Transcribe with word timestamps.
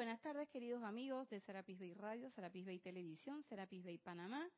buenas 0.00 0.22
tardes, 0.22 0.48
queridos 0.48 0.82
amigos 0.82 1.28
de 1.28 1.40
Serapis 1.40 1.78
Bay 1.78 1.92
Radio, 1.92 2.30
Serapis 2.30 2.64
Bay 2.64 2.78
Televisión, 2.78 3.44
Serapis 3.50 3.84
Bay 3.84 3.98
Panamá. 3.98 4.48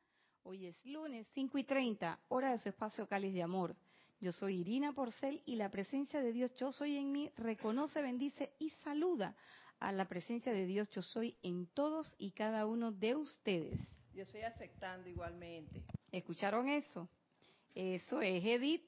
Hoy 0.43 0.67
es 0.67 0.85
lunes 0.85 1.27
5 1.33 1.57
y 1.57 1.65
30, 1.65 2.17
hora 2.29 2.51
de 2.51 2.59
su 2.59 2.69
espacio 2.69 3.05
Cáliz 3.09 3.33
de 3.33 3.43
Amor. 3.43 3.75
Yo 4.21 4.31
soy 4.31 4.61
Irina 4.61 4.93
Porcel 4.93 5.41
y 5.45 5.57
la 5.57 5.69
presencia 5.69 6.21
de 6.21 6.31
Dios 6.31 6.55
Yo 6.55 6.71
Soy 6.71 6.95
en 6.95 7.11
mí 7.11 7.29
reconoce, 7.35 8.01
bendice 8.01 8.53
y 8.57 8.69
saluda 8.85 9.35
a 9.81 9.91
la 9.91 10.07
presencia 10.07 10.53
de 10.53 10.65
Dios 10.65 10.89
Yo 10.91 11.01
Soy 11.01 11.35
en 11.43 11.67
todos 11.73 12.15
y 12.17 12.31
cada 12.31 12.65
uno 12.65 12.93
de 12.93 13.17
ustedes. 13.17 13.77
Yo 14.13 14.23
estoy 14.23 14.43
aceptando 14.43 15.09
igualmente. 15.09 15.83
¿Escucharon 16.09 16.69
eso? 16.69 17.09
Eso 17.75 18.21
es 18.21 18.45
Edith, 18.45 18.85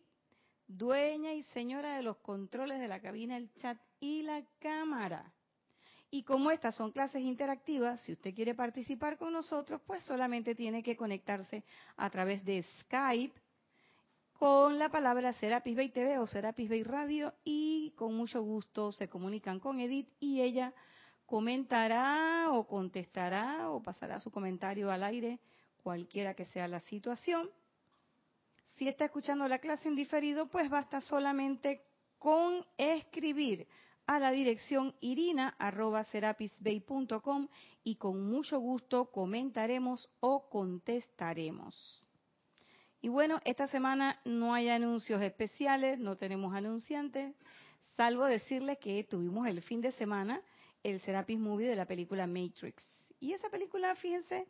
dueña 0.67 1.33
y 1.33 1.43
señora 1.51 1.97
de 1.97 2.03
los 2.03 2.15
controles 2.19 2.79
de 2.79 2.87
la 2.87 3.01
cabina, 3.01 3.35
el 3.35 3.53
chat 3.55 3.77
y 3.99 4.21
la 4.21 4.41
cámara. 4.59 5.33
Y 6.15 6.23
como 6.23 6.49
estas 6.49 6.75
son 6.75 6.93
clases 6.93 7.21
interactivas, 7.21 7.99
si 7.99 8.13
usted 8.13 8.33
quiere 8.33 8.55
participar 8.55 9.17
con 9.17 9.33
nosotros, 9.33 9.81
pues 9.85 10.01
solamente 10.03 10.55
tiene 10.55 10.81
que 10.81 10.95
conectarse 10.95 11.65
a 11.97 12.09
través 12.09 12.45
de 12.45 12.63
Skype 12.79 13.37
con 14.39 14.79
la 14.79 14.87
palabra 14.87 15.33
Serapis 15.33 15.75
Bay 15.75 15.89
TV 15.89 16.17
o 16.17 16.25
Serapis 16.25 16.69
Bay 16.69 16.83
Radio 16.83 17.33
y 17.43 17.91
con 17.97 18.15
mucho 18.15 18.41
gusto 18.41 18.93
se 18.93 19.09
comunican 19.09 19.59
con 19.59 19.81
Edith 19.81 20.07
y 20.21 20.39
ella 20.39 20.71
comentará 21.25 22.49
o 22.49 22.65
contestará 22.65 23.69
o 23.69 23.83
pasará 23.83 24.21
su 24.21 24.31
comentario 24.31 24.89
al 24.91 25.03
aire, 25.03 25.41
cualquiera 25.83 26.33
que 26.33 26.45
sea 26.45 26.69
la 26.69 26.79
situación. 26.79 27.49
Si 28.77 28.87
está 28.87 29.03
escuchando 29.03 29.49
la 29.49 29.59
clase 29.59 29.89
en 29.89 29.97
diferido, 29.97 30.47
pues 30.47 30.69
basta 30.69 31.01
solamente 31.01 31.81
con 32.19 32.65
escribir 32.77 33.67
a 34.07 34.19
la 34.19 34.31
dirección 34.31 34.95
irina.serapisbay.com 34.99 37.47
y 37.83 37.95
con 37.95 38.29
mucho 38.29 38.59
gusto 38.59 39.09
comentaremos 39.11 40.09
o 40.19 40.49
contestaremos. 40.49 42.07
Y 43.01 43.09
bueno, 43.09 43.39
esta 43.45 43.67
semana 43.67 44.19
no 44.25 44.53
hay 44.53 44.69
anuncios 44.69 45.21
especiales, 45.21 45.99
no 45.99 46.15
tenemos 46.15 46.55
anunciantes, 46.55 47.35
salvo 47.95 48.25
decirles 48.25 48.79
que 48.79 49.03
tuvimos 49.03 49.47
el 49.47 49.61
fin 49.61 49.81
de 49.81 49.91
semana 49.91 50.41
el 50.83 51.01
Serapis 51.01 51.39
Movie 51.39 51.67
de 51.67 51.75
la 51.75 51.85
película 51.85 52.27
Matrix. 52.27 52.83
Y 53.19 53.33
esa 53.33 53.49
película, 53.49 53.95
fíjense, 53.95 54.47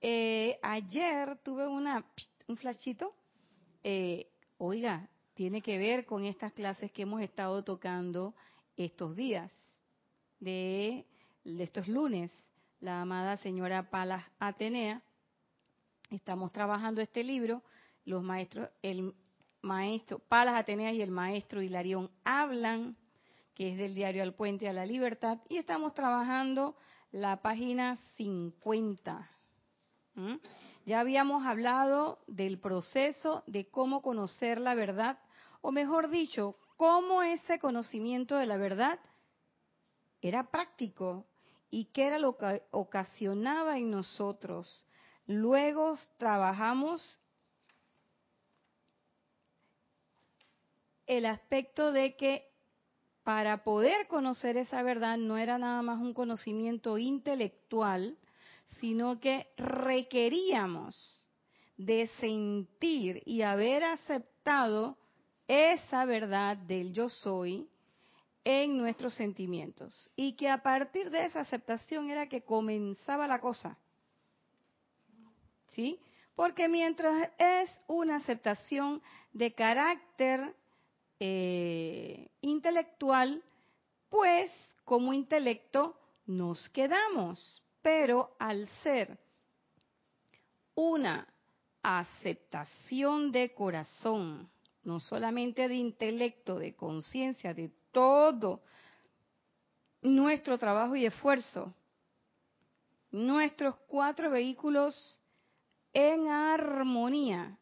eh, 0.00 0.58
ayer 0.62 1.36
tuve 1.38 1.66
una, 1.66 2.04
un 2.46 2.56
flashito, 2.56 3.14
eh, 3.82 4.28
oiga, 4.58 5.08
tiene 5.34 5.60
que 5.60 5.78
ver 5.78 6.04
con 6.04 6.24
estas 6.24 6.52
clases 6.52 6.92
que 6.92 7.02
hemos 7.02 7.20
estado 7.20 7.64
tocando 7.64 8.34
estos 8.84 9.14
días, 9.16 9.52
de, 10.40 11.06
estos 11.44 11.88
lunes, 11.88 12.32
la 12.80 13.02
amada 13.02 13.36
señora 13.38 13.90
Palas 13.90 14.24
Atenea. 14.38 15.02
Estamos 16.10 16.52
trabajando 16.52 17.00
este 17.00 17.22
libro, 17.22 17.62
los 18.04 18.22
maestros, 18.22 18.68
el 18.82 19.14
maestro 19.62 20.18
Palas 20.18 20.56
Atenea 20.56 20.92
y 20.92 21.00
el 21.00 21.10
maestro 21.10 21.62
Hilarión 21.62 22.10
hablan, 22.24 22.96
que 23.54 23.72
es 23.72 23.78
del 23.78 23.94
diario 23.94 24.22
Al 24.22 24.34
Puente 24.34 24.68
a 24.68 24.72
la 24.72 24.84
Libertad, 24.84 25.38
y 25.48 25.58
estamos 25.58 25.94
trabajando 25.94 26.76
la 27.12 27.40
página 27.40 27.96
50. 28.16 29.30
¿Mm? 30.14 30.34
Ya 30.84 30.98
habíamos 30.98 31.46
hablado 31.46 32.18
del 32.26 32.58
proceso 32.58 33.44
de 33.46 33.68
cómo 33.68 34.02
conocer 34.02 34.60
la 34.60 34.74
verdad, 34.74 35.18
o 35.60 35.70
mejor 35.70 36.10
dicho, 36.10 36.56
cómo 36.82 37.22
ese 37.22 37.60
conocimiento 37.60 38.34
de 38.34 38.44
la 38.44 38.56
verdad 38.56 38.98
era 40.20 40.50
práctico 40.50 41.24
y 41.70 41.84
qué 41.92 42.08
era 42.08 42.18
lo 42.18 42.36
que 42.36 42.60
ocasionaba 42.72 43.78
en 43.78 43.92
nosotros. 43.92 44.84
Luego 45.28 45.96
trabajamos 46.18 47.20
el 51.06 51.26
aspecto 51.26 51.92
de 51.92 52.16
que 52.16 52.50
para 53.22 53.62
poder 53.62 54.08
conocer 54.08 54.56
esa 54.56 54.82
verdad 54.82 55.18
no 55.18 55.38
era 55.38 55.58
nada 55.58 55.82
más 55.82 56.00
un 56.00 56.12
conocimiento 56.12 56.98
intelectual, 56.98 58.18
sino 58.80 59.20
que 59.20 59.46
requeríamos 59.56 60.96
de 61.76 62.08
sentir 62.18 63.22
y 63.24 63.42
haber 63.42 63.84
aceptado 63.84 64.98
esa 65.52 66.06
verdad 66.06 66.56
del 66.56 66.94
yo 66.94 67.10
soy 67.10 67.68
en 68.42 68.78
nuestros 68.78 69.12
sentimientos 69.12 70.10
y 70.16 70.32
que 70.32 70.48
a 70.48 70.62
partir 70.62 71.10
de 71.10 71.26
esa 71.26 71.40
aceptación 71.40 72.10
era 72.10 72.26
que 72.26 72.40
comenzaba 72.40 73.28
la 73.28 73.38
cosa. 73.38 73.76
¿Sí? 75.68 76.00
Porque 76.34 76.68
mientras 76.68 77.30
es 77.36 77.70
una 77.86 78.16
aceptación 78.16 79.02
de 79.34 79.52
carácter 79.52 80.54
eh, 81.20 82.30
intelectual, 82.40 83.42
pues 84.08 84.50
como 84.84 85.12
intelecto 85.12 85.98
nos 86.24 86.66
quedamos. 86.70 87.62
Pero 87.82 88.34
al 88.38 88.66
ser 88.82 89.18
una 90.74 91.28
aceptación 91.82 93.32
de 93.32 93.52
corazón, 93.52 94.48
no 94.84 95.00
solamente 95.00 95.68
de 95.68 95.74
intelecto, 95.74 96.58
de 96.58 96.74
conciencia, 96.74 97.54
de 97.54 97.70
todo 97.92 98.62
nuestro 100.02 100.58
trabajo 100.58 100.96
y 100.96 101.06
esfuerzo, 101.06 101.72
nuestros 103.10 103.76
cuatro 103.86 104.30
vehículos 104.30 105.20
en 105.92 106.28
armonía. 106.28 107.56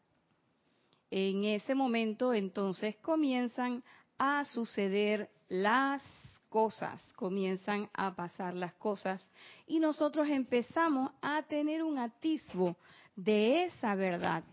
En 1.11 1.43
ese 1.43 1.75
momento 1.75 2.33
entonces 2.33 2.95
comienzan 2.97 3.83
a 4.17 4.45
suceder 4.45 5.29
las 5.49 6.01
cosas, 6.49 7.01
comienzan 7.13 7.89
a 7.93 8.15
pasar 8.15 8.55
las 8.55 8.73
cosas 8.75 9.21
y 9.67 9.79
nosotros 9.79 10.27
empezamos 10.29 11.11
a 11.21 11.43
tener 11.43 11.83
un 11.83 11.97
atisbo 11.97 12.77
de 13.15 13.65
esa 13.65 13.93
verdad 13.95 14.43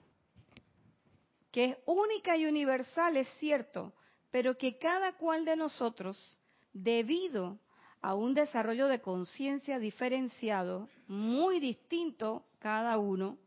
que 1.50 1.64
es 1.64 1.76
única 1.86 2.36
y 2.36 2.46
universal, 2.46 3.16
es 3.16 3.28
cierto, 3.38 3.94
pero 4.30 4.54
que 4.54 4.78
cada 4.78 5.16
cual 5.16 5.44
de 5.44 5.56
nosotros, 5.56 6.38
debido 6.72 7.58
a 8.00 8.14
un 8.14 8.34
desarrollo 8.34 8.86
de 8.88 9.00
conciencia 9.00 9.78
diferenciado, 9.78 10.88
muy 11.06 11.58
distinto 11.60 12.44
cada 12.58 12.98
uno, 12.98 13.38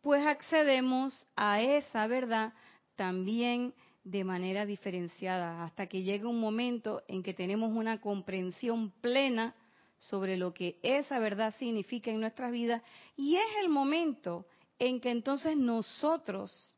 pues 0.00 0.26
accedemos 0.26 1.26
a 1.36 1.62
esa 1.62 2.06
verdad 2.06 2.52
también 2.96 3.74
de 4.04 4.24
manera 4.24 4.64
diferenciada, 4.66 5.64
hasta 5.64 5.86
que 5.86 6.02
llega 6.02 6.28
un 6.28 6.40
momento 6.40 7.02
en 7.08 7.22
que 7.22 7.34
tenemos 7.34 7.70
una 7.74 8.00
comprensión 8.00 8.90
plena 9.00 9.54
sobre 9.98 10.36
lo 10.36 10.54
que 10.54 10.78
esa 10.82 11.18
verdad 11.18 11.54
significa 11.58 12.10
en 12.10 12.20
nuestras 12.20 12.50
vidas, 12.52 12.82
y 13.16 13.36
es 13.36 13.46
el 13.62 13.68
momento 13.68 14.46
en 14.78 15.00
que 15.00 15.10
entonces 15.10 15.56
nosotros 15.56 16.72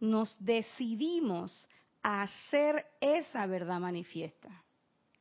nos 0.00 0.36
decidimos 0.44 1.68
a 2.02 2.22
hacer 2.22 2.86
esa 3.00 3.46
verdad 3.46 3.80
manifiesta. 3.80 4.64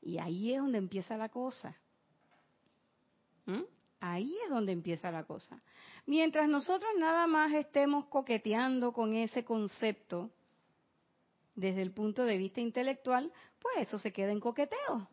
Y 0.02 0.20
ahí 0.20 0.54
es 0.54 0.60
donde 0.60 0.78
empieza 0.78 1.18
la 1.18 1.30
cosa. 1.30 1.76
¿Mm? 3.46 3.64
Ahí 4.00 4.36
es 4.44 4.50
donde 4.50 4.72
empieza 4.72 5.12
la 5.12 5.24
cosa. 5.24 5.62
Mientras 6.06 6.48
nosotros 6.48 6.90
nada 6.98 7.28
más 7.28 7.54
estemos 7.54 8.06
coqueteando 8.06 8.94
con 8.94 9.16
ese 9.16 9.44
concepto 9.44 10.32
desde 11.56 11.82
el 11.82 11.92
punto 11.92 12.24
de 12.24 12.38
vista 12.38 12.62
intelectual, 12.62 13.32
pues 13.60 13.88
eso 13.88 13.98
se 14.00 14.14
queda 14.14 14.32
en 14.32 14.40
coqueteo. 14.40 15.10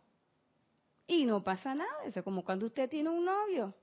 Y 1.06 1.24
no 1.24 1.42
pasa 1.42 1.74
nada. 1.74 2.04
Eso 2.04 2.20
es 2.20 2.24
como 2.24 2.44
cuando 2.44 2.66
usted 2.66 2.88
tiene 2.88 3.10
un 3.10 3.24
novio. 3.24 3.74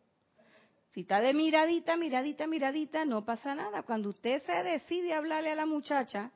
Si 0.94 1.02
está 1.02 1.22
de 1.22 1.34
miradita, 1.34 1.96
miradita, 1.96 2.48
miradita, 2.48 3.06
no 3.06 3.24
pasa 3.24 3.56
nada. 3.56 3.84
Cuando 3.84 4.10
usted 4.10 4.42
se 4.44 4.64
decide 4.64 5.14
hablarle 5.14 5.52
a 5.52 5.56
la 5.56 5.66
muchacha, 5.66 6.32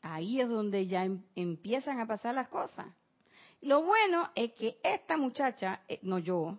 ahí 0.00 0.40
es 0.40 0.48
donde 0.48 0.86
ya 0.86 1.04
em, 1.04 1.22
empiezan 1.36 2.00
a 2.00 2.06
pasar 2.06 2.34
las 2.34 2.48
cosas. 2.48 2.86
Lo 3.60 3.82
bueno 3.82 4.30
es 4.34 4.52
que 4.54 4.78
esta 4.82 5.16
muchacha, 5.16 5.82
eh, 5.86 6.00
no 6.02 6.18
yo, 6.18 6.58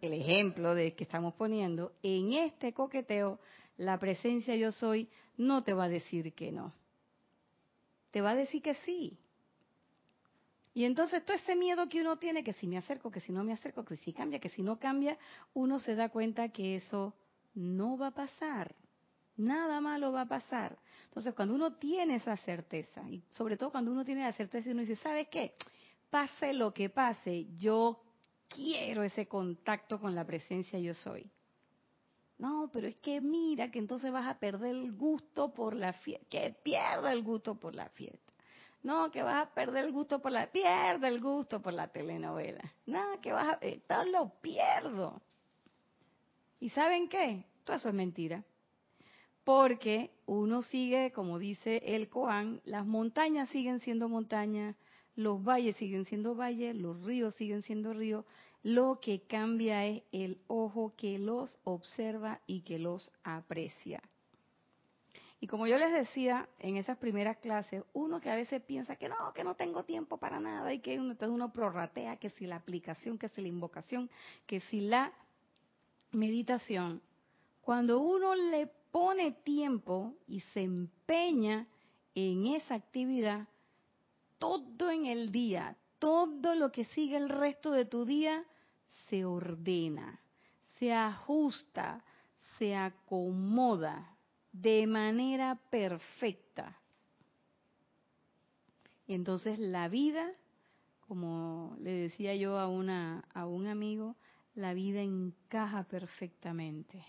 el 0.00 0.12
ejemplo 0.12 0.74
de 0.74 0.94
que 0.94 1.04
estamos 1.04 1.34
poniendo, 1.34 1.92
en 2.02 2.32
este 2.32 2.72
coqueteo, 2.72 3.40
la 3.76 3.98
presencia 3.98 4.54
yo 4.54 4.70
soy 4.70 5.08
no 5.36 5.62
te 5.62 5.72
va 5.72 5.84
a 5.84 5.88
decir 5.88 6.32
que 6.34 6.52
no. 6.52 6.72
Te 8.12 8.20
va 8.20 8.30
a 8.30 8.34
decir 8.36 8.62
que 8.62 8.74
sí. 8.74 9.18
Y 10.72 10.84
entonces 10.84 11.24
todo 11.24 11.36
ese 11.36 11.56
miedo 11.56 11.88
que 11.88 12.00
uno 12.00 12.18
tiene, 12.18 12.44
que 12.44 12.52
si 12.54 12.66
me 12.66 12.78
acerco, 12.78 13.10
que 13.10 13.20
si 13.20 13.32
no 13.32 13.42
me 13.42 13.52
acerco, 13.52 13.84
que 13.84 13.96
si 13.96 14.12
cambia, 14.12 14.38
que 14.38 14.50
si 14.50 14.62
no 14.62 14.78
cambia, 14.78 15.18
uno 15.52 15.80
se 15.80 15.94
da 15.94 16.08
cuenta 16.08 16.50
que 16.50 16.76
eso 16.76 17.14
no 17.54 17.98
va 17.98 18.08
a 18.08 18.14
pasar. 18.14 18.74
Nada 19.36 19.80
malo 19.80 20.12
va 20.12 20.22
a 20.22 20.28
pasar. 20.28 20.78
Entonces 21.04 21.34
cuando 21.34 21.54
uno 21.54 21.74
tiene 21.74 22.16
esa 22.16 22.36
certeza, 22.36 23.02
y 23.08 23.24
sobre 23.30 23.56
todo 23.56 23.70
cuando 23.70 23.90
uno 23.90 24.04
tiene 24.04 24.22
la 24.22 24.32
certeza 24.32 24.68
y 24.68 24.72
uno 24.72 24.82
dice, 24.82 24.96
¿sabes 24.96 25.28
qué? 25.28 25.54
pase 26.10 26.52
lo 26.52 26.74
que 26.74 26.90
pase, 26.90 27.46
yo 27.54 28.02
quiero 28.48 29.02
ese 29.02 29.26
contacto 29.26 29.98
con 30.00 30.14
la 30.14 30.26
presencia 30.26 30.78
yo 30.78 30.92
soy. 30.92 31.30
No, 32.38 32.70
pero 32.72 32.88
es 32.88 32.98
que 33.00 33.20
mira 33.20 33.70
que 33.70 33.78
entonces 33.78 34.10
vas 34.10 34.26
a 34.26 34.38
perder 34.38 34.74
el 34.74 34.92
gusto 34.92 35.52
por 35.52 35.74
la 35.74 35.92
fiesta, 35.92 36.26
que 36.28 36.56
pierda 36.62 37.12
el 37.12 37.22
gusto 37.22 37.54
por 37.54 37.74
la 37.74 37.88
fiesta. 37.90 38.29
No, 38.82 39.10
que 39.10 39.22
vas 39.22 39.46
a 39.46 39.54
perder 39.54 39.84
el 39.84 39.92
gusto 39.92 40.20
por 40.20 40.32
la, 40.32 40.50
pierde 40.50 41.08
el 41.08 41.20
gusto 41.20 41.60
por 41.60 41.74
la 41.74 41.88
telenovela. 41.88 42.72
No, 42.86 43.20
que 43.20 43.32
vas 43.32 43.48
a, 43.48 43.58
eh, 43.60 43.80
todo 43.86 44.04
lo 44.04 44.30
pierdo. 44.40 45.20
¿Y 46.60 46.70
saben 46.70 47.08
qué? 47.08 47.44
Todo 47.64 47.76
eso 47.76 47.88
es 47.88 47.94
mentira. 47.94 48.42
Porque 49.44 50.10
uno 50.26 50.62
sigue, 50.62 51.12
como 51.12 51.38
dice 51.38 51.82
el 51.84 52.08
Koan, 52.08 52.60
las 52.64 52.86
montañas 52.86 53.48
siguen 53.50 53.80
siendo 53.80 54.08
montañas, 54.08 54.76
los 55.14 55.42
valles 55.42 55.76
siguen 55.76 56.04
siendo 56.04 56.34
valles, 56.34 56.74
los 56.74 57.02
ríos 57.02 57.34
siguen 57.34 57.62
siendo 57.62 57.92
ríos, 57.92 58.24
lo 58.62 59.00
que 59.00 59.22
cambia 59.22 59.86
es 59.86 60.02
el 60.12 60.38
ojo 60.46 60.94
que 60.96 61.18
los 61.18 61.58
observa 61.64 62.40
y 62.46 62.60
que 62.62 62.78
los 62.78 63.10
aprecia. 63.24 64.02
Y 65.42 65.46
como 65.46 65.66
yo 65.66 65.78
les 65.78 65.90
decía 65.90 66.46
en 66.58 66.76
esas 66.76 66.98
primeras 66.98 67.38
clases, 67.38 67.82
uno 67.94 68.20
que 68.20 68.30
a 68.30 68.36
veces 68.36 68.62
piensa 68.62 68.96
que 68.96 69.08
no, 69.08 69.32
que 69.32 69.42
no 69.42 69.54
tengo 69.54 69.84
tiempo 69.84 70.18
para 70.18 70.38
nada 70.38 70.72
y 70.74 70.80
que 70.80 70.94
entonces 70.94 71.30
uno 71.30 71.50
prorratea 71.50 72.16
que 72.16 72.28
si 72.28 72.46
la 72.46 72.56
aplicación, 72.56 73.16
que 73.16 73.30
si 73.30 73.40
la 73.40 73.48
invocación, 73.48 74.10
que 74.46 74.60
si 74.60 74.82
la 74.82 75.12
meditación, 76.12 77.00
cuando 77.62 78.00
uno 78.00 78.34
le 78.34 78.66
pone 78.92 79.32
tiempo 79.32 80.14
y 80.28 80.40
se 80.40 80.60
empeña 80.60 81.66
en 82.14 82.46
esa 82.48 82.74
actividad, 82.74 83.48
todo 84.38 84.90
en 84.90 85.06
el 85.06 85.32
día, 85.32 85.74
todo 85.98 86.54
lo 86.54 86.70
que 86.70 86.84
sigue 86.84 87.16
el 87.16 87.30
resto 87.30 87.70
de 87.70 87.86
tu 87.86 88.04
día 88.04 88.44
se 89.08 89.24
ordena, 89.24 90.20
se 90.78 90.92
ajusta, 90.92 92.04
se 92.58 92.76
acomoda 92.76 94.18
de 94.52 94.86
manera 94.86 95.58
perfecta. 95.70 96.76
Y 99.06 99.14
entonces 99.14 99.58
la 99.58 99.88
vida, 99.88 100.30
como 101.08 101.76
le 101.80 101.92
decía 101.92 102.34
yo 102.36 102.58
a, 102.58 102.68
una, 102.68 103.24
a 103.34 103.46
un 103.46 103.66
amigo, 103.66 104.16
la 104.54 104.74
vida 104.74 105.00
encaja 105.00 105.84
perfectamente. 105.84 107.04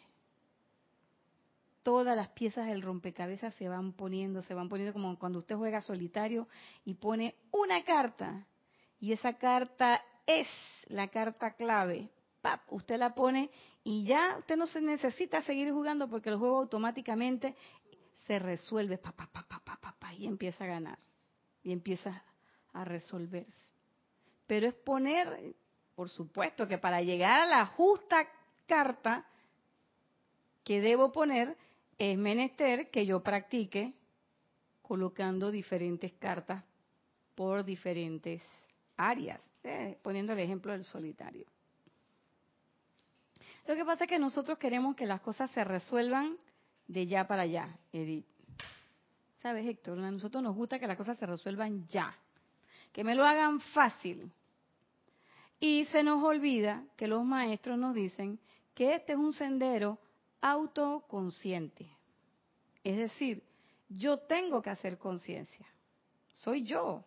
Todas 1.83 2.15
las 2.15 2.29
piezas 2.29 2.67
del 2.67 2.81
rompecabezas 2.81 3.55
se 3.55 3.67
van 3.67 3.93
poniendo, 3.93 4.41
se 4.43 4.53
van 4.53 4.69
poniendo 4.69 4.93
como 4.93 5.17
cuando 5.17 5.39
usted 5.39 5.55
juega 5.55 5.81
solitario 5.81 6.47
y 6.85 6.95
pone 6.95 7.35
una 7.51 7.83
carta 7.83 8.45
y 8.99 9.13
esa 9.13 9.33
carta 9.33 10.01
es 10.27 10.47
la 10.87 11.07
carta 11.07 11.55
clave. 11.55 12.09
Usted 12.69 12.97
la 12.97 13.13
pone 13.13 13.51
y 13.83 14.05
ya 14.05 14.37
usted 14.39 14.57
no 14.57 14.65
se 14.65 14.81
necesita 14.81 15.41
seguir 15.41 15.71
jugando 15.71 16.09
porque 16.09 16.29
el 16.29 16.37
juego 16.37 16.59
automáticamente 16.59 17.55
se 18.25 18.39
resuelve 18.39 18.97
pa, 18.97 19.11
pa, 19.11 19.27
pa, 19.31 19.45
pa, 19.47 19.59
pa, 19.59 19.95
pa, 19.97 20.13
y 20.13 20.25
empieza 20.25 20.63
a 20.63 20.67
ganar 20.67 20.99
y 21.63 21.71
empieza 21.71 22.23
a 22.73 22.85
resolverse. 22.85 23.67
Pero 24.47 24.67
es 24.67 24.73
poner, 24.73 25.53
por 25.95 26.09
supuesto 26.09 26.67
que 26.67 26.77
para 26.77 27.01
llegar 27.01 27.41
a 27.41 27.45
la 27.45 27.65
justa 27.67 28.27
carta 28.65 29.25
que 30.63 30.81
debo 30.81 31.11
poner, 31.11 31.57
es 31.97 32.17
menester 32.17 32.89
que 32.89 33.05
yo 33.05 33.21
practique 33.21 33.93
colocando 34.81 35.51
diferentes 35.51 36.13
cartas 36.13 36.63
por 37.35 37.63
diferentes 37.63 38.41
áreas, 38.97 39.39
eh, 39.63 39.97
poniendo 40.01 40.33
el 40.33 40.39
ejemplo 40.39 40.71
del 40.71 40.83
solitario. 40.83 41.45
Lo 43.67 43.75
que 43.75 43.85
pasa 43.85 44.05
es 44.05 44.09
que 44.09 44.19
nosotros 44.19 44.57
queremos 44.57 44.95
que 44.95 45.05
las 45.05 45.21
cosas 45.21 45.51
se 45.51 45.63
resuelvan 45.63 46.37
de 46.87 47.07
ya 47.07 47.27
para 47.27 47.43
allá, 47.43 47.77
Edith. 47.93 48.25
¿Sabes, 49.39 49.67
Héctor? 49.67 49.99
A 49.99 50.11
nosotros 50.11 50.43
nos 50.43 50.55
gusta 50.55 50.79
que 50.79 50.87
las 50.87 50.97
cosas 50.97 51.17
se 51.17 51.25
resuelvan 51.25 51.87
ya, 51.87 52.15
que 52.91 53.03
me 53.03 53.15
lo 53.15 53.25
hagan 53.25 53.59
fácil. 53.59 54.31
Y 55.59 55.85
se 55.85 56.03
nos 56.03 56.23
olvida 56.23 56.83
que 56.97 57.07
los 57.07 57.23
maestros 57.23 57.77
nos 57.77 57.93
dicen 57.93 58.39
que 58.73 58.95
este 58.95 59.13
es 59.13 59.17
un 59.17 59.33
sendero 59.33 59.99
autoconsciente. 60.41 61.87
Es 62.83 62.97
decir, 62.97 63.43
yo 63.89 64.17
tengo 64.19 64.61
que 64.61 64.71
hacer 64.71 64.97
conciencia. 64.97 65.67
Soy 66.33 66.63
yo. 66.63 67.03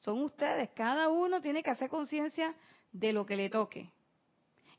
Son 0.00 0.20
ustedes. 0.22 0.70
Cada 0.70 1.08
uno 1.08 1.40
tiene 1.40 1.62
que 1.62 1.70
hacer 1.70 1.88
conciencia 1.88 2.54
de 2.92 3.12
lo 3.12 3.24
que 3.24 3.36
le 3.36 3.48
toque 3.48 3.90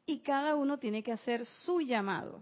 y 0.08 0.20
cada 0.20 0.56
uno 0.56 0.80
tiene 0.80 1.04
que 1.04 1.12
hacer 1.12 1.46
su 1.46 1.82
llamado. 1.82 2.40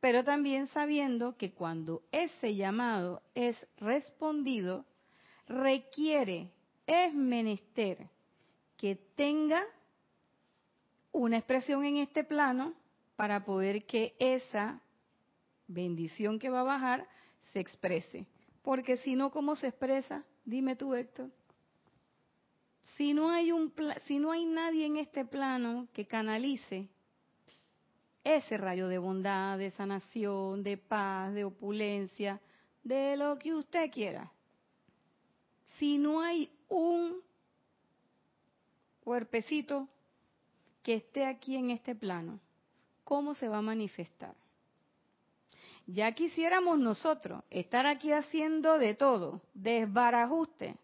Pero 0.00 0.22
también 0.22 0.68
sabiendo 0.68 1.36
que 1.36 1.52
cuando 1.52 2.02
ese 2.12 2.54
llamado 2.54 3.22
es 3.34 3.56
respondido, 3.78 4.84
requiere, 5.48 6.52
es 6.86 7.12
menester 7.14 8.06
que 8.76 8.96
tenga 9.16 9.64
una 11.10 11.38
expresión 11.38 11.84
en 11.84 11.96
este 11.96 12.22
plano 12.22 12.74
para 13.16 13.44
poder 13.44 13.86
que 13.86 14.14
esa 14.20 14.80
bendición 15.66 16.38
que 16.38 16.50
va 16.50 16.60
a 16.60 16.64
bajar 16.64 17.08
se 17.52 17.60
exprese. 17.60 18.26
Porque 18.62 18.98
si 18.98 19.16
no, 19.16 19.30
¿cómo 19.30 19.56
se 19.56 19.68
expresa? 19.68 20.22
Dime 20.44 20.76
tú, 20.76 20.94
Héctor. 20.94 21.30
Si 22.96 23.14
no 23.14 23.30
hay 23.30 23.52
un 23.52 23.72
si 24.06 24.18
no 24.18 24.32
hay 24.32 24.44
nadie 24.44 24.86
en 24.86 24.96
este 24.96 25.24
plano 25.24 25.88
que 25.92 26.06
canalice 26.06 26.88
ese 28.24 28.56
rayo 28.56 28.88
de 28.88 28.98
bondad, 28.98 29.58
de 29.58 29.70
sanación, 29.70 30.62
de 30.62 30.76
paz, 30.76 31.32
de 31.34 31.44
opulencia, 31.44 32.40
de 32.82 33.16
lo 33.16 33.38
que 33.38 33.54
usted 33.54 33.90
quiera. 33.90 34.30
Si 35.78 35.98
no 35.98 36.20
hay 36.20 36.50
un 36.68 37.20
cuerpecito 39.00 39.88
que 40.82 40.94
esté 40.94 41.24
aquí 41.24 41.56
en 41.56 41.70
este 41.70 41.94
plano, 41.94 42.40
¿cómo 43.04 43.34
se 43.34 43.48
va 43.48 43.58
a 43.58 43.62
manifestar? 43.62 44.34
Ya 45.86 46.12
quisiéramos 46.12 46.78
nosotros 46.78 47.42
estar 47.48 47.86
aquí 47.86 48.12
haciendo 48.12 48.78
de 48.78 48.94
todo, 48.94 49.40
desbarajuste, 49.54 50.76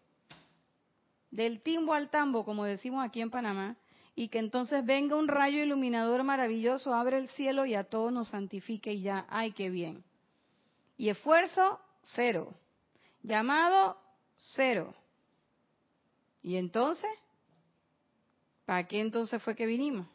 del 1.35 1.61
timbo 1.61 1.93
al 1.93 2.09
tambo, 2.09 2.45
como 2.45 2.63
decimos 2.63 3.05
aquí 3.05 3.19
en 3.19 3.29
Panamá, 3.29 3.75
y 4.15 4.29
que 4.29 4.39
entonces 4.39 4.85
venga 4.85 5.17
un 5.17 5.27
rayo 5.27 5.61
iluminador 5.61 6.23
maravilloso, 6.23 6.93
abre 6.93 7.17
el 7.17 7.27
cielo 7.29 7.65
y 7.65 7.75
a 7.75 7.83
todos 7.83 8.13
nos 8.13 8.29
santifique 8.29 8.93
y 8.93 9.01
ya, 9.01 9.25
ay, 9.29 9.51
qué 9.51 9.69
bien. 9.69 10.05
Y 10.97 11.09
esfuerzo, 11.09 11.81
cero. 12.03 12.53
Llamado, 13.21 13.97
cero. 14.37 14.95
Y 16.41 16.55
entonces, 16.55 17.09
¿para 18.63 18.87
qué 18.87 19.01
entonces 19.01 19.43
fue 19.43 19.55
que 19.55 19.65
vinimos? 19.65 20.07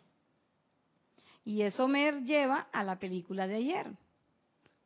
Y 1.44 1.62
eso 1.62 1.87
me 1.87 2.11
lleva 2.23 2.68
a 2.73 2.83
la 2.83 2.99
película 2.99 3.47
de 3.47 3.56
ayer. 3.56 3.92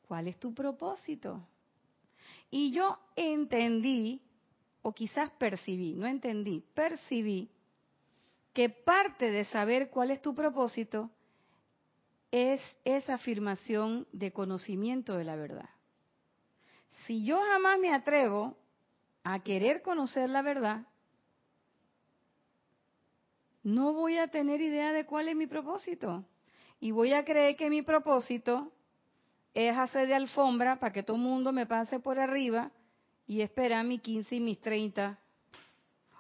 ¿Cuál 0.09 0.27
es 0.27 0.37
tu 0.41 0.53
propósito? 0.53 1.47
Y 2.51 2.73
yo 2.73 2.99
entendí 3.15 4.21
o 4.85 4.93
quizás 4.93 5.31
percibí, 5.31 5.95
no 5.95 6.07
entendí, 6.07 6.63
percibí 6.75 7.51
que 8.53 8.69
parte 8.69 9.31
de 9.31 9.47
saber 9.47 9.89
cuál 9.89 10.11
es 10.11 10.21
tu 10.21 10.35
propósito 10.35 11.11
es 12.31 12.61
esa 12.85 13.15
afirmación 13.15 14.07
de 14.13 14.31
conocimiento 14.33 15.17
de 15.17 15.25
la 15.25 15.37
verdad. 15.37 15.71
Si 17.07 17.25
yo 17.25 17.41
jamás 17.41 17.79
me 17.79 17.95
atrevo 17.95 18.59
a 19.23 19.43
querer 19.43 19.81
conocer 19.81 20.29
la 20.29 20.43
verdad, 20.43 20.87
no 23.63 23.95
voy 23.95 24.19
a 24.19 24.29
tener 24.29 24.61
idea 24.61 24.93
de 24.93 25.07
cuál 25.07 25.29
es 25.29 25.37
mi 25.37 25.47
propósito. 25.47 26.27
Y 26.79 26.91
voy 26.91 27.15
a 27.15 27.25
creer 27.25 27.57
que 27.57 27.71
mi 27.71 27.81
propósito 27.81 28.71
es 29.55 29.75
hacer 29.75 30.09
de 30.09 30.15
alfombra 30.15 30.79
para 30.79 30.93
que 30.93 31.03
todo 31.03 31.17
el 31.17 31.23
mundo 31.23 31.53
me 31.53 31.65
pase 31.65 32.01
por 32.01 32.19
arriba 32.19 32.71
y 33.27 33.41
esperar 33.41 33.85
mis 33.85 34.01
15 34.01 34.37
y 34.37 34.41
mis 34.41 34.61
30. 34.61 35.19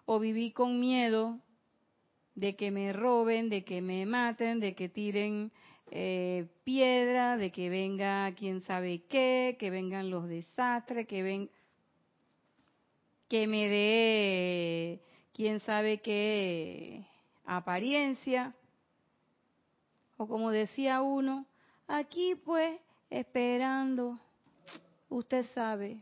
O 0.06 0.18
viví 0.18 0.50
con 0.50 0.80
miedo 0.80 1.38
de 2.34 2.56
que 2.56 2.70
me 2.70 2.92
roben, 2.92 3.48
de 3.48 3.64
que 3.64 3.80
me 3.80 4.04
maten, 4.06 4.60
de 4.60 4.74
que 4.74 4.88
tiren 4.88 5.50
eh, 5.90 6.46
piedra, 6.64 7.36
de 7.36 7.50
que 7.52 7.68
venga 7.68 8.32
quién 8.34 8.60
sabe 8.62 9.02
qué, 9.02 9.56
que 9.58 9.70
vengan 9.70 10.10
los 10.10 10.28
desastres, 10.28 11.06
que 11.06 11.22
ven 11.22 11.50
que 13.28 13.46
me 13.46 13.68
dé 13.68 15.00
quién 15.32 15.60
sabe 15.60 15.98
qué 15.98 17.06
apariencia. 17.44 18.54
O 20.16 20.26
como 20.26 20.50
decía 20.50 21.02
uno, 21.02 21.46
aquí 21.88 22.34
pues 22.34 22.78
esperando, 23.10 24.18
usted 25.08 25.44
sabe, 25.54 26.00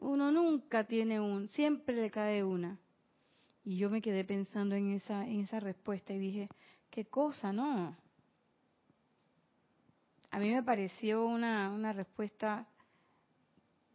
uno 0.00 0.32
nunca 0.32 0.84
tiene 0.84 1.20
un, 1.20 1.48
siempre 1.48 1.94
le 1.94 2.10
cae 2.10 2.42
una. 2.42 2.78
Y 3.64 3.76
yo 3.76 3.90
me 3.90 4.00
quedé 4.00 4.24
pensando 4.24 4.74
en 4.74 4.94
esa, 4.94 5.26
en 5.26 5.40
esa 5.40 5.60
respuesta 5.60 6.12
y 6.12 6.18
dije, 6.18 6.48
qué 6.90 7.04
cosa, 7.04 7.52
¿no? 7.52 7.96
A 10.30 10.38
mí 10.38 10.50
me 10.50 10.62
pareció 10.62 11.24
una, 11.26 11.70
una 11.70 11.92
respuesta 11.92 12.66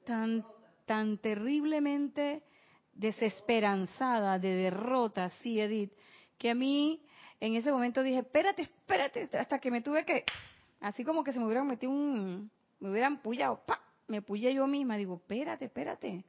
tan, 0.06 0.46
tan 0.86 1.18
terriblemente 1.18 2.44
desesperanzada, 2.94 4.38
de 4.38 4.56
derrota, 4.56 5.30
sí, 5.42 5.60
Edith, 5.60 5.92
que 6.38 6.52
a 6.52 6.56
mí 6.56 7.02
en 7.40 7.56
ese 7.56 7.72
momento 7.72 8.04
dije, 8.04 8.20
espérate, 8.20 8.62
espérate, 8.62 9.30
hasta 9.38 9.60
que 9.60 9.72
me 9.72 9.82
tuve 9.82 10.06
que, 10.06 10.24
así 10.82 11.04
como 11.04 11.24
que 11.24 11.34
se 11.34 11.40
me 11.40 11.46
hubieran 11.46 11.68
metido 11.68 11.92
un, 11.92 12.52
me 12.80 12.92
hubieran 12.92 13.22
pullado, 13.22 13.62
¡pa! 13.66 13.85
Me 14.08 14.22
pullé 14.22 14.54
yo 14.54 14.68
misma, 14.68 14.98
digo, 14.98 15.16
espérate, 15.16 15.66
espérate. 15.66 16.26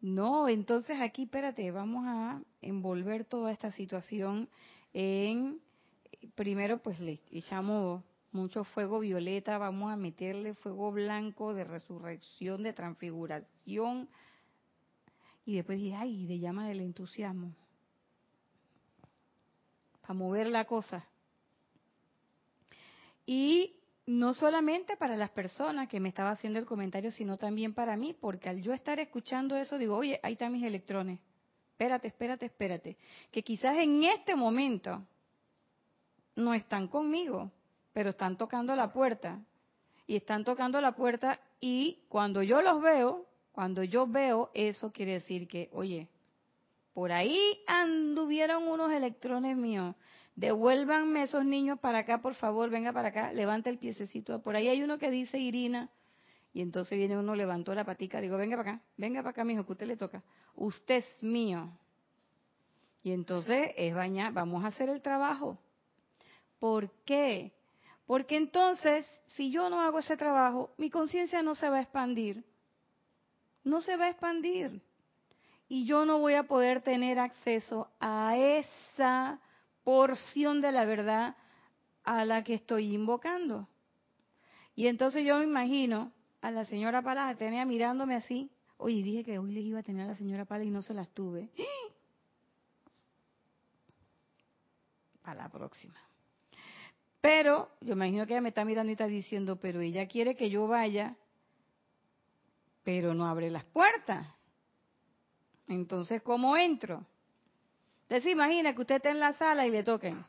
No, 0.00 0.48
entonces 0.48 1.00
aquí, 1.00 1.24
espérate, 1.24 1.70
vamos 1.70 2.04
a 2.06 2.42
envolver 2.62 3.24
toda 3.24 3.52
esta 3.52 3.70
situación 3.72 4.48
en, 4.92 5.60
primero 6.34 6.78
pues 6.78 6.98
le 7.00 7.20
echamos 7.30 8.02
mucho 8.32 8.64
fuego 8.64 9.00
violeta, 9.00 9.58
vamos 9.58 9.92
a 9.92 9.96
meterle 9.96 10.54
fuego 10.54 10.92
blanco 10.92 11.52
de 11.52 11.64
resurrección, 11.64 12.62
de 12.62 12.72
transfiguración, 12.72 14.08
y 15.44 15.56
después 15.56 15.78
dije, 15.78 15.96
ay, 15.96 16.26
de 16.26 16.38
llama 16.38 16.68
del 16.68 16.80
entusiasmo, 16.80 17.54
para 20.00 20.14
mover 20.14 20.46
la 20.48 20.64
cosa. 20.64 21.06
Y 23.26 23.79
no 24.10 24.34
solamente 24.34 24.96
para 24.96 25.16
las 25.16 25.30
personas 25.30 25.88
que 25.88 26.00
me 26.00 26.08
estaba 26.08 26.32
haciendo 26.32 26.58
el 26.58 26.66
comentario, 26.66 27.12
sino 27.12 27.36
también 27.36 27.74
para 27.74 27.96
mí, 27.96 28.12
porque 28.12 28.48
al 28.48 28.60
yo 28.60 28.72
estar 28.72 28.98
escuchando 28.98 29.56
eso 29.56 29.78
digo, 29.78 29.96
oye, 29.96 30.18
ahí 30.24 30.32
están 30.32 30.50
mis 30.50 30.64
electrones. 30.64 31.20
Espérate, 31.70 32.08
espérate, 32.08 32.46
espérate. 32.46 32.96
Que 33.30 33.44
quizás 33.44 33.76
en 33.76 34.02
este 34.02 34.34
momento 34.34 35.06
no 36.34 36.54
están 36.54 36.88
conmigo, 36.88 37.52
pero 37.92 38.10
están 38.10 38.36
tocando 38.36 38.74
la 38.74 38.92
puerta. 38.92 39.38
Y 40.08 40.16
están 40.16 40.42
tocando 40.42 40.80
la 40.80 40.96
puerta 40.96 41.38
y 41.60 42.00
cuando 42.08 42.42
yo 42.42 42.62
los 42.62 42.82
veo, 42.82 43.26
cuando 43.52 43.84
yo 43.84 44.08
veo 44.08 44.50
eso 44.54 44.90
quiere 44.90 45.12
decir 45.12 45.46
que, 45.46 45.70
oye, 45.72 46.08
por 46.94 47.12
ahí 47.12 47.62
anduvieron 47.68 48.66
unos 48.66 48.90
electrones 48.90 49.56
míos 49.56 49.94
devuélvanme 50.40 51.24
esos 51.24 51.44
niños 51.44 51.78
para 51.80 51.98
acá, 51.98 52.22
por 52.22 52.34
favor, 52.34 52.70
venga 52.70 52.94
para 52.94 53.08
acá, 53.08 53.30
levanta 53.34 53.68
el 53.68 53.78
piececito. 53.78 54.40
Por 54.40 54.56
ahí 54.56 54.68
hay 54.68 54.82
uno 54.82 54.98
que 54.98 55.10
dice 55.10 55.38
Irina, 55.38 55.90
y 56.54 56.62
entonces 56.62 56.96
viene 56.96 57.18
uno, 57.18 57.34
levantó 57.34 57.74
la 57.74 57.84
patica, 57.84 58.22
digo, 58.22 58.38
venga 58.38 58.56
para 58.56 58.72
acá, 58.72 58.84
venga 58.96 59.20
para 59.20 59.30
acá, 59.30 59.44
mijo, 59.44 59.66
que 59.66 59.72
usted 59.72 59.86
le 59.86 59.98
toca. 59.98 60.22
Usted 60.54 60.96
es 60.96 61.22
mío. 61.22 61.70
Y 63.02 63.12
entonces 63.12 63.72
es 63.76 63.94
bañar, 63.94 64.32
vamos 64.32 64.64
a 64.64 64.68
hacer 64.68 64.88
el 64.88 65.02
trabajo. 65.02 65.58
¿Por 66.58 66.90
qué? 67.04 67.52
Porque 68.06 68.36
entonces, 68.36 69.06
si 69.36 69.52
yo 69.52 69.68
no 69.68 69.80
hago 69.80 69.98
ese 69.98 70.16
trabajo, 70.16 70.72
mi 70.78 70.88
conciencia 70.88 71.42
no 71.42 71.54
se 71.54 71.68
va 71.68 71.76
a 71.76 71.82
expandir. 71.82 72.44
No 73.62 73.82
se 73.82 73.94
va 73.98 74.06
a 74.06 74.10
expandir. 74.10 74.80
Y 75.68 75.84
yo 75.84 76.06
no 76.06 76.18
voy 76.18 76.32
a 76.32 76.44
poder 76.44 76.80
tener 76.80 77.18
acceso 77.18 77.90
a 78.00 78.36
esa 78.38 79.38
porción 79.84 80.60
de 80.60 80.72
la 80.72 80.84
verdad 80.84 81.36
a 82.04 82.24
la 82.24 82.44
que 82.44 82.54
estoy 82.54 82.94
invocando. 82.94 83.68
Y 84.74 84.86
entonces 84.86 85.24
yo 85.24 85.38
me 85.38 85.44
imagino 85.44 86.12
a 86.40 86.50
la 86.50 86.64
señora 86.64 87.02
Pala 87.02 87.34
tenía 87.36 87.64
mirándome 87.64 88.14
así. 88.14 88.50
Oye, 88.78 89.02
dije 89.02 89.24
que 89.24 89.38
hoy 89.38 89.52
les 89.52 89.64
iba 89.64 89.80
a 89.80 89.82
tener 89.82 90.04
a 90.04 90.12
la 90.12 90.16
señora 90.16 90.44
Pala 90.44 90.64
y 90.64 90.70
no 90.70 90.82
se 90.82 90.94
las 90.94 91.08
tuve. 91.10 91.50
Para 95.22 95.42
la 95.42 95.48
próxima. 95.50 96.00
Pero 97.20 97.68
yo 97.80 97.96
me 97.96 98.06
imagino 98.06 98.26
que 98.26 98.32
ella 98.32 98.40
me 98.40 98.48
está 98.48 98.64
mirando 98.64 98.90
y 98.90 98.92
está 98.92 99.06
diciendo, 99.06 99.56
pero 99.56 99.80
ella 99.80 100.08
quiere 100.08 100.34
que 100.34 100.48
yo 100.48 100.66
vaya, 100.66 101.16
pero 102.82 103.12
no 103.12 103.26
abre 103.26 103.50
las 103.50 103.64
puertas. 103.64 104.26
Entonces, 105.68 106.22
¿cómo 106.22 106.56
entro? 106.56 107.04
Usted 108.10 108.28
imagina 108.28 108.74
que 108.74 108.80
usted 108.80 108.96
está 108.96 109.10
en 109.10 109.20
la 109.20 109.34
sala 109.34 109.68
y 109.68 109.70
le 109.70 109.84
toquen, 109.84 110.24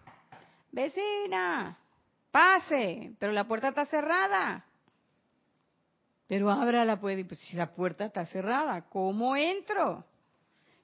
vecina, 0.72 1.80
pase, 2.30 3.16
pero 3.18 3.32
la 3.32 3.48
puerta 3.48 3.70
está 3.70 3.88
cerrada. 3.88 4.64
Pero 6.28 6.52
ábrala, 6.52 7.00
puede, 7.00 7.26
pues 7.26 7.40
si 7.40 7.58
la 7.58 7.74
puerta 7.74 8.06
está 8.06 8.24
cerrada, 8.28 8.88
¿cómo 8.88 9.36
entro? 9.36 10.06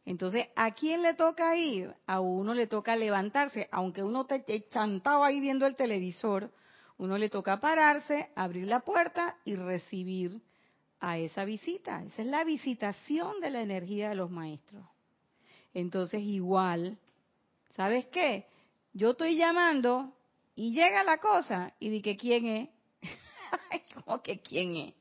Entonces, 0.06 0.48
¿a 0.56 0.72
quién 0.72 1.04
le 1.04 1.14
toca 1.14 1.56
ir? 1.56 1.94
A 2.08 2.20
uno 2.20 2.56
le 2.56 2.66
toca 2.66 2.96
levantarse, 2.96 3.70
aunque 3.72 4.02
uno 4.02 4.26
esté 4.28 4.68
chantado 4.70 5.24
ahí 5.24 5.40
viendo 5.40 5.68
el 5.68 5.76
televisor, 5.76 6.52
uno 6.98 7.20
le 7.20 7.30
toca 7.30 7.60
pararse, 7.60 8.32
abrir 8.36 8.66
la 8.66 8.80
puerta 8.80 9.38
y 9.46 9.54
recibir 9.54 10.42
a 11.00 11.20
esa 11.20 11.46
visita. 11.46 12.04
Esa 12.04 12.24
es 12.24 12.28
la 12.28 12.44
visitación 12.44 13.40
de 13.40 13.52
la 13.52 13.62
energía 13.62 14.10
de 14.10 14.16
los 14.16 14.32
maestros. 14.32 14.97
Entonces 15.78 16.24
igual, 16.24 16.98
¿sabes 17.76 18.08
qué? 18.08 18.48
Yo 18.94 19.12
estoy 19.12 19.38
llamando 19.38 20.12
y 20.56 20.74
llega 20.74 21.04
la 21.04 21.20
cosa 21.20 21.72
y 21.78 21.90
di 21.90 22.02
que 22.02 22.18
quién 22.18 22.48
es. 22.48 22.70
¿Cómo 23.94 24.24
que 24.24 24.42
quién 24.42 24.76
es? 24.76 24.96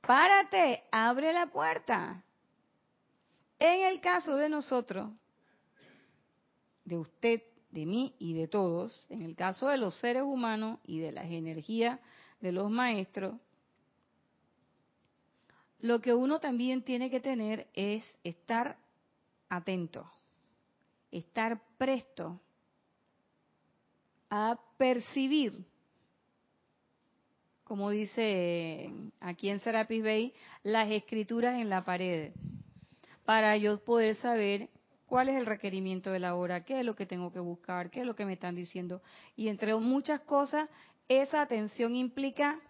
Párate, 0.00 0.84
abre 0.90 1.34
la 1.34 1.48
puerta. 1.48 2.24
En 3.58 3.84
el 3.84 4.00
caso 4.00 4.36
de 4.36 4.48
nosotros, 4.48 5.12
de 6.86 6.96
usted, 6.96 7.42
de 7.70 7.84
mí 7.84 8.14
y 8.18 8.32
de 8.32 8.48
todos, 8.48 9.06
en 9.10 9.20
el 9.20 9.36
caso 9.36 9.68
de 9.68 9.76
los 9.76 9.98
seres 9.98 10.22
humanos 10.22 10.78
y 10.86 10.98
de 10.98 11.12
las 11.12 11.26
energías 11.26 12.00
de 12.40 12.52
los 12.52 12.70
maestros, 12.70 13.34
lo 15.80 16.00
que 16.00 16.14
uno 16.14 16.40
también 16.40 16.80
tiene 16.80 17.10
que 17.10 17.20
tener 17.20 17.68
es 17.74 18.02
estar 18.24 18.78
atento, 19.48 20.10
estar 21.10 21.60
presto 21.78 22.40
a 24.30 24.58
percibir, 24.76 25.64
como 27.64 27.90
dice 27.90 28.92
aquí 29.20 29.48
en 29.48 29.60
Serapis 29.60 30.02
Bay, 30.02 30.34
las 30.62 30.90
escrituras 30.90 31.60
en 31.60 31.68
la 31.68 31.84
pared, 31.84 32.32
para 33.24 33.56
yo 33.56 33.82
poder 33.82 34.14
saber 34.16 34.68
cuál 35.06 35.28
es 35.28 35.36
el 35.36 35.46
requerimiento 35.46 36.10
de 36.10 36.20
la 36.20 36.34
hora, 36.34 36.64
qué 36.64 36.80
es 36.80 36.86
lo 36.86 36.94
que 36.94 37.06
tengo 37.06 37.32
que 37.32 37.40
buscar, 37.40 37.90
qué 37.90 38.00
es 38.00 38.06
lo 38.06 38.14
que 38.14 38.24
me 38.24 38.34
están 38.34 38.54
diciendo. 38.54 39.02
Y 39.36 39.48
entre 39.48 39.74
muchas 39.76 40.20
cosas, 40.22 40.68
esa 41.08 41.42
atención 41.42 41.94
implica, 41.96 42.60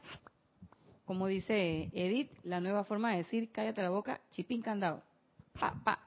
como 1.05 1.27
dice 1.27 1.91
Edith, 1.93 2.31
la 2.43 2.61
nueva 2.61 2.85
forma 2.85 3.13
de 3.13 3.19
decir, 3.19 3.51
cállate 3.53 3.83
la 3.83 3.91
boca, 3.91 4.21
chipín 4.31 4.63
candado. 4.63 5.03
Pa, 5.59 5.75
pa 5.83 6.06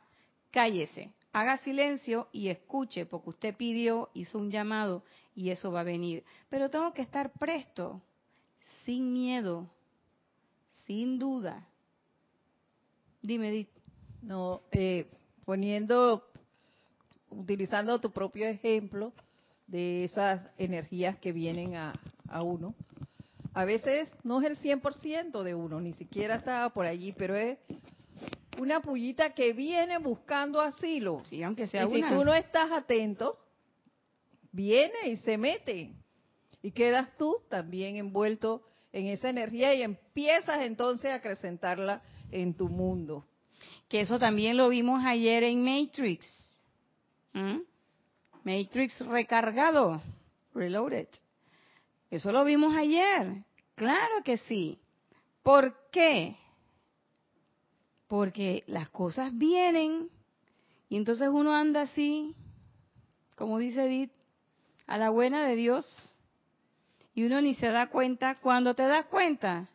cállese, 0.52 1.12
haga 1.32 1.58
silencio 1.60 2.28
y 2.32 2.50
escuche, 2.50 3.06
porque 3.06 3.30
usted 3.30 3.56
pidió, 3.56 4.10
hizo 4.14 4.38
un 4.38 4.52
llamado 4.52 5.04
y 5.36 5.52
eso 5.52 5.72
va 5.72 5.82
a 5.82 5.84
venir. 5.84 6.24
Pero 6.50 6.70
tengo 6.70 6.94
que 6.94 7.02
estar 7.02 7.32
presto, 7.34 8.02
sin 8.86 9.14
miedo, 9.14 9.70
sin 10.86 11.20
duda. 11.20 11.68
Dime, 13.22 13.50
Edith. 13.50 13.70
No, 14.22 14.62
eh, 14.72 15.10
poniendo, 15.46 16.26
utilizando 17.30 18.00
tu 18.02 18.12
propio 18.12 18.48
ejemplo 18.48 19.14
de 19.68 20.04
esas 20.04 20.46
energías 20.58 21.18
que 21.20 21.32
vienen 21.32 21.76
a, 21.76 21.94
a 22.28 22.44
uno. 22.44 22.76
A 23.54 23.66
veces 23.66 24.10
no 24.24 24.42
es 24.42 24.48
el 24.48 24.58
100% 24.82 25.42
de 25.44 25.56
uno, 25.56 25.80
ni 25.80 25.94
siquiera 25.94 26.36
está 26.36 26.70
por 26.70 26.86
allí, 26.86 27.14
pero 27.14 27.36
es 27.36 27.58
una 28.60 28.82
pullita 28.82 29.34
que 29.34 29.54
viene 29.54 29.98
buscando 29.98 30.62
asilo. 30.62 31.24
Sí, 31.30 31.44
aunque 31.44 31.68
sea 31.68 31.86
y 31.86 31.94
si 31.94 32.02
tú 32.04 32.24
no 32.24 32.34
estás 32.34 32.72
atento, 32.72 33.40
viene 34.52 35.08
y 35.08 35.18
se 35.18 35.38
mete. 35.38 35.94
Y 36.62 36.72
quedas 36.72 37.16
tú 37.18 37.38
también 37.50 37.96
envuelto 37.96 38.64
en 38.92 39.08
esa 39.08 39.30
energía 39.30 39.74
y 39.74 39.82
empiezas 39.82 40.62
entonces 40.62 41.12
a 41.12 41.16
acrecentarla 41.16 42.02
en 42.32 42.54
tu 42.56 42.68
mundo. 42.68 43.26
Que 43.88 44.02
eso 44.02 44.20
también 44.20 44.58
lo 44.58 44.70
vimos 44.70 45.04
ayer 45.06 45.44
en 45.44 45.64
Matrix. 45.64 46.28
¿Mm? 47.34 47.60
Matrix 48.44 49.00
recargado, 49.02 50.02
reloaded. 50.54 51.08
Eso 52.10 52.32
lo 52.32 52.44
vimos 52.44 52.76
ayer. 52.76 53.44
Claro 53.76 54.24
que 54.24 54.38
sí. 54.38 54.80
¿Por 55.44 55.76
qué? 55.92 56.36
Porque 58.10 58.64
las 58.66 58.90
cosas 58.90 59.38
vienen 59.38 60.10
y 60.90 60.98
entonces 60.98 61.30
uno 61.32 61.54
anda 61.54 61.84
así, 61.84 62.36
como 63.36 63.60
dice 63.60 63.86
Edith, 63.86 64.12
a 64.88 64.98
la 64.98 65.12
buena 65.12 65.48
de 65.48 65.56
Dios 65.56 65.86
y 67.14 67.24
uno 67.24 67.40
ni 67.40 67.54
se 67.54 67.68
da 67.68 67.90
cuenta. 67.90 68.40
Cuando 68.42 68.74
te 68.74 68.84
das 68.84 69.06
cuenta, 69.06 69.70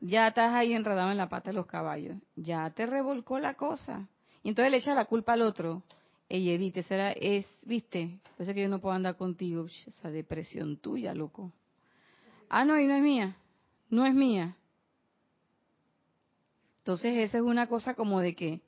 ya 0.00 0.28
estás 0.28 0.54
ahí 0.54 0.72
enredado 0.72 1.10
en 1.10 1.18
la 1.18 1.28
pata 1.28 1.50
de 1.50 1.56
los 1.56 1.66
caballos, 1.66 2.16
ya 2.36 2.70
te 2.70 2.86
revolcó 2.86 3.38
la 3.38 3.52
cosa. 3.52 4.08
Y 4.42 4.48
entonces 4.48 4.70
le 4.70 4.78
echa 4.78 4.94
la 4.94 5.04
culpa 5.04 5.34
al 5.34 5.42
otro. 5.42 5.82
Ey, 6.30 6.50
Edith, 6.50 6.82
será, 6.86 7.12
es, 7.12 7.46
viste, 7.62 8.18
parece 8.36 8.54
que 8.54 8.62
yo 8.62 8.68
no 8.68 8.80
puedo 8.80 8.94
andar 8.94 9.16
contigo, 9.16 9.66
esa 9.86 10.10
depresión 10.10 10.78
tuya, 10.78 11.14
loco. 11.14 11.52
Ah, 12.48 12.64
no, 12.64 12.80
y 12.80 12.86
no 12.86 12.94
es 12.94 13.02
mía, 13.02 13.36
no 13.90 14.06
es 14.06 14.14
mía. 14.14 14.56
Entonces 16.88 17.18
esa 17.18 17.36
es 17.36 17.44
una 17.44 17.66
cosa 17.66 17.92
como 17.92 18.20
de 18.20 18.34
que 18.34 18.62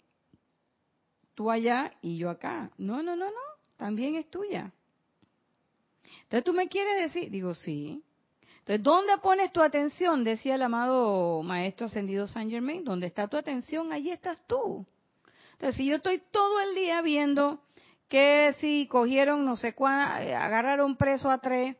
tú 1.34 1.50
allá 1.50 1.90
y 2.02 2.18
yo 2.18 2.28
acá. 2.28 2.70
No, 2.76 3.02
no, 3.02 3.16
no, 3.16 3.24
no, 3.24 3.40
también 3.78 4.14
es 4.14 4.28
tuya. 4.28 4.72
Entonces 6.24 6.44
tú 6.44 6.52
me 6.52 6.68
quieres 6.68 7.00
decir, 7.00 7.30
digo, 7.30 7.54
sí. 7.54 8.04
Entonces, 8.58 8.82
¿dónde 8.82 9.16
pones 9.22 9.50
tu 9.54 9.62
atención? 9.62 10.22
Decía 10.22 10.56
el 10.56 10.62
amado 10.62 11.42
Maestro 11.42 11.86
Ascendido 11.86 12.26
San 12.26 12.50
Germain, 12.50 12.84
¿dónde 12.84 13.06
está 13.06 13.26
tu 13.26 13.38
atención? 13.38 13.90
Allí 13.90 14.10
estás 14.10 14.46
tú. 14.46 14.84
Entonces, 15.52 15.76
si 15.76 15.86
yo 15.86 15.96
estoy 15.96 16.22
todo 16.30 16.60
el 16.60 16.74
día 16.74 17.00
viendo 17.00 17.62
que 18.06 18.54
si 18.60 18.86
cogieron 18.86 19.46
no 19.46 19.56
sé 19.56 19.74
cuánto, 19.74 20.24
eh, 20.24 20.34
agarraron 20.34 20.94
preso 20.98 21.30
a 21.30 21.38
tres, 21.38 21.74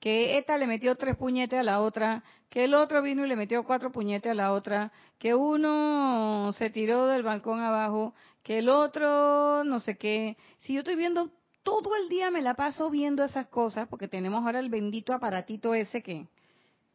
que 0.00 0.38
esta 0.38 0.58
le 0.58 0.66
metió 0.66 0.94
tres 0.96 1.16
puñetes 1.16 1.58
a 1.58 1.62
la 1.62 1.80
otra, 1.80 2.22
que 2.48 2.64
el 2.64 2.74
otro 2.74 3.02
vino 3.02 3.24
y 3.24 3.28
le 3.28 3.36
metió 3.36 3.64
cuatro 3.64 3.90
puñetes 3.90 4.30
a 4.30 4.34
la 4.34 4.52
otra, 4.52 4.92
que 5.18 5.34
uno 5.34 6.52
se 6.52 6.70
tiró 6.70 7.06
del 7.06 7.22
balcón 7.22 7.60
abajo, 7.60 8.14
que 8.42 8.58
el 8.58 8.68
otro 8.68 9.64
no 9.64 9.80
sé 9.80 9.96
qué. 9.96 10.36
Si 10.60 10.74
yo 10.74 10.80
estoy 10.80 10.96
viendo 10.96 11.30
todo 11.62 11.96
el 11.96 12.08
día 12.08 12.30
me 12.30 12.42
la 12.42 12.54
paso 12.54 12.90
viendo 12.90 13.24
esas 13.24 13.48
cosas, 13.48 13.88
porque 13.88 14.08
tenemos 14.08 14.44
ahora 14.44 14.60
el 14.60 14.70
bendito 14.70 15.12
aparatito 15.12 15.74
ese 15.74 16.02
que... 16.02 16.26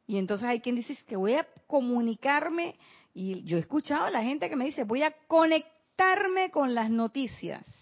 Y 0.08 0.18
entonces 0.18 0.48
hay 0.48 0.60
quien 0.62 0.76
dice 0.76 0.98
que 1.08 1.16
voy 1.16 1.34
a 1.34 1.48
comunicarme, 1.68 2.76
y 3.14 3.44
yo 3.44 3.58
he 3.58 3.60
escuchado 3.60 4.06
a 4.06 4.10
la 4.10 4.24
gente 4.24 4.50
que 4.50 4.56
me 4.56 4.66
dice, 4.66 4.84
voy 4.84 5.04
a 5.04 5.14
conectar 5.28 5.72
con 6.52 6.74
las 6.74 6.90
noticias 6.90 7.81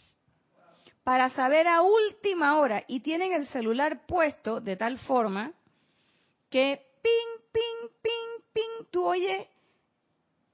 para 1.09 1.31
saber 1.31 1.67
a 1.67 1.81
última 1.81 2.59
hora 2.59 2.83
y 2.87 2.99
tienen 2.99 3.33
el 3.33 3.47
celular 3.47 4.05
puesto 4.05 4.61
de 4.61 4.75
tal 4.75 4.99
forma 4.99 5.53
que 6.51 6.85
ping, 7.01 7.49
ping, 7.51 7.89
ping, 7.99 8.43
ping, 8.53 8.85
tú 8.91 9.07
oyes. 9.07 9.47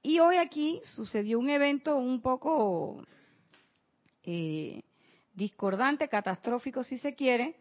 Y 0.00 0.18
hoy 0.18 0.38
aquí 0.38 0.80
sucedió 0.94 1.38
un 1.38 1.50
evento 1.50 1.98
un 1.98 2.22
poco 2.22 3.04
eh, 4.24 4.80
discordante, 5.34 6.08
catastrófico 6.08 6.82
si 6.82 6.96
se 6.96 7.14
quiere, 7.14 7.56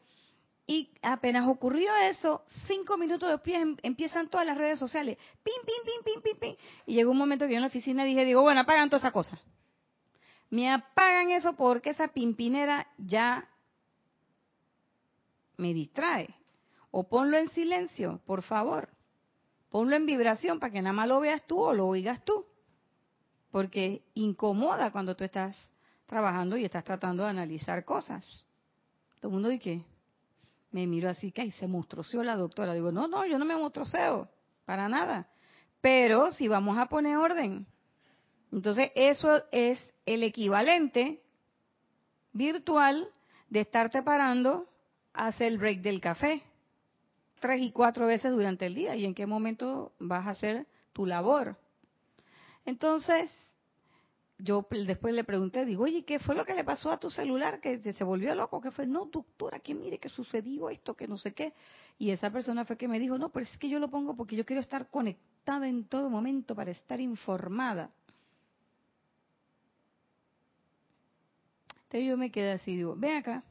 y 0.65 0.89
apenas 1.01 1.49
ocurrió 1.49 1.93
eso, 1.97 2.45
cinco 2.65 2.95
minutos 2.95 3.29
después 3.29 3.55
em, 3.57 3.75
empiezan 3.83 4.29
todas 4.29 4.47
las 4.47 4.57
redes 4.57 4.79
sociales, 4.79 5.17
ping, 5.43 5.65
ping, 5.65 5.83
ping, 5.83 6.01
ping, 6.05 6.21
ping, 6.21 6.39
ping. 6.39 6.55
Y 6.85 6.93
llegó 6.93 7.11
un 7.11 7.17
momento 7.17 7.45
que 7.45 7.51
yo 7.51 7.57
en 7.57 7.63
la 7.63 7.67
oficina 7.67 8.05
dije, 8.05 8.23
digo, 8.23 8.41
bueno, 8.41 8.61
apagan 8.61 8.89
toda 8.89 8.99
esa 8.99 9.11
cosa 9.11 9.37
me 10.55 10.71
apagan 10.71 11.31
eso 11.31 11.57
porque 11.57 11.89
esa 11.89 12.07
pimpinera 12.07 12.87
ya 12.97 13.45
me 15.57 15.73
distrae. 15.73 16.33
O 16.91 17.09
ponlo 17.09 17.35
en 17.35 17.49
silencio, 17.49 18.21
por 18.25 18.41
favor. 18.41 18.87
Ponlo 19.69 19.97
en 19.97 20.05
vibración 20.05 20.61
para 20.61 20.71
que 20.71 20.81
nada 20.81 20.93
más 20.93 21.09
lo 21.09 21.19
veas 21.19 21.45
tú 21.45 21.59
o 21.59 21.73
lo 21.73 21.87
oigas 21.87 22.23
tú. 22.23 22.45
Porque 23.51 24.05
incomoda 24.13 24.91
cuando 24.91 25.13
tú 25.17 25.25
estás 25.25 25.57
trabajando 26.05 26.55
y 26.55 26.63
estás 26.63 26.85
tratando 26.85 27.23
de 27.23 27.31
analizar 27.31 27.83
cosas. 27.83 28.23
Todo 29.19 29.31
el 29.31 29.33
mundo 29.33 29.49
dice, 29.49 29.83
me 30.71 30.87
miro 30.87 31.09
así, 31.09 31.33
que 31.33 31.41
ahí 31.41 31.51
se 31.51 31.67
monstruoseó 31.67 32.23
la 32.23 32.37
doctora. 32.37 32.73
Digo, 32.73 32.93
no, 32.93 33.09
no, 33.09 33.25
yo 33.25 33.37
no 33.37 33.43
me 33.43 33.57
monstruoseo, 33.57 34.29
para 34.63 34.87
nada. 34.87 35.27
Pero 35.81 36.31
si 36.31 36.47
vamos 36.47 36.77
a 36.77 36.85
poner 36.85 37.17
orden, 37.17 37.67
entonces 38.53 38.93
eso 38.95 39.43
es 39.51 39.85
el 40.05 40.23
equivalente 40.23 41.21
virtual 42.33 43.09
de 43.49 43.61
estarte 43.61 44.03
parando 44.03 44.67
a 45.13 45.27
hacer 45.27 45.47
el 45.47 45.57
break 45.57 45.81
del 45.81 46.01
café 46.01 46.43
tres 47.45 47.61
y 47.61 47.71
cuatro 47.71 48.07
veces 48.07 48.31
durante 48.31 48.65
el 48.65 48.73
día 48.73 48.95
y 48.95 49.05
en 49.05 49.13
qué 49.13 49.25
momento 49.27 49.91
vas 49.99 50.25
a 50.25 50.31
hacer 50.31 50.65
tu 50.93 51.05
labor. 51.05 51.57
Entonces, 52.65 53.29
yo 54.39 54.65
después 54.69 55.13
le 55.13 55.23
pregunté, 55.23 55.63
digo, 55.63 55.83
oye, 55.83 56.03
¿qué 56.03 56.17
fue 56.17 56.33
lo 56.33 56.43
que 56.43 56.55
le 56.55 56.63
pasó 56.63 56.91
a 56.91 56.99
tu 56.99 57.11
celular? 57.11 57.59
Que 57.61 57.93
se 57.93 58.03
volvió 58.03 58.33
loco, 58.33 58.59
que 58.59 58.71
fue, 58.71 58.87
no, 58.87 59.05
doctora, 59.05 59.59
que 59.59 59.75
mire 59.75 59.99
que 59.99 60.09
sucedió 60.09 60.71
esto, 60.71 60.95
que 60.95 61.07
no 61.07 61.19
sé 61.19 61.33
qué. 61.33 61.53
Y 61.99 62.09
esa 62.09 62.31
persona 62.31 62.65
fue 62.65 62.77
que 62.77 62.87
me 62.87 62.99
dijo, 62.99 63.17
no, 63.17 63.29
pero 63.29 63.45
es 63.45 63.57
que 63.57 63.69
yo 63.69 63.79
lo 63.79 63.89
pongo 63.89 64.15
porque 64.15 64.35
yo 64.35 64.43
quiero 64.43 64.61
estar 64.61 64.89
conectada 64.89 65.67
en 65.67 65.85
todo 65.85 66.09
momento 66.09 66.55
para 66.55 66.71
estar 66.71 66.99
informada. 66.99 67.91
Entonces 71.95 72.09
yo 72.09 72.17
me 72.17 72.29
quedé 72.29 72.51
así, 72.51 72.75
digo, 72.75 72.93
ven 72.97 73.15
acá 73.15 73.45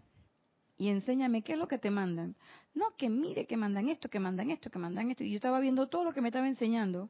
y 0.76 0.90
enséñame 0.90 1.40
qué 1.40 1.54
es 1.54 1.58
lo 1.58 1.66
que 1.66 1.78
te 1.78 1.90
mandan. 1.90 2.36
No, 2.74 2.94
que 2.94 3.08
mire 3.08 3.46
que 3.46 3.56
mandan 3.56 3.88
esto, 3.88 4.10
que 4.10 4.20
mandan 4.20 4.50
esto, 4.50 4.70
que 4.70 4.78
mandan 4.78 5.10
esto. 5.10 5.24
Y 5.24 5.30
yo 5.30 5.36
estaba 5.36 5.60
viendo 5.60 5.88
todo 5.88 6.04
lo 6.04 6.12
que 6.12 6.20
me 6.20 6.28
estaba 6.28 6.46
enseñando. 6.46 7.08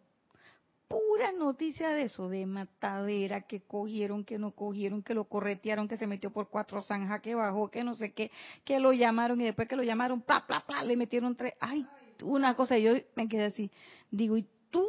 Pura 0.87 1.33
noticia 1.33 1.88
de 1.88 2.03
eso, 2.03 2.29
de 2.29 2.47
matadera, 2.47 3.49
que 3.49 3.62
cogieron, 3.62 4.25
que 4.25 4.38
no 4.38 4.53
cogieron, 4.53 5.03
que 5.03 5.12
lo 5.12 5.25
corretearon, 5.25 5.88
que 5.88 5.97
se 5.97 6.07
metió 6.07 6.31
por 6.31 6.51
cuatro 6.51 6.83
zanjas, 6.83 7.20
que 7.20 7.35
bajó, 7.35 7.68
que 7.68 7.83
no 7.83 7.97
sé 7.97 8.12
qué, 8.12 8.31
que 8.64 8.79
lo 8.79 8.92
llamaron 8.92 9.40
y 9.40 9.44
después 9.44 9.66
que 9.66 9.75
lo 9.75 9.83
llamaron, 9.83 10.23
pla, 10.23 10.47
pla, 10.47 10.61
pla, 10.64 10.85
le 10.85 10.97
metieron 10.97 11.35
tres. 11.35 11.55
Ay, 11.59 11.85
una 12.23 12.55
cosa, 12.55 12.79
y 12.79 12.85
yo 12.85 12.92
me 13.16 13.27
quedé 13.27 13.47
así. 13.47 13.73
Digo, 14.09 14.37
¿y 14.37 14.47
tú 14.70 14.87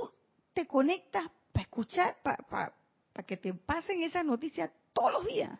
te 0.54 0.68
conectas 0.68 1.26
para 1.52 1.64
escuchar, 1.64 2.18
para, 2.22 2.38
para 2.44 3.26
que 3.26 3.36
te 3.36 3.52
pasen 3.56 4.04
esas 4.04 4.24
noticias 4.24 4.70
todos 4.94 5.12
los 5.12 5.26
días? 5.26 5.60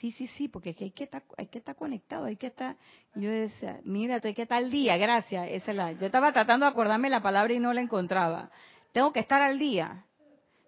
Sí, 0.00 0.12
sí, 0.12 0.28
sí, 0.28 0.48
porque 0.48 0.74
hay 0.80 0.92
que 0.92 1.04
estar, 1.04 1.22
hay 1.36 1.48
que 1.48 1.58
estar 1.58 1.76
conectado, 1.76 2.24
hay 2.24 2.36
que 2.36 2.46
estar. 2.46 2.74
Yo 3.14 3.28
decía, 3.28 3.80
mira, 3.84 4.18
tú 4.18 4.28
hay 4.28 4.34
que 4.34 4.42
estar 4.42 4.56
al 4.56 4.70
día, 4.70 4.96
gracias. 4.96 5.48
Esa 5.50 5.74
la, 5.74 5.92
yo 5.92 6.06
estaba 6.06 6.32
tratando 6.32 6.64
de 6.64 6.72
acordarme 6.72 7.10
la 7.10 7.20
palabra 7.20 7.52
y 7.52 7.60
no 7.60 7.74
la 7.74 7.82
encontraba. 7.82 8.50
Tengo 8.92 9.12
que 9.12 9.20
estar 9.20 9.42
al 9.42 9.58
día. 9.58 10.06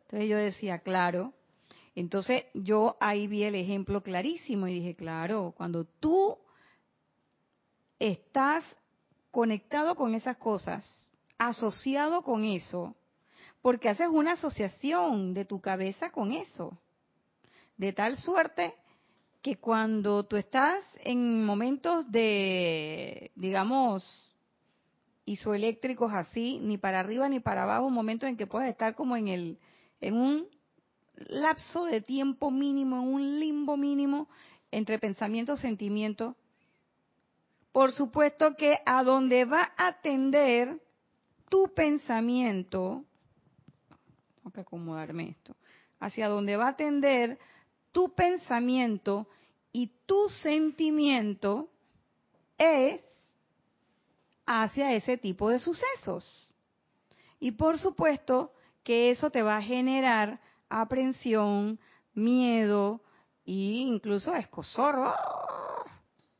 Entonces 0.02 0.28
yo 0.28 0.36
decía, 0.36 0.80
claro. 0.80 1.32
Entonces 1.94 2.44
yo 2.52 2.98
ahí 3.00 3.26
vi 3.26 3.44
el 3.44 3.54
ejemplo 3.54 4.02
clarísimo 4.02 4.68
y 4.68 4.74
dije, 4.74 4.94
claro, 4.94 5.54
cuando 5.56 5.86
tú 5.86 6.36
estás 7.98 8.62
conectado 9.30 9.94
con 9.94 10.14
esas 10.14 10.36
cosas, 10.36 10.86
asociado 11.38 12.20
con 12.20 12.44
eso, 12.44 12.94
porque 13.62 13.88
haces 13.88 14.08
una 14.08 14.32
asociación 14.32 15.32
de 15.32 15.46
tu 15.46 15.58
cabeza 15.62 16.10
con 16.10 16.32
eso, 16.32 16.76
de 17.78 17.94
tal 17.94 18.18
suerte 18.18 18.74
que 19.42 19.56
cuando 19.56 20.24
tú 20.24 20.36
estás 20.36 20.84
en 21.00 21.44
momentos 21.44 22.10
de, 22.10 23.32
digamos, 23.34 24.32
isoeléctricos 25.24 26.12
así, 26.12 26.60
ni 26.60 26.78
para 26.78 27.00
arriba 27.00 27.28
ni 27.28 27.40
para 27.40 27.64
abajo, 27.64 27.90
momentos 27.90 28.28
en 28.28 28.36
que 28.36 28.46
puedes 28.46 28.70
estar 28.70 28.94
como 28.94 29.16
en 29.16 29.26
el, 29.28 29.58
en 30.00 30.14
un 30.14 30.46
lapso 31.16 31.84
de 31.86 32.00
tiempo 32.00 32.52
mínimo, 32.52 33.02
en 33.02 33.08
un 33.14 33.40
limbo 33.40 33.76
mínimo 33.76 34.28
entre 34.70 35.00
pensamiento 35.00 35.56
sentimiento, 35.56 36.36
por 37.72 37.90
supuesto 37.92 38.54
que 38.56 38.78
a 38.86 39.02
donde 39.02 39.44
va 39.44 39.72
a 39.76 39.88
atender 39.88 40.80
tu 41.48 41.72
pensamiento, 41.74 43.04
tengo 44.36 44.50
que 44.52 44.60
acomodarme 44.60 45.30
esto, 45.30 45.56
hacia 45.98 46.28
donde 46.28 46.56
va 46.56 46.66
a 46.66 46.70
atender 46.70 47.38
tu 47.92 48.14
pensamiento 48.14 49.28
y 49.70 49.92
tu 50.06 50.28
sentimiento 50.28 51.68
es 52.58 53.00
hacia 54.46 54.92
ese 54.92 55.16
tipo 55.16 55.48
de 55.48 55.58
sucesos. 55.58 56.54
Y 57.38 57.52
por 57.52 57.78
supuesto 57.78 58.52
que 58.82 59.10
eso 59.10 59.30
te 59.30 59.42
va 59.42 59.56
a 59.56 59.62
generar 59.62 60.40
aprensión, 60.68 61.78
miedo 62.14 63.00
e 63.44 63.52
incluso 63.52 64.34
escosor. 64.34 64.96
¡Oh! 64.98 65.84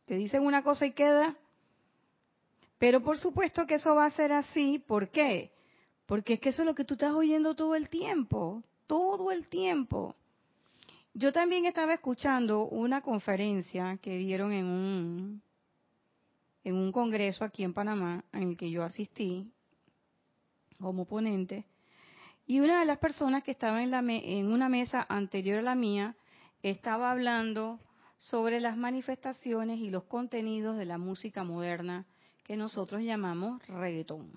Te 0.07 0.17
dicen 0.17 0.45
una 0.45 0.63
cosa 0.63 0.87
y 0.87 0.93
queda. 0.93 1.37
Pero 2.79 3.03
por 3.03 3.19
supuesto 3.19 3.67
que 3.67 3.77
eso 3.77 3.95
va 3.95 4.07
a 4.07 4.11
ser 4.11 4.33
así. 4.33 4.79
¿Por 4.79 5.11
qué? 5.11 5.53
Porque 6.07 6.35
es 6.35 6.41
que 6.41 6.49
eso 6.51 6.63
es 6.63 6.67
lo 6.67 6.75
que 6.75 6.85
tú 6.85 6.95
estás 6.95 7.15
oyendo 7.15 7.55
todo 7.55 7.75
el 7.75 7.89
tiempo. 7.89 8.63
Todo 8.87 9.31
el 9.31 9.49
tiempo. 9.49 10.17
Yo 11.15 11.31
también 11.31 11.67
estaba 11.67 11.93
escuchando 11.93 12.67
una 12.67 13.03
conferencia 13.03 13.99
que 14.01 14.17
dieron 14.17 14.53
en 14.53 14.65
un, 14.65 15.43
en 16.65 16.75
un 16.75 16.91
congreso 16.91 17.45
aquí 17.45 17.65
en 17.65 17.75
Panamá, 17.75 18.25
en 18.33 18.45
el 18.45 18.57
que 18.57 18.71
yo 18.71 18.83
asistí 18.83 19.53
como 20.81 21.05
ponente, 21.05 21.67
y 22.47 22.61
una 22.61 22.81
de 22.81 22.87
las 22.87 22.99
personas 22.99 23.45
que 23.45 23.53
estaba 23.53 23.83
en, 23.83 23.91
la 23.91 24.01
en 24.01 24.51
una 24.51 24.69
mesa 24.69 25.07
anterior 25.09 25.59
a 25.59 25.63
la 25.63 25.75
mía 25.75 26.17
estaba 26.63 27.11
hablando 27.11 27.79
sobre 28.19 28.59
las 28.59 28.77
manifestaciones 28.77 29.79
y 29.81 29.91
los 29.91 30.05
contenidos 30.05 30.77
de 30.77 30.87
la 30.87 30.99
música 30.99 31.45
moderna 31.45 32.07
que 32.45 32.57
nosotros 32.57 33.03
llamamos 33.03 33.65
reggaetón. 33.69 34.33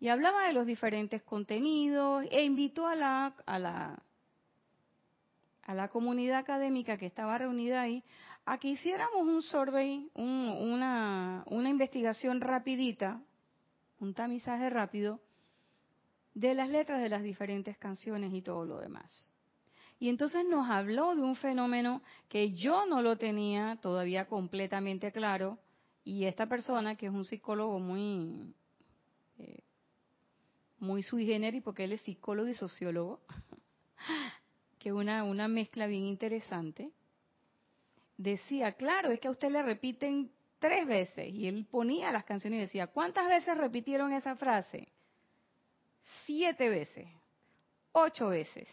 Y 0.00 0.08
hablaba 0.08 0.46
de 0.46 0.54
los 0.54 0.66
diferentes 0.66 1.22
contenidos 1.22 2.26
e 2.30 2.44
invitó 2.44 2.86
a 2.86 2.94
la, 2.94 3.34
a 3.46 3.58
la 3.58 4.02
a 5.70 5.74
la 5.74 5.86
comunidad 5.86 6.40
académica 6.40 6.98
que 6.98 7.06
estaba 7.06 7.38
reunida 7.38 7.80
ahí 7.80 8.02
a 8.44 8.58
que 8.58 8.66
hiciéramos 8.70 9.22
un 9.22 9.40
survey, 9.40 10.10
una, 10.14 11.44
investigación 11.48 12.40
rapidita, 12.40 13.22
un 14.00 14.12
tamizaje 14.12 14.68
rápido 14.68 15.20
de 16.34 16.54
las 16.54 16.68
letras 16.68 17.00
de 17.00 17.08
las 17.08 17.22
diferentes 17.22 17.78
canciones 17.78 18.34
y 18.34 18.42
todo 18.42 18.64
lo 18.64 18.80
demás. 18.80 19.32
Y 20.00 20.08
entonces 20.08 20.44
nos 20.44 20.68
habló 20.68 21.14
de 21.14 21.22
un 21.22 21.36
fenómeno 21.36 22.02
que 22.28 22.50
yo 22.50 22.84
no 22.86 23.00
lo 23.00 23.16
tenía 23.16 23.78
todavía 23.80 24.26
completamente 24.26 25.12
claro, 25.12 25.60
y 26.02 26.24
esta 26.24 26.46
persona, 26.46 26.96
que 26.96 27.06
es 27.06 27.12
un 27.12 27.24
psicólogo 27.24 27.78
muy, 27.78 28.52
eh, 29.38 29.62
muy 30.80 31.04
sui 31.04 31.26
generis, 31.26 31.62
porque 31.62 31.84
él 31.84 31.92
es 31.92 32.00
psicólogo 32.00 32.48
y 32.48 32.54
sociólogo, 32.54 33.20
que 34.80 34.92
una, 34.92 35.22
una 35.24 35.46
mezcla 35.46 35.86
bien 35.86 36.04
interesante, 36.06 36.90
decía, 38.16 38.72
claro, 38.72 39.10
es 39.10 39.20
que 39.20 39.28
a 39.28 39.30
usted 39.30 39.50
le 39.50 39.62
repiten 39.62 40.32
tres 40.58 40.86
veces, 40.86 41.28
y 41.28 41.46
él 41.46 41.66
ponía 41.70 42.10
las 42.10 42.24
canciones 42.24 42.58
y 42.58 42.60
decía, 42.62 42.86
¿cuántas 42.88 43.28
veces 43.28 43.56
repitieron 43.56 44.12
esa 44.12 44.36
frase? 44.36 44.88
Siete 46.24 46.68
veces, 46.68 47.06
ocho 47.92 48.28
veces. 48.28 48.68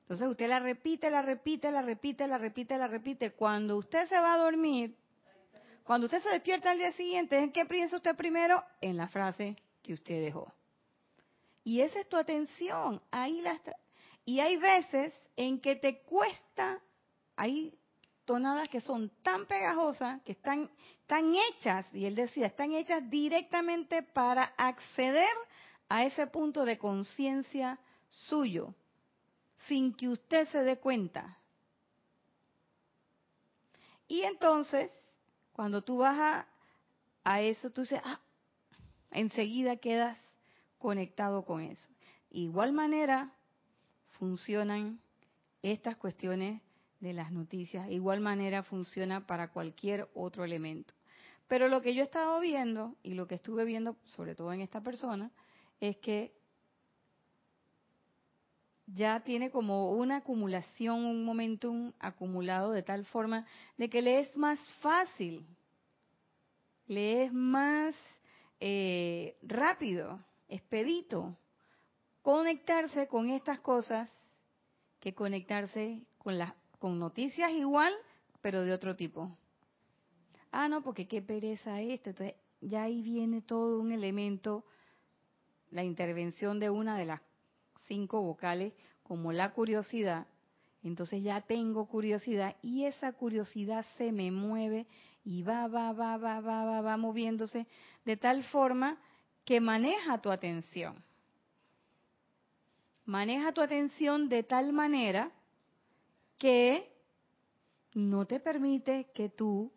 Entonces 0.00 0.28
usted 0.28 0.48
la 0.48 0.60
repite, 0.60 1.10
la 1.10 1.22
repite, 1.22 1.70
la 1.70 1.82
repite, 1.82 2.26
la 2.26 2.38
repite, 2.38 2.78
la 2.78 2.88
repite. 2.88 3.32
Cuando 3.32 3.76
usted 3.76 4.08
se 4.08 4.18
va 4.18 4.34
a 4.34 4.38
dormir, 4.38 4.96
cuando 5.84 6.06
usted 6.06 6.22
se 6.22 6.30
despierta 6.30 6.70
al 6.70 6.78
día 6.78 6.92
siguiente, 6.92 7.36
¿en 7.36 7.52
qué 7.52 7.66
piensa 7.66 7.96
usted 7.96 8.16
primero? 8.16 8.64
En 8.80 8.96
la 8.96 9.08
frase 9.08 9.56
que 9.82 9.92
usted 9.94 10.22
dejó. 10.22 10.52
Y 11.64 11.80
esa 11.80 12.00
es 12.00 12.08
tu 12.08 12.16
atención. 12.16 13.02
Ahí 13.10 13.40
las 13.40 13.60
y 14.26 14.40
hay 14.40 14.56
veces 14.56 15.14
en 15.36 15.60
que 15.60 15.76
te 15.76 16.02
cuesta, 16.02 16.80
hay 17.36 17.72
tonadas 18.24 18.68
que 18.68 18.80
son 18.80 19.08
tan 19.22 19.46
pegajosas, 19.46 20.20
que 20.22 20.32
están 20.32 20.68
tan 21.06 21.32
hechas, 21.34 21.86
y 21.94 22.04
él 22.06 22.16
decía, 22.16 22.48
están 22.48 22.72
hechas 22.72 23.08
directamente 23.08 24.02
para 24.02 24.42
acceder 24.56 25.30
a 25.88 26.04
ese 26.04 26.26
punto 26.26 26.64
de 26.64 26.76
conciencia 26.76 27.78
suyo 28.08 28.74
sin 29.68 29.94
que 29.94 30.08
usted 30.08 30.48
se 30.48 30.62
dé 30.64 30.78
cuenta. 30.78 31.38
Y 34.08 34.22
entonces, 34.22 34.90
cuando 35.52 35.82
tú 35.82 35.98
vas 35.98 36.46
a, 37.24 37.40
eso, 37.42 37.70
tú 37.70 37.82
dices, 37.82 38.00
ah, 38.04 38.20
enseguida 39.12 39.76
quedas 39.76 40.18
conectado 40.78 41.44
con 41.44 41.60
eso. 41.60 41.88
Igual 42.30 42.72
manera 42.72 43.32
funcionan 44.18 45.00
estas 45.62 45.96
cuestiones 45.96 46.62
de 47.00 47.12
las 47.12 47.32
noticias, 47.32 47.90
igual 47.90 48.20
manera 48.20 48.62
funciona 48.62 49.26
para 49.26 49.48
cualquier 49.52 50.08
otro 50.14 50.44
elemento. 50.44 50.94
Pero 51.48 51.68
lo 51.68 51.80
que 51.80 51.94
yo 51.94 52.00
he 52.00 52.04
estado 52.04 52.40
viendo 52.40 52.96
y 53.02 53.14
lo 53.14 53.26
que 53.26 53.36
estuve 53.36 53.64
viendo, 53.64 53.96
sobre 54.06 54.34
todo 54.34 54.52
en 54.52 54.60
esta 54.60 54.80
persona, 54.80 55.30
es 55.80 55.96
que 55.98 56.32
ya 58.86 59.20
tiene 59.20 59.50
como 59.50 59.92
una 59.92 60.18
acumulación, 60.18 61.04
un 61.04 61.24
momentum 61.24 61.92
acumulado 61.98 62.72
de 62.72 62.82
tal 62.82 63.04
forma 63.04 63.46
de 63.76 63.90
que 63.90 64.02
le 64.02 64.20
es 64.20 64.36
más 64.36 64.58
fácil, 64.80 65.44
le 66.86 67.24
es 67.24 67.32
más 67.32 67.94
eh, 68.60 69.36
rápido, 69.42 70.20
expedito 70.48 71.36
conectarse 72.26 73.06
con 73.06 73.30
estas 73.30 73.60
cosas 73.60 74.12
que 74.98 75.14
conectarse 75.14 76.02
con 76.18 76.36
las 76.36 76.52
con 76.80 76.98
noticias 76.98 77.52
igual, 77.52 77.94
pero 78.42 78.62
de 78.62 78.72
otro 78.72 78.96
tipo. 78.96 79.38
Ah, 80.50 80.66
no, 80.68 80.82
porque 80.82 81.06
qué 81.06 81.22
pereza 81.22 81.80
esto. 81.80 82.10
Entonces, 82.10 82.34
ya 82.60 82.82
ahí 82.82 83.00
viene 83.00 83.42
todo 83.42 83.80
un 83.80 83.92
elemento, 83.92 84.64
la 85.70 85.84
intervención 85.84 86.58
de 86.58 86.68
una 86.68 86.98
de 86.98 87.04
las 87.04 87.20
cinco 87.86 88.20
vocales 88.20 88.72
como 89.04 89.30
la 89.30 89.52
curiosidad, 89.52 90.26
entonces 90.82 91.22
ya 91.22 91.42
tengo 91.42 91.86
curiosidad 91.86 92.56
y 92.60 92.86
esa 92.86 93.12
curiosidad 93.12 93.86
se 93.98 94.10
me 94.10 94.32
mueve 94.32 94.88
y 95.22 95.44
va, 95.44 95.68
va, 95.68 95.92
va, 95.92 96.16
va, 96.16 96.40
va, 96.40 96.64
va, 96.64 96.80
va 96.80 96.96
moviéndose 96.96 97.68
de 98.04 98.16
tal 98.16 98.42
forma 98.42 98.98
que 99.44 99.60
maneja 99.60 100.20
tu 100.20 100.32
atención. 100.32 101.06
Maneja 103.06 103.52
tu 103.52 103.60
atención 103.60 104.28
de 104.28 104.42
tal 104.42 104.72
manera 104.72 105.30
que 106.38 106.92
no 107.94 108.26
te 108.26 108.40
permite 108.40 109.06
que 109.14 109.28
tú 109.28 109.72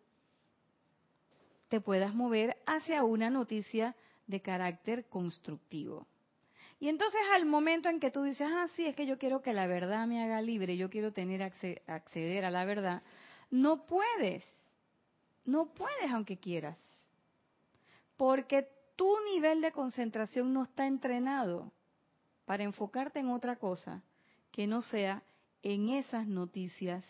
te 1.70 1.80
puedas 1.80 2.14
mover 2.16 2.58
hacia 2.66 3.04
una 3.04 3.30
noticia 3.30 3.96
de 4.26 4.42
carácter 4.42 5.06
constructivo. 5.06 6.08
Y 6.80 6.90
entonces 6.90 7.22
al 7.34 7.46
momento 7.46 7.88
en 7.88 8.00
que 8.00 8.10
tú 8.10 8.24
dices, 8.24 8.48
ah, 8.52 8.68
sí, 8.76 8.86
es 8.86 8.96
que 8.96 9.06
yo 9.06 9.20
quiero 9.20 9.42
que 9.42 9.54
la 9.54 9.68
verdad 9.68 10.08
me 10.08 10.24
haga 10.24 10.42
libre, 10.42 10.76
yo 10.76 10.90
quiero 10.90 11.14
tener 11.14 11.44
acceder 11.44 12.46
a 12.46 12.52
la 12.52 12.66
verdad, 12.66 13.04
no 13.52 13.86
puedes, 13.86 14.44
no 15.46 15.68
puedes 15.74 16.10
aunque 16.12 16.38
quieras, 16.38 16.78
porque 18.18 18.68
tu 18.96 19.14
nivel 19.34 19.62
de 19.62 19.72
concentración 19.72 20.52
no 20.52 20.64
está 20.64 20.88
entrenado 20.88 21.72
para 22.50 22.64
enfocarte 22.64 23.20
en 23.20 23.30
otra 23.30 23.58
cosa 23.58 24.02
que 24.52 24.66
no 24.66 24.82
sea 24.82 25.22
en 25.62 25.90
esas 25.90 26.26
noticias 26.26 27.06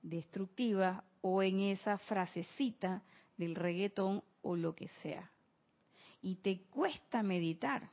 destructivas 0.00 1.04
o 1.20 1.42
en 1.42 1.60
esa 1.60 1.98
frasecita 1.98 3.02
del 3.36 3.56
reggaetón 3.56 4.24
o 4.40 4.56
lo 4.56 4.74
que 4.74 4.88
sea. 5.02 5.30
Y 6.22 6.36
te 6.36 6.62
cuesta 6.70 7.22
meditar 7.22 7.90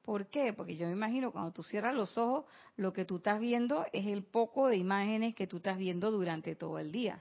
¿Por 0.00 0.28
qué? 0.28 0.54
Porque 0.54 0.76
yo 0.76 0.86
me 0.86 0.92
imagino 0.92 1.30
cuando 1.30 1.52
tú 1.52 1.62
cierras 1.62 1.94
los 1.94 2.16
ojos, 2.16 2.46
lo 2.76 2.94
que 2.94 3.04
tú 3.04 3.16
estás 3.16 3.38
viendo 3.38 3.84
es 3.92 4.06
el 4.06 4.22
poco 4.22 4.68
de 4.68 4.78
imágenes 4.78 5.34
que 5.34 5.46
tú 5.46 5.58
estás 5.58 5.76
viendo 5.76 6.10
durante 6.10 6.54
todo 6.54 6.78
el 6.78 6.90
día, 6.90 7.20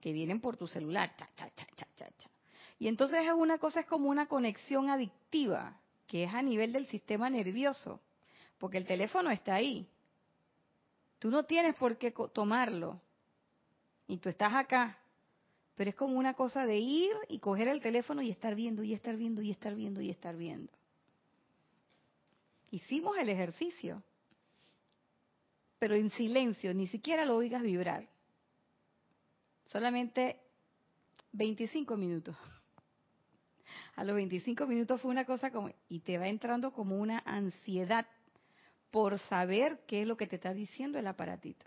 que 0.00 0.12
vienen 0.12 0.40
por 0.40 0.56
tu 0.56 0.66
celular. 0.66 1.14
y 2.80 2.88
entonces 2.88 3.24
es 3.24 3.32
una 3.32 3.58
cosa, 3.58 3.80
es 3.80 3.86
como 3.86 4.08
una 4.08 4.26
conexión 4.26 4.90
adictiva, 4.90 5.80
es 6.24 6.34
a 6.34 6.42
nivel 6.42 6.72
del 6.72 6.86
sistema 6.86 7.30
nervioso, 7.30 8.00
porque 8.58 8.78
el 8.78 8.86
teléfono 8.86 9.30
está 9.30 9.54
ahí. 9.54 9.88
Tú 11.18 11.30
no 11.30 11.44
tienes 11.44 11.74
por 11.76 11.96
qué 11.96 12.12
tomarlo. 12.32 13.00
Y 14.06 14.18
tú 14.18 14.28
estás 14.28 14.54
acá. 14.54 14.98
Pero 15.74 15.90
es 15.90 15.96
como 15.96 16.18
una 16.18 16.34
cosa 16.34 16.64
de 16.64 16.78
ir 16.78 17.12
y 17.28 17.38
coger 17.38 17.68
el 17.68 17.80
teléfono 17.80 18.22
y 18.22 18.30
estar 18.30 18.54
viendo, 18.54 18.82
y 18.82 18.94
estar 18.94 19.16
viendo, 19.16 19.42
y 19.42 19.50
estar 19.50 19.74
viendo, 19.74 20.00
y 20.00 20.10
estar 20.10 20.36
viendo. 20.36 20.72
Hicimos 22.70 23.16
el 23.18 23.28
ejercicio, 23.28 24.02
pero 25.78 25.94
en 25.94 26.10
silencio, 26.10 26.72
ni 26.74 26.86
siquiera 26.86 27.24
lo 27.24 27.36
oigas 27.36 27.62
vibrar. 27.62 28.08
Solamente 29.66 30.40
25 31.32 31.96
minutos. 31.96 32.36
A 33.96 34.04
los 34.04 34.14
25 34.14 34.66
minutos 34.66 35.00
fue 35.00 35.10
una 35.10 35.24
cosa 35.24 35.50
como, 35.50 35.70
y 35.88 36.00
te 36.00 36.18
va 36.18 36.28
entrando 36.28 36.72
como 36.72 36.98
una 36.98 37.22
ansiedad 37.24 38.06
por 38.90 39.18
saber 39.20 39.80
qué 39.86 40.02
es 40.02 40.08
lo 40.08 40.16
que 40.16 40.26
te 40.26 40.36
está 40.36 40.52
diciendo 40.52 40.98
el 40.98 41.06
aparatito. 41.06 41.66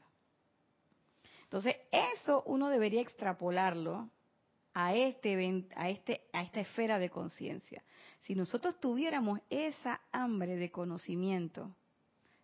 Entonces, 1.43 1.75
eso 1.91 2.43
uno 2.45 2.69
debería 2.69 3.01
extrapolarlo 3.01 4.09
a 4.75 4.93
este 4.93 5.65
a 5.75 5.89
este 5.89 6.21
a 6.31 6.43
esta 6.43 6.59
esfera 6.59 6.99
de 6.99 7.09
conciencia. 7.09 7.83
Si 8.21 8.35
nosotros 8.35 8.79
tuviéramos 8.79 9.39
esa 9.49 9.99
hambre 10.11 10.55
de 10.55 10.69
conocimiento 10.69 11.75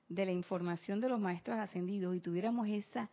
de 0.10 0.26
la 0.26 0.32
información 0.32 1.00
de 1.00 1.10
los 1.10 1.20
maestros 1.20 1.60
ascendidos 1.60 2.16
y 2.16 2.22
tuviéramos 2.22 2.68
esa 2.68 3.12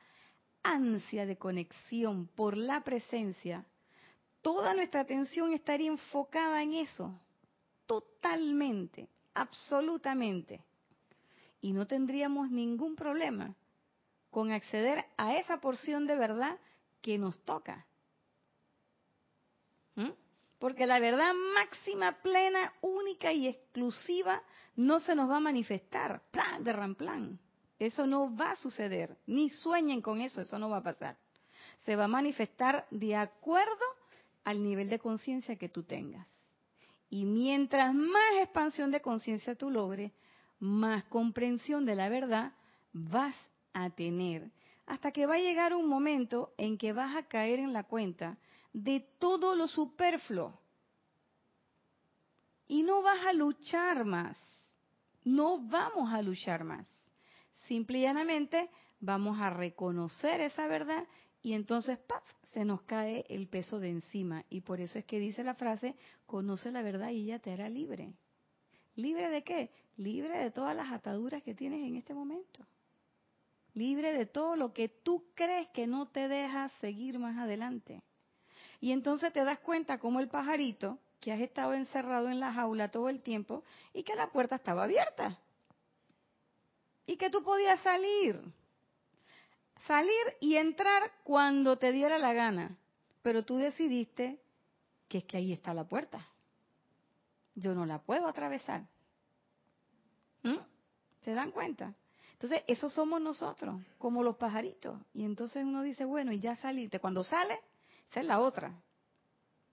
ansia 0.63 1.27
de 1.27 1.37
conexión 1.37 2.29
por 2.29 2.57
la 2.57 2.83
presencia, 2.83 3.67
toda 4.43 4.75
nuestra 4.75 5.01
atención 5.01 5.55
estaría 5.55 5.89
enfocada 5.89 6.63
en 6.63 6.75
eso, 6.75 7.19
totalmente, 7.87 9.09
absolutamente. 9.35 10.61
Y 11.61 11.73
no 11.73 11.87
tendríamos 11.87 12.51
ningún 12.51 12.97
problema 12.97 13.55
con 14.31 14.51
acceder 14.51 15.05
a 15.17 15.37
esa 15.37 15.61
porción 15.61 16.07
de 16.07 16.17
verdad 16.17 16.59
que 17.01 17.19
nos 17.19 17.39
toca. 17.45 17.87
¿Mm? 19.95 20.11
Porque 20.59 20.87
la 20.87 20.99
verdad 20.99 21.33
máxima, 21.55 22.21
plena, 22.23 22.73
única 22.81 23.33
y 23.33 23.47
exclusiva 23.47 24.43
no 24.77 25.01
se 25.01 25.15
nos 25.15 25.31
va 25.31 25.37
a 25.37 25.41
manifestar. 25.41 26.23
Plan 26.31 26.65
de 26.65 26.73
ramplan. 26.73 27.39
Eso 27.79 28.07
no 28.07 28.35
va 28.35 28.53
a 28.53 28.57
suceder. 28.57 29.17
Ni 29.27 29.51
sueñen 29.51 30.01
con 30.01 30.21
eso, 30.21 30.41
eso 30.41 30.59
no 30.59 30.71
va 30.71 30.79
a 30.79 30.83
pasar. 30.83 31.17
Se 31.85 31.97
va 31.97 32.05
a 32.05 32.09
manifestar 32.09 32.87
de 32.91 33.17
acuerdo 33.17 33.85
al 34.45 34.63
nivel 34.63 34.89
de 34.89 34.99
conciencia 34.99 35.57
que 35.57 35.69
tú 35.69 35.83
tengas. 35.83 36.27
Y 37.11 37.25
mientras 37.25 37.95
más 37.95 38.35
expansión 38.41 38.91
de 38.91 39.01
conciencia 39.01 39.55
tú 39.55 39.71
logres, 39.71 40.13
más 40.59 41.05
comprensión 41.05 41.85
de 41.85 41.95
la 41.95 42.09
verdad 42.09 42.53
vas 42.93 43.37
a 43.73 43.91
tener, 43.91 44.51
hasta 44.87 45.13
que 45.13 45.27
va 45.27 45.35
a 45.35 45.41
llegar 45.41 45.75
un 45.75 45.89
momento 45.89 46.53
en 46.57 46.79
que 46.79 46.93
vas 46.93 47.17
a 47.17 47.25
caer 47.25 47.59
en 47.59 47.73
la 47.73 47.85
cuenta 47.85 48.39
de 48.73 49.01
todo 49.19 49.55
lo 49.55 49.69
superfluo. 49.69 50.59
Y 52.67 52.83
no 52.83 53.03
vas 53.03 53.27
a 53.27 53.33
luchar 53.33 54.05
más. 54.05 54.37
No 55.25 55.59
vamos 55.59 56.13
a 56.13 56.23
luchar 56.23 56.65
más. 56.65 56.89
Simple 57.67 57.99
y 57.99 58.03
llanamente 58.03 58.71
vamos 59.01 59.39
a 59.41 59.51
reconocer 59.51 60.41
esa 60.41 60.67
verdad 60.67 61.05
y 61.43 61.55
entonces 61.55 61.99
¡paf! 61.99 62.23
se 62.53 62.65
nos 62.65 62.83
cae 62.83 63.25
el 63.29 63.49
peso 63.49 63.81
de 63.81 63.91
encima. 63.91 64.45
Y 64.51 64.61
por 64.61 64.81
eso 64.81 64.99
es 64.99 65.05
que 65.05 65.19
dice 65.19 65.43
la 65.43 65.55
frase, 65.55 65.97
conoce 66.27 66.71
la 66.71 66.83
verdad 66.83 67.11
y 67.11 67.23
ella 67.23 67.39
te 67.39 67.53
hará 67.53 67.69
libre. 67.69 68.15
¿Libre 68.95 69.31
de 69.31 69.43
qué? 69.43 69.71
Libre 69.97 70.39
de 70.39 70.51
todas 70.51 70.77
las 70.77 70.93
ataduras 70.93 71.43
que 71.43 71.55
tienes 71.55 71.87
en 71.87 71.97
este 71.97 72.15
momento. 72.15 72.67
Libre 73.75 74.13
de 74.13 74.27
todo 74.27 74.55
lo 74.55 74.73
que 74.75 74.89
tú 74.89 75.25
crees 75.35 75.69
que 75.69 75.87
no 75.87 76.09
te 76.09 76.29
deja 76.29 76.69
seguir 76.81 77.19
más 77.19 77.39
adelante. 77.39 78.03
Y 78.81 78.93
entonces 78.93 79.33
te 79.33 79.45
das 79.45 79.61
cuenta 79.61 79.99
como 79.99 80.21
el 80.21 80.29
pajarito, 80.29 80.99
que 81.21 81.33
has 81.33 81.41
estado 81.41 81.73
encerrado 81.73 82.29
en 82.29 82.41
la 82.41 82.53
jaula 82.53 82.91
todo 82.91 83.09
el 83.09 83.23
tiempo 83.23 83.63
y 83.95 84.03
que 84.03 84.15
la 84.15 84.31
puerta 84.31 84.57
estaba 84.57 84.85
abierta. 84.85 85.39
Y 87.07 87.17
que 87.17 87.31
tú 87.31 87.43
podías 87.43 87.81
salir. 87.81 88.43
Salir 89.87 90.37
y 90.41 90.57
entrar 90.57 91.11
cuando 91.25 91.77
te 91.79 91.93
diera 91.93 92.19
la 92.19 92.33
gana. 92.33 92.77
Pero 93.23 93.45
tú 93.45 93.57
decidiste 93.57 94.41
que 95.09 95.19
es 95.19 95.25
que 95.25 95.37
ahí 95.37 95.53
está 95.53 95.75
la 95.75 95.85
puerta. 95.85 96.27
Yo 97.55 97.75
no 97.75 97.85
la 97.87 98.01
puedo 98.01 98.27
atravesar. 98.27 98.87
¿Mm? 100.43 100.59
¿Se 101.23 101.35
dan 101.35 101.51
cuenta? 101.51 101.95
Entonces, 102.33 102.63
eso 102.67 102.91
somos 102.91 103.21
nosotros, 103.21 103.81
como 103.99 104.23
los 104.23 104.37
pajaritos. 104.37 105.01
Y 105.15 105.25
entonces 105.25 105.65
uno 105.65 105.83
dice, 105.83 106.05
bueno, 106.05 106.33
y 106.33 106.41
ya 106.41 106.57
saliste. 106.57 106.99
Cuando 106.99 107.23
sale, 107.23 107.61
esa 108.11 108.21
es 108.21 108.27
la 108.27 108.41
otra. 108.41 108.83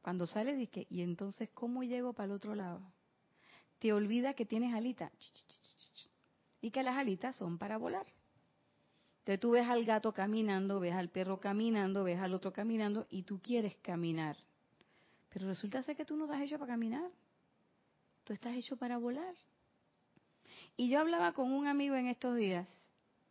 Cuando 0.01 0.27
sale, 0.27 0.55
dice, 0.55 0.85
¿y 0.89 1.01
entonces 1.01 1.49
cómo 1.53 1.83
llego 1.83 2.13
para 2.13 2.25
el 2.25 2.31
otro 2.33 2.53
lado? 2.53 2.81
Te 3.79 3.91
olvida 3.93 4.33
que 4.33 4.45
tienes 4.45 4.73
alitas. 4.73 5.11
Y 6.61 6.71
que 6.71 6.83
las 6.83 6.97
alitas 6.97 7.35
son 7.37 7.57
para 7.57 7.77
volar. 7.77 8.05
Entonces 9.29 9.41
tú 9.41 9.51
ves 9.51 9.69
al 9.69 9.85
gato 9.85 10.11
caminando, 10.11 10.79
ves 10.79 10.95
al 10.95 11.09
perro 11.09 11.39
caminando, 11.39 12.03
ves 12.03 12.17
al 12.19 12.33
otro 12.33 12.51
caminando 12.51 13.05
y 13.11 13.21
tú 13.21 13.39
quieres 13.39 13.75
caminar. 13.75 14.35
Pero 15.31 15.45
resulta 15.45 15.83
ser 15.83 15.95
que 15.95 16.03
tú 16.03 16.17
no 16.17 16.25
estás 16.25 16.41
hecho 16.41 16.57
para 16.57 16.71
caminar. 16.71 17.11
Tú 18.23 18.33
estás 18.33 18.55
hecho 18.55 18.75
para 18.75 18.97
volar. 18.97 19.35
Y 20.75 20.89
yo 20.89 20.99
hablaba 20.99 21.33
con 21.33 21.51
un 21.51 21.67
amigo 21.67 21.93
en 21.93 22.07
estos 22.07 22.35
días 22.37 22.67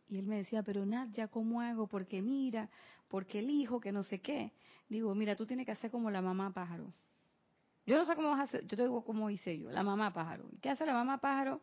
y 0.07 0.19
él 0.19 0.25
me 0.25 0.37
decía, 0.37 0.63
pero 0.63 0.85
ya 1.11 1.27
¿cómo 1.27 1.59
hago? 1.59 1.85
Porque 1.85 2.21
mira, 2.21 2.69
porque 3.09 3.39
el 3.39 3.49
hijo, 3.49 3.81
que 3.81 3.91
no 3.91 4.03
sé 4.03 4.21
qué. 4.21 4.53
Digo, 4.87 5.13
mira, 5.15 5.35
tú 5.35 5.45
tienes 5.45 5.65
que 5.65 5.73
hacer 5.73 5.91
como 5.91 6.09
la 6.09 6.21
mamá 6.21 6.53
pájaro. 6.53 6.93
Yo 7.85 7.97
no 7.97 8.05
sé 8.05 8.15
cómo 8.15 8.29
vas 8.29 8.39
a 8.39 8.43
hacer, 8.43 8.61
yo 8.61 8.77
te 8.77 8.83
digo 8.83 9.03
cómo 9.03 9.29
hice 9.29 9.59
yo, 9.59 9.69
la 9.69 9.83
mamá 9.83 10.13
pájaro. 10.13 10.45
¿Qué 10.61 10.69
hace 10.69 10.85
la 10.85 10.93
mamá 10.93 11.17
pájaro? 11.17 11.59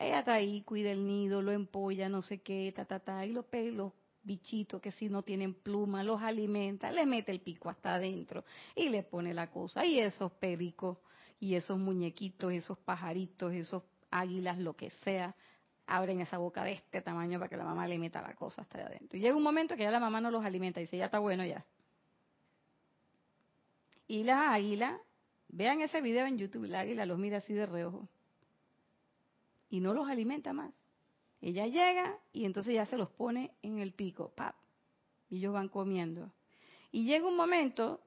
Ella 0.00 0.20
está 0.20 0.34
ahí, 0.34 0.62
cuida 0.62 0.92
el 0.92 1.04
nido, 1.04 1.42
lo 1.42 1.50
empolla, 1.50 2.08
no 2.08 2.22
sé 2.22 2.38
qué, 2.38 2.72
ta, 2.74 2.84
ta, 2.84 3.00
ta, 3.00 3.26
y 3.26 3.32
los, 3.32 3.46
los 3.72 3.92
bichitos 4.22 4.80
que 4.80 4.92
si 4.92 5.08
no 5.08 5.22
tienen 5.22 5.54
pluma, 5.54 6.04
los 6.04 6.22
alimenta, 6.22 6.92
le 6.92 7.04
mete 7.04 7.32
el 7.32 7.40
pico 7.40 7.68
hasta 7.68 7.94
adentro 7.94 8.44
y 8.76 8.90
le 8.90 9.02
pone 9.02 9.34
la 9.34 9.50
cosa. 9.50 9.84
Y 9.84 9.98
esos 9.98 10.30
pericos 10.32 10.98
y 11.40 11.56
esos 11.56 11.78
muñequitos, 11.78 12.52
esos 12.52 12.78
pajaritos, 12.78 13.52
esos 13.52 13.82
águilas, 14.10 14.58
lo 14.58 14.74
que 14.74 14.90
sea, 15.02 15.34
abren 15.86 16.20
esa 16.20 16.38
boca 16.38 16.62
de 16.62 16.74
este 16.74 17.00
tamaño 17.00 17.40
para 17.40 17.48
que 17.48 17.56
la 17.56 17.64
mamá 17.64 17.88
le 17.88 17.98
meta 17.98 18.22
la 18.22 18.34
cosa 18.34 18.62
hasta 18.62 18.78
adentro. 18.78 19.18
Y 19.18 19.20
llega 19.20 19.34
un 19.34 19.42
momento 19.42 19.74
que 19.74 19.82
ya 19.82 19.90
la 19.90 19.98
mamá 19.98 20.20
no 20.20 20.30
los 20.30 20.44
alimenta 20.44 20.78
y 20.78 20.84
dice, 20.84 20.96
ya 20.96 21.06
está 21.06 21.18
bueno 21.18 21.44
ya. 21.44 21.64
Y 24.06 24.22
la 24.22 24.52
águila, 24.52 25.00
vean 25.48 25.80
ese 25.80 26.00
video 26.00 26.26
en 26.26 26.38
YouTube, 26.38 26.66
la 26.66 26.80
águila 26.80 27.04
los 27.04 27.18
mira 27.18 27.38
así 27.38 27.52
de 27.52 27.66
reojo. 27.66 28.08
Y 29.70 29.80
no 29.80 29.92
los 29.92 30.08
alimenta 30.08 30.52
más. 30.52 30.72
Ella 31.40 31.66
llega 31.66 32.18
y 32.32 32.44
entonces 32.44 32.74
ya 32.74 32.86
se 32.86 32.96
los 32.96 33.10
pone 33.10 33.52
en 33.62 33.78
el 33.78 33.92
pico, 33.92 34.32
¡pap! 34.34 34.56
Y 35.30 35.38
ellos 35.38 35.52
van 35.52 35.68
comiendo. 35.68 36.32
Y 36.90 37.04
llega 37.04 37.28
un 37.28 37.36
momento 37.36 38.00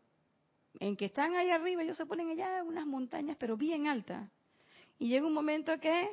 en 0.79 0.95
que 0.95 1.05
están 1.05 1.35
ahí 1.35 1.49
arriba, 1.49 1.83
ellos 1.83 1.97
se 1.97 2.05
ponen 2.05 2.29
allá 2.29 2.59
en 2.59 2.67
unas 2.67 2.85
montañas, 2.85 3.37
pero 3.39 3.55
bien 3.57 3.87
altas. 3.87 4.27
Y 4.99 5.09
llega 5.09 5.27
un 5.27 5.33
momento 5.33 5.79
que 5.79 6.09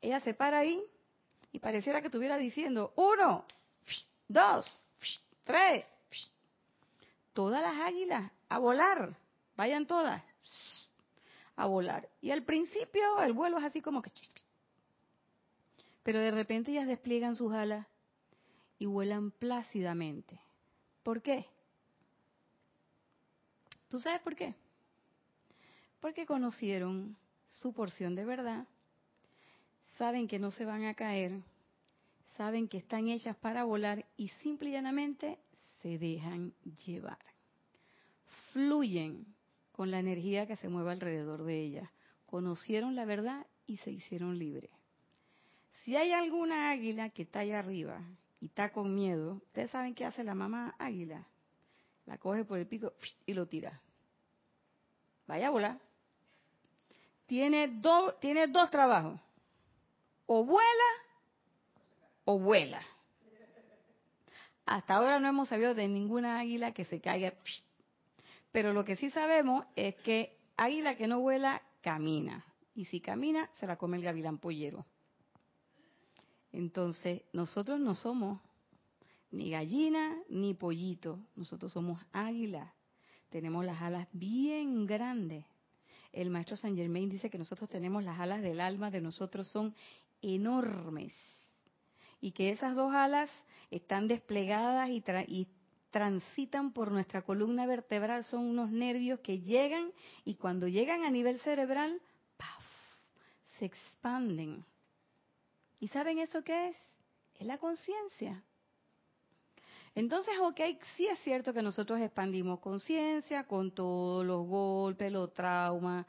ella 0.00 0.20
se 0.20 0.34
para 0.34 0.58
ahí 0.58 0.82
y 1.52 1.58
pareciera 1.58 2.00
que 2.00 2.06
estuviera 2.06 2.36
diciendo, 2.36 2.92
uno, 2.96 3.44
dos, 4.28 4.78
tres, 5.44 5.84
todas 7.32 7.62
las 7.62 7.80
águilas 7.80 8.30
a 8.48 8.58
volar, 8.58 9.16
vayan 9.56 9.86
todas 9.86 10.22
a 11.56 11.66
volar. 11.66 12.08
Y 12.20 12.30
al 12.30 12.42
principio 12.44 13.20
el 13.20 13.32
vuelo 13.32 13.58
es 13.58 13.64
así 13.64 13.80
como 13.80 14.00
que... 14.00 14.10
Pero 16.02 16.18
de 16.18 16.30
repente 16.30 16.70
ellas 16.70 16.86
despliegan 16.86 17.34
sus 17.34 17.52
alas 17.52 17.86
y 18.78 18.86
vuelan 18.86 19.30
plácidamente. 19.30 20.40
¿Por 21.02 21.22
qué? 21.22 21.46
¿Tú 23.88 23.98
sabes 24.00 24.20
por 24.22 24.36
qué? 24.36 24.54
Porque 26.00 26.24
conocieron 26.24 27.16
su 27.48 27.72
porción 27.72 28.14
de 28.14 28.24
verdad, 28.24 28.66
saben 29.98 30.28
que 30.28 30.38
no 30.38 30.50
se 30.50 30.64
van 30.64 30.84
a 30.84 30.94
caer, 30.94 31.42
saben 32.36 32.68
que 32.68 32.78
están 32.78 33.08
hechas 33.08 33.36
para 33.36 33.64
volar 33.64 34.06
y 34.16 34.28
simple 34.42 34.70
y 34.70 34.72
llanamente 34.72 35.38
se 35.82 35.98
dejan 35.98 36.54
llevar. 36.86 37.18
Fluyen 38.52 39.26
con 39.72 39.90
la 39.90 39.98
energía 39.98 40.46
que 40.46 40.56
se 40.56 40.68
mueve 40.68 40.92
alrededor 40.92 41.44
de 41.44 41.60
ellas. 41.60 41.90
Conocieron 42.26 42.94
la 42.94 43.04
verdad 43.04 43.46
y 43.66 43.78
se 43.78 43.90
hicieron 43.90 44.38
libres. 44.38 44.70
Si 45.84 45.96
hay 45.96 46.12
alguna 46.12 46.70
águila 46.70 47.10
que 47.10 47.22
está 47.22 47.40
allá 47.40 47.58
arriba 47.58 48.00
y 48.40 48.46
está 48.46 48.70
con 48.70 48.94
miedo, 48.94 49.34
ustedes 49.46 49.70
saben 49.70 49.94
qué 49.94 50.04
hace 50.04 50.24
la 50.24 50.34
mamá 50.34 50.74
águila 50.78 51.26
la 52.10 52.18
coge 52.18 52.44
por 52.44 52.58
el 52.58 52.66
pico 52.66 52.92
y 53.26 53.34
lo 53.34 53.46
tira. 53.46 53.80
Vaya 55.26 55.48
a 55.48 55.50
volar. 55.50 55.78
Tiene, 57.26 57.68
dos 57.68 58.18
tiene 58.18 58.48
dos 58.48 58.70
trabajos. 58.70 59.20
O 60.26 60.44
vuela 60.44 60.90
o 62.24 62.38
vuela. 62.38 62.82
Hasta 64.66 64.94
ahora 64.94 65.18
no 65.18 65.28
hemos 65.28 65.48
sabido 65.48 65.74
de 65.74 65.88
ninguna 65.88 66.40
águila 66.40 66.72
que 66.72 66.84
se 66.84 67.00
caiga. 67.00 67.32
Pero 68.52 68.72
lo 68.72 68.84
que 68.84 68.96
sí 68.96 69.10
sabemos 69.10 69.64
es 69.76 69.94
que 69.96 70.36
águila 70.56 70.96
que 70.96 71.06
no 71.06 71.20
vuela, 71.20 71.62
camina. 71.80 72.44
Y 72.74 72.86
si 72.86 73.00
camina, 73.00 73.48
se 73.60 73.66
la 73.66 73.76
come 73.76 73.96
el 73.96 74.02
gavilán 74.02 74.38
pollero. 74.38 74.84
Entonces, 76.52 77.22
nosotros 77.32 77.78
no 77.80 77.94
somos 77.94 78.40
ni 79.30 79.50
gallina 79.50 80.16
ni 80.28 80.54
pollito, 80.54 81.18
nosotros 81.36 81.72
somos 81.72 82.00
águila. 82.12 82.74
Tenemos 83.28 83.64
las 83.64 83.80
alas 83.80 84.08
bien 84.12 84.86
grandes. 84.86 85.44
El 86.12 86.30
maestro 86.30 86.56
Saint 86.56 86.76
Germain 86.76 87.08
dice 87.08 87.30
que 87.30 87.38
nosotros 87.38 87.68
tenemos 87.70 88.02
las 88.02 88.18
alas 88.18 88.42
del 88.42 88.60
alma 88.60 88.90
de 88.90 89.00
nosotros 89.00 89.46
son 89.48 89.74
enormes 90.20 91.12
y 92.20 92.32
que 92.32 92.50
esas 92.50 92.74
dos 92.74 92.92
alas 92.92 93.30
están 93.70 94.08
desplegadas 94.08 94.90
y, 94.90 95.02
y 95.28 95.48
transitan 95.90 96.72
por 96.72 96.90
nuestra 96.90 97.22
columna 97.22 97.66
vertebral, 97.66 98.24
son 98.24 98.44
unos 98.44 98.70
nervios 98.70 99.20
que 99.20 99.40
llegan 99.40 99.92
y 100.24 100.34
cuando 100.34 100.68
llegan 100.68 101.04
a 101.04 101.10
nivel 101.10 101.40
cerebral, 101.40 102.00
¡paf! 102.36 102.64
se 103.58 103.66
expanden. 103.66 104.64
¿Y 105.80 105.88
saben 105.88 106.18
eso 106.18 106.44
qué 106.44 106.68
es? 106.68 106.76
Es 107.40 107.46
la 107.46 107.58
conciencia. 107.58 108.44
Entonces, 109.94 110.34
ok, 110.38 110.60
sí 110.96 111.06
es 111.06 111.18
cierto 111.20 111.52
que 111.52 111.62
nosotros 111.62 112.00
expandimos 112.00 112.60
conciencia 112.60 113.44
con 113.44 113.72
todos 113.72 114.24
los 114.24 114.46
golpes, 114.46 115.10
los 115.10 115.32
traumas, 115.32 116.06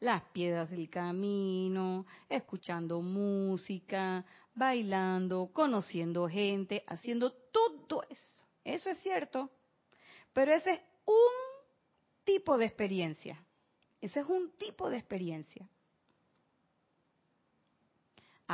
las 0.00 0.22
piedras 0.32 0.68
del 0.70 0.90
camino, 0.90 2.04
escuchando 2.28 3.00
música, 3.00 4.24
bailando, 4.54 5.50
conociendo 5.52 6.28
gente, 6.28 6.84
haciendo 6.86 7.32
todo 7.32 8.02
eso. 8.10 8.44
Eso 8.64 8.90
es 8.90 8.98
cierto. 8.98 9.50
Pero 10.32 10.52
ese 10.52 10.72
es 10.72 10.80
un 11.06 11.32
tipo 12.24 12.58
de 12.58 12.66
experiencia. 12.66 13.42
Ese 14.00 14.20
es 14.20 14.26
un 14.26 14.50
tipo 14.58 14.90
de 14.90 14.98
experiencia. 14.98 15.66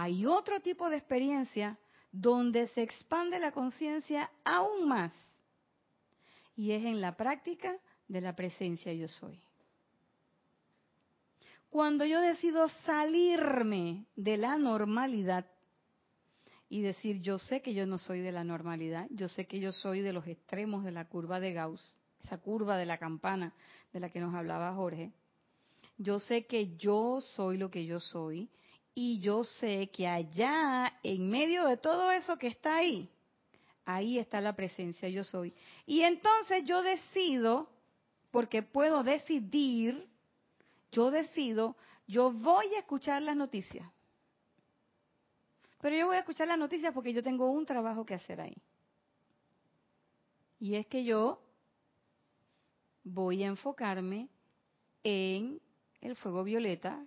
Hay 0.00 0.24
otro 0.26 0.60
tipo 0.60 0.88
de 0.88 0.96
experiencia 0.96 1.76
donde 2.12 2.68
se 2.68 2.82
expande 2.82 3.40
la 3.40 3.50
conciencia 3.50 4.30
aún 4.44 4.86
más. 4.86 5.12
Y 6.54 6.70
es 6.70 6.84
en 6.84 7.00
la 7.00 7.16
práctica 7.16 7.76
de 8.06 8.20
la 8.20 8.36
presencia 8.36 8.92
yo 8.92 9.08
soy. 9.08 9.40
Cuando 11.68 12.04
yo 12.04 12.20
decido 12.20 12.68
salirme 12.86 14.06
de 14.14 14.36
la 14.36 14.56
normalidad 14.56 15.46
y 16.68 16.80
decir, 16.80 17.20
yo 17.20 17.38
sé 17.38 17.60
que 17.60 17.74
yo 17.74 17.84
no 17.84 17.98
soy 17.98 18.20
de 18.20 18.30
la 18.30 18.44
normalidad, 18.44 19.08
yo 19.10 19.26
sé 19.26 19.48
que 19.48 19.58
yo 19.58 19.72
soy 19.72 20.00
de 20.00 20.12
los 20.12 20.28
extremos 20.28 20.84
de 20.84 20.92
la 20.92 21.06
curva 21.06 21.40
de 21.40 21.52
Gauss, 21.54 21.96
esa 22.22 22.38
curva 22.38 22.76
de 22.76 22.86
la 22.86 22.98
campana 22.98 23.52
de 23.92 23.98
la 23.98 24.10
que 24.10 24.20
nos 24.20 24.32
hablaba 24.32 24.74
Jorge. 24.74 25.10
Yo 25.96 26.20
sé 26.20 26.46
que 26.46 26.76
yo 26.76 27.20
soy 27.20 27.56
lo 27.56 27.68
que 27.68 27.84
yo 27.84 27.98
soy 27.98 28.48
y 29.00 29.20
yo 29.20 29.44
sé 29.44 29.90
que 29.92 30.08
allá, 30.08 30.92
en 31.04 31.30
medio 31.30 31.66
de 31.66 31.76
todo 31.76 32.10
eso 32.10 32.36
que 32.36 32.48
está 32.48 32.78
ahí, 32.78 33.08
ahí 33.84 34.18
está 34.18 34.40
la 34.40 34.56
presencia 34.56 35.08
yo 35.08 35.22
soy. 35.22 35.54
Y 35.86 36.00
entonces 36.00 36.64
yo 36.64 36.82
decido, 36.82 37.70
porque 38.32 38.64
puedo 38.64 39.04
decidir, 39.04 40.08
yo 40.90 41.12
decido, 41.12 41.76
yo 42.08 42.32
voy 42.32 42.74
a 42.74 42.80
escuchar 42.80 43.22
las 43.22 43.36
noticias. 43.36 43.88
Pero 45.80 45.94
yo 45.94 46.06
voy 46.08 46.16
a 46.16 46.20
escuchar 46.20 46.48
las 46.48 46.58
noticias 46.58 46.92
porque 46.92 47.12
yo 47.12 47.22
tengo 47.22 47.48
un 47.52 47.64
trabajo 47.64 48.04
que 48.04 48.14
hacer 48.14 48.40
ahí. 48.40 48.56
Y 50.58 50.74
es 50.74 50.88
que 50.88 51.04
yo 51.04 51.40
voy 53.04 53.44
a 53.44 53.46
enfocarme 53.46 54.28
en 55.04 55.60
el 56.00 56.16
fuego 56.16 56.42
violeta, 56.42 57.06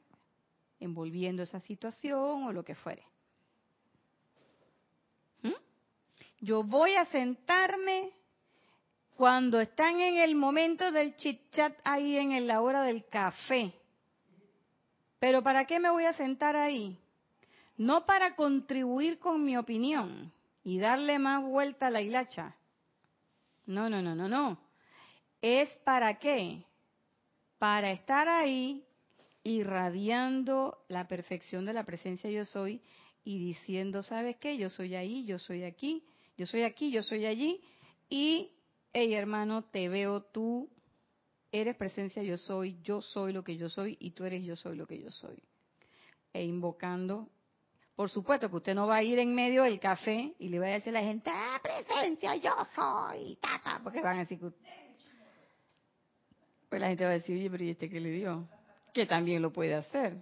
envolviendo 0.81 1.43
esa 1.43 1.61
situación 1.61 2.43
o 2.43 2.51
lo 2.51 2.65
que 2.65 2.75
fuere. 2.75 3.03
¿Mm? 5.43 5.53
Yo 6.41 6.63
voy 6.63 6.95
a 6.95 7.05
sentarme 7.05 8.11
cuando 9.15 9.61
están 9.61 10.01
en 10.01 10.17
el 10.17 10.35
momento 10.35 10.91
del 10.91 11.15
chit 11.15 11.49
chat 11.51 11.73
ahí 11.85 12.17
en 12.17 12.45
la 12.45 12.61
hora 12.61 12.83
del 12.83 13.05
café. 13.07 13.73
Pero 15.19 15.41
¿para 15.41 15.65
qué 15.65 15.79
me 15.79 15.89
voy 15.89 16.03
a 16.03 16.13
sentar 16.13 16.57
ahí? 16.57 16.97
no 17.81 18.05
para 18.05 18.35
contribuir 18.35 19.17
con 19.17 19.43
mi 19.43 19.57
opinión 19.57 20.31
y 20.63 20.77
darle 20.77 21.17
más 21.17 21.43
vuelta 21.43 21.87
a 21.87 21.89
la 21.89 22.01
hilacha. 22.01 22.55
No, 23.65 23.89
no, 23.89 24.03
no, 24.03 24.13
no, 24.13 24.29
no. 24.29 24.59
Es 25.41 25.67
para 25.83 26.19
qué? 26.19 26.63
Para 27.57 27.89
estar 27.89 28.27
ahí 28.27 28.85
irradiando 29.43 30.83
la 30.87 31.07
perfección 31.07 31.65
de 31.65 31.73
la 31.73 31.83
presencia 31.83 32.29
yo 32.29 32.45
soy 32.45 32.81
y 33.23 33.39
diciendo, 33.39 34.03
¿sabes 34.03 34.37
qué? 34.37 34.57
Yo 34.57 34.69
soy 34.69 34.95
ahí, 34.95 35.25
yo 35.25 35.39
soy 35.39 35.63
aquí, 35.63 36.03
yo 36.37 36.45
soy 36.45 36.63
aquí, 36.63 36.91
yo 36.91 37.03
soy 37.03 37.25
allí 37.25 37.61
y, 38.09 38.51
hey 38.93 39.13
hermano, 39.13 39.63
te 39.63 39.89
veo 39.89 40.21
tú, 40.21 40.69
eres 41.51 41.75
presencia 41.75 42.23
yo 42.23 42.37
soy, 42.37 42.79
yo 42.81 43.01
soy 43.01 43.33
lo 43.33 43.43
que 43.43 43.57
yo 43.57 43.69
soy 43.69 43.97
y 43.99 44.11
tú 44.11 44.25
eres 44.25 44.43
yo 44.43 44.55
soy 44.55 44.75
lo 44.75 44.87
que 44.87 44.99
yo 44.99 45.11
soy. 45.11 45.41
E 46.33 46.43
invocando 46.43 47.29
por 48.01 48.09
supuesto 48.09 48.49
que 48.49 48.55
usted 48.55 48.73
no 48.73 48.87
va 48.87 48.95
a 48.95 49.03
ir 49.03 49.19
en 49.19 49.35
medio 49.35 49.61
del 49.61 49.79
café 49.79 50.33
y 50.39 50.49
le 50.49 50.57
va 50.57 50.65
a 50.65 50.69
decir 50.69 50.89
a 50.95 51.01
la 51.01 51.07
gente, 51.07 51.29
ah, 51.31 51.61
presencia, 51.61 52.35
yo 52.35 52.51
soy, 52.73 53.35
tata, 53.35 53.79
porque 53.83 54.01
van 54.01 54.15
a 54.15 54.19
decir 54.21 54.39
que... 54.39 54.49
Pues 56.67 56.81
la 56.81 56.87
gente 56.87 57.03
va 57.03 57.11
a 57.11 57.13
decir, 57.13 57.37
oye, 57.37 57.49
pero 57.51 57.63
¿y 57.63 57.69
este 57.69 57.91
qué 57.91 57.99
le 57.99 58.09
dio? 58.09 58.47
Que 58.93 59.05
también 59.05 59.41
lo 59.41 59.51
puede 59.51 59.75
hacer. 59.75 60.17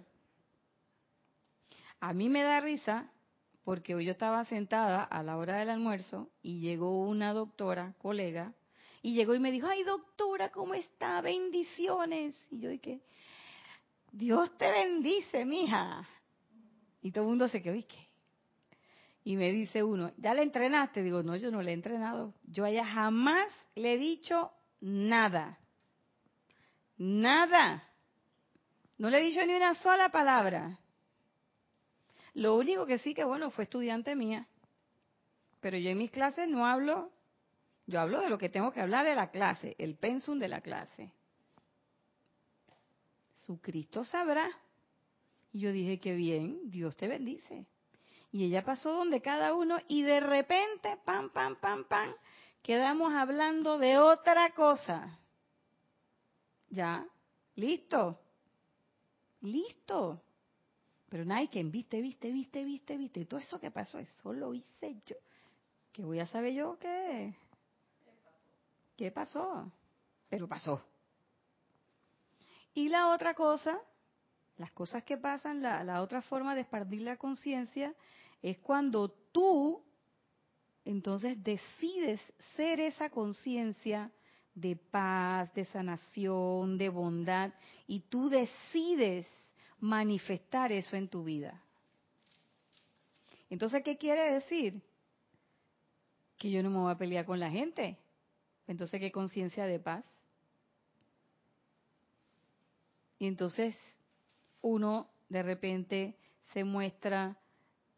A 2.00 2.12
mí 2.12 2.28
me 2.28 2.42
da 2.42 2.60
risa 2.60 3.10
porque 3.64 3.94
hoy 3.94 4.06
yo 4.06 4.12
estaba 4.12 4.44
sentada 4.46 5.02
a 5.04 5.22
la 5.22 5.36
hora 5.36 5.58
del 5.58 5.70
almuerzo 5.70 6.30
y 6.42 6.60
llegó 6.60 6.98
una 7.00 7.32
doctora, 7.32 7.94
colega, 7.98 8.54
y 9.02 9.14
llegó 9.14 9.34
y 9.34 9.40
me 9.40 9.52
dijo, 9.52 9.66
ay 9.66 9.84
doctora, 9.84 10.50
¿cómo 10.50 10.74
está? 10.74 11.20
Bendiciones. 11.20 12.36
Y 12.50 12.60
yo 12.60 12.70
dije, 12.70 13.00
Dios 14.12 14.56
te 14.58 14.70
bendice, 14.70 15.44
mija. 15.44 16.08
Y 17.02 17.12
todo 17.12 17.24
el 17.24 17.30
mundo 17.30 17.48
se 17.48 17.62
quedó, 17.62 17.74
¿y 17.74 17.84
qué? 17.84 18.08
Y 19.24 19.36
me 19.36 19.52
dice 19.52 19.82
uno, 19.82 20.12
¿ya 20.16 20.34
le 20.34 20.42
entrenaste? 20.42 21.02
Digo, 21.02 21.22
no, 21.22 21.36
yo 21.36 21.50
no 21.50 21.62
le 21.62 21.70
he 21.70 21.74
entrenado. 21.74 22.34
Yo 22.44 22.64
a 22.64 22.70
ella 22.70 22.84
jamás 22.84 23.50
le 23.74 23.94
he 23.94 23.98
dicho 23.98 24.50
nada. 24.80 25.58
Nada. 26.96 27.89
No 29.00 29.08
le 29.08 29.18
he 29.18 29.22
dicho 29.22 29.42
ni 29.46 29.54
una 29.54 29.72
sola 29.76 30.10
palabra. 30.10 30.78
Lo 32.34 32.54
único 32.54 32.84
que 32.84 32.98
sí 32.98 33.14
que, 33.14 33.24
bueno, 33.24 33.50
fue 33.50 33.64
estudiante 33.64 34.14
mía. 34.14 34.46
Pero 35.62 35.78
yo 35.78 35.88
en 35.88 35.96
mis 35.96 36.10
clases 36.10 36.46
no 36.46 36.66
hablo, 36.66 37.10
yo 37.86 37.98
hablo 37.98 38.20
de 38.20 38.28
lo 38.28 38.36
que 38.36 38.50
tengo 38.50 38.72
que 38.72 38.82
hablar 38.82 39.06
de 39.06 39.14
la 39.14 39.30
clase, 39.30 39.74
el 39.78 39.96
pensum 39.96 40.38
de 40.38 40.48
la 40.48 40.60
clase. 40.60 41.14
Su 43.46 43.58
Cristo 43.58 44.04
sabrá. 44.04 44.50
Y 45.50 45.60
yo 45.60 45.72
dije, 45.72 45.98
qué 45.98 46.12
bien, 46.12 46.70
Dios 46.70 46.94
te 46.94 47.08
bendice. 47.08 47.64
Y 48.30 48.44
ella 48.44 48.66
pasó 48.66 48.92
donde 48.92 49.22
cada 49.22 49.54
uno 49.54 49.78
y 49.88 50.02
de 50.02 50.20
repente, 50.20 50.98
pam, 51.06 51.30
pam, 51.30 51.56
pam, 51.56 51.84
pam, 51.84 52.14
quedamos 52.60 53.14
hablando 53.14 53.78
de 53.78 53.96
otra 53.96 54.52
cosa. 54.52 55.18
Ya, 56.68 57.06
listo, 57.54 58.20
listo. 59.42 60.22
Pero 61.08 61.24
nadie 61.24 61.64
viste, 61.64 62.00
viste, 62.00 62.30
viste, 62.30 62.64
viste, 62.64 62.96
viste. 62.96 63.24
Todo 63.26 63.40
eso 63.40 63.58
que 63.58 63.70
pasó, 63.70 63.98
eso 63.98 64.32
lo 64.32 64.54
hice 64.54 64.96
yo. 65.06 65.16
¿Qué 65.92 66.04
voy 66.04 66.20
a 66.20 66.26
saber 66.26 66.54
yo 66.54 66.78
qué? 66.78 67.34
¿Qué 68.96 69.10
pasó? 69.10 69.72
Pero 70.28 70.46
pasó. 70.46 70.84
Y 72.74 72.88
la 72.88 73.08
otra 73.08 73.34
cosa 73.34 73.80
las 74.60 74.72
cosas 74.72 75.02
que 75.04 75.16
pasan, 75.16 75.62
la, 75.62 76.02
otra 76.02 76.20
forma 76.20 76.54
de 76.54 76.60
expandir 76.60 77.00
la 77.00 77.16
conciencia 77.16 77.94
es 78.42 78.58
cuando 78.58 79.08
tú 79.32 79.82
entonces 80.84 81.42
decides 81.42 82.20
ser 82.56 82.78
esa 82.78 83.08
conciencia 83.08 84.12
de 84.54 84.76
paz, 84.76 85.52
de 85.54 85.64
sanación, 85.66 86.78
de 86.78 86.88
bondad, 86.88 87.52
y 87.86 88.00
tú 88.00 88.28
decides 88.28 89.26
manifestar 89.78 90.72
eso 90.72 90.96
en 90.96 91.08
tu 91.08 91.24
vida. 91.24 91.62
Entonces, 93.48 93.82
¿qué 93.82 93.96
quiere 93.96 94.34
decir? 94.34 94.82
Que 96.36 96.50
yo 96.50 96.62
no 96.62 96.70
me 96.70 96.78
voy 96.78 96.92
a 96.92 96.98
pelear 96.98 97.24
con 97.26 97.40
la 97.40 97.50
gente. 97.50 97.98
Entonces, 98.66 99.00
¿qué 99.00 99.10
conciencia 99.10 99.64
de 99.64 99.80
paz? 99.80 100.04
Y 103.18 103.26
entonces, 103.26 103.76
uno 104.62 105.10
de 105.28 105.42
repente 105.42 106.16
se 106.52 106.64
muestra 106.64 107.36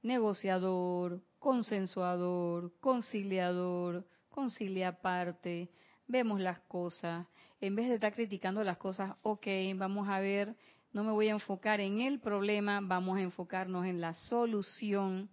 negociador, 0.02 1.22
consensuador, 1.38 2.72
conciliador, 2.80 4.06
concilia 4.30 4.88
aparte, 4.88 5.70
vemos 6.06 6.40
las 6.40 6.60
cosas, 6.60 7.26
en 7.60 7.76
vez 7.76 7.88
de 7.88 7.94
estar 7.94 8.12
criticando 8.12 8.64
las 8.64 8.76
cosas, 8.76 9.14
ok, 9.22 9.46
vamos 9.76 10.08
a 10.08 10.18
ver, 10.18 10.56
no 10.92 11.04
me 11.04 11.12
voy 11.12 11.28
a 11.28 11.32
enfocar 11.32 11.80
en 11.80 12.00
el 12.00 12.18
problema, 12.18 12.80
vamos 12.82 13.18
a 13.18 13.22
enfocarnos 13.22 13.86
en 13.86 14.00
la 14.00 14.14
solución. 14.14 15.30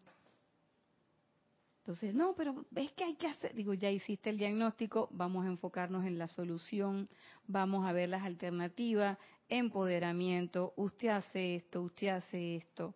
Entonces, 1.79 2.13
no, 2.13 2.35
pero 2.35 2.65
es 2.75 2.91
que 2.91 3.03
hay 3.03 3.15
que 3.15 3.27
hacer, 3.27 3.55
digo, 3.55 3.73
ya 3.73 3.89
hiciste 3.89 4.29
el 4.29 4.37
diagnóstico, 4.37 5.09
vamos 5.11 5.45
a 5.45 5.49
enfocarnos 5.49 6.05
en 6.05 6.19
la 6.19 6.27
solución, 6.27 7.09
vamos 7.47 7.87
a 7.87 7.93
ver 7.93 8.09
las 8.09 8.23
alternativas, 8.23 9.17
empoderamiento, 9.49 10.73
usted 10.75 11.07
hace 11.07 11.55
esto, 11.55 11.81
usted 11.81 12.09
hace 12.09 12.57
esto. 12.57 12.93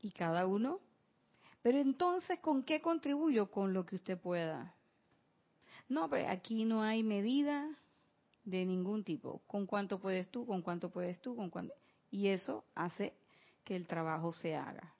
Y 0.00 0.12
cada 0.12 0.46
uno. 0.46 0.78
Pero 1.60 1.78
entonces, 1.78 2.38
¿con 2.38 2.62
qué 2.62 2.80
contribuyo? 2.80 3.50
Con 3.50 3.72
lo 3.72 3.84
que 3.84 3.96
usted 3.96 4.18
pueda. 4.18 4.74
No, 5.92 6.08
pero 6.08 6.30
aquí 6.30 6.64
no 6.64 6.82
hay 6.82 7.02
medida 7.02 7.68
de 8.44 8.64
ningún 8.64 9.04
tipo. 9.04 9.42
¿Con 9.46 9.66
cuánto 9.66 9.98
puedes 9.98 10.26
tú? 10.30 10.46
¿Con 10.46 10.62
cuánto 10.62 10.88
puedes 10.88 11.20
tú? 11.20 11.36
¿Con 11.36 11.50
cuánto? 11.50 11.74
Y 12.10 12.28
eso 12.28 12.64
hace 12.74 13.12
que 13.62 13.76
el 13.76 13.86
trabajo 13.86 14.32
se 14.32 14.56
haga. 14.56 14.94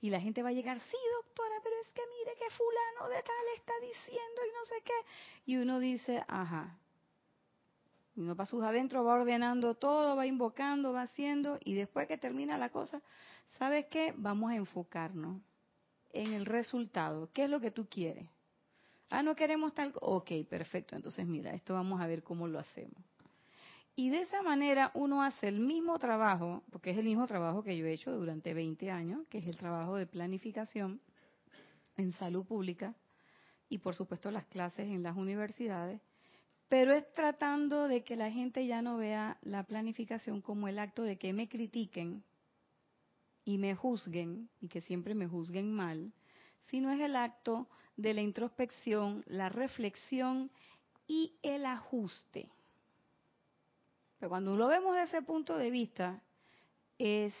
Y 0.00 0.10
la 0.10 0.20
gente 0.20 0.44
va 0.44 0.50
a 0.50 0.52
llegar, 0.52 0.78
sí, 0.78 0.96
doctora, 1.22 1.56
pero 1.64 1.74
es 1.84 1.92
que 1.92 2.02
mire 2.20 2.36
que 2.38 2.54
fulano 2.54 3.16
de 3.16 3.20
tal 3.20 3.46
está 3.56 3.72
diciendo 3.80 4.40
y 4.46 4.52
no 4.52 4.64
sé 4.64 4.74
qué. 4.84 4.92
Y 5.46 5.56
uno 5.56 5.80
dice, 5.80 6.22
ajá, 6.28 6.78
y 8.14 8.20
uno 8.20 8.36
para 8.36 8.46
sus 8.46 8.62
adentro 8.62 9.02
va 9.02 9.14
ordenando 9.14 9.74
todo, 9.74 10.14
va 10.14 10.24
invocando, 10.24 10.92
va 10.92 11.02
haciendo, 11.02 11.58
y 11.64 11.74
después 11.74 12.06
que 12.06 12.16
termina 12.16 12.56
la 12.58 12.70
cosa, 12.70 13.02
¿sabes 13.58 13.86
qué? 13.86 14.14
Vamos 14.16 14.52
a 14.52 14.54
enfocarnos 14.54 15.42
en 16.12 16.32
el 16.32 16.46
resultado. 16.46 17.28
¿Qué 17.32 17.44
es 17.44 17.50
lo 17.50 17.60
que 17.60 17.72
tú 17.72 17.88
quieres? 17.88 18.28
Ah, 19.10 19.22
no 19.22 19.34
queremos 19.34 19.74
tal. 19.74 19.92
Ok, 20.00 20.30
perfecto. 20.48 20.96
Entonces, 20.96 21.26
mira, 21.26 21.52
esto 21.52 21.74
vamos 21.74 22.00
a 22.00 22.06
ver 22.06 22.22
cómo 22.22 22.46
lo 22.46 22.58
hacemos. 22.58 23.02
Y 23.96 24.10
de 24.10 24.22
esa 24.22 24.42
manera 24.42 24.92
uno 24.94 25.22
hace 25.22 25.48
el 25.48 25.58
mismo 25.58 25.98
trabajo, 25.98 26.62
porque 26.70 26.90
es 26.90 26.98
el 26.98 27.06
mismo 27.06 27.26
trabajo 27.26 27.62
que 27.62 27.76
yo 27.76 27.86
he 27.86 27.92
hecho 27.92 28.12
durante 28.12 28.54
20 28.54 28.90
años, 28.90 29.26
que 29.28 29.38
es 29.38 29.46
el 29.46 29.56
trabajo 29.56 29.96
de 29.96 30.06
planificación 30.06 31.00
en 31.96 32.12
salud 32.12 32.44
pública 32.44 32.94
y 33.68 33.78
por 33.78 33.96
supuesto 33.96 34.30
las 34.30 34.46
clases 34.46 34.86
en 34.86 35.02
las 35.02 35.16
universidades 35.16 36.00
pero 36.68 36.92
es 36.92 37.12
tratando 37.14 37.88
de 37.88 38.04
que 38.04 38.16
la 38.16 38.30
gente 38.30 38.66
ya 38.66 38.82
no 38.82 38.98
vea 38.98 39.38
la 39.42 39.64
planificación 39.64 40.42
como 40.42 40.68
el 40.68 40.78
acto 40.78 41.02
de 41.02 41.16
que 41.16 41.32
me 41.32 41.48
critiquen 41.48 42.22
y 43.44 43.56
me 43.56 43.74
juzguen 43.74 44.50
y 44.60 44.68
que 44.68 44.82
siempre 44.82 45.14
me 45.14 45.26
juzguen 45.26 45.72
mal, 45.72 46.12
sino 46.66 46.92
es 46.92 47.00
el 47.00 47.16
acto 47.16 47.68
de 47.98 48.14
la 48.14 48.22
introspección, 48.22 49.24
la 49.26 49.48
reflexión 49.50 50.50
y 51.06 51.36
el 51.42 51.66
ajuste. 51.66 52.48
Pero 54.18 54.30
cuando 54.30 54.56
lo 54.56 54.68
vemos 54.68 54.94
desde 54.94 55.18
ese 55.18 55.26
punto 55.26 55.58
de 55.58 55.70
vista, 55.70 56.22
es 56.96 57.34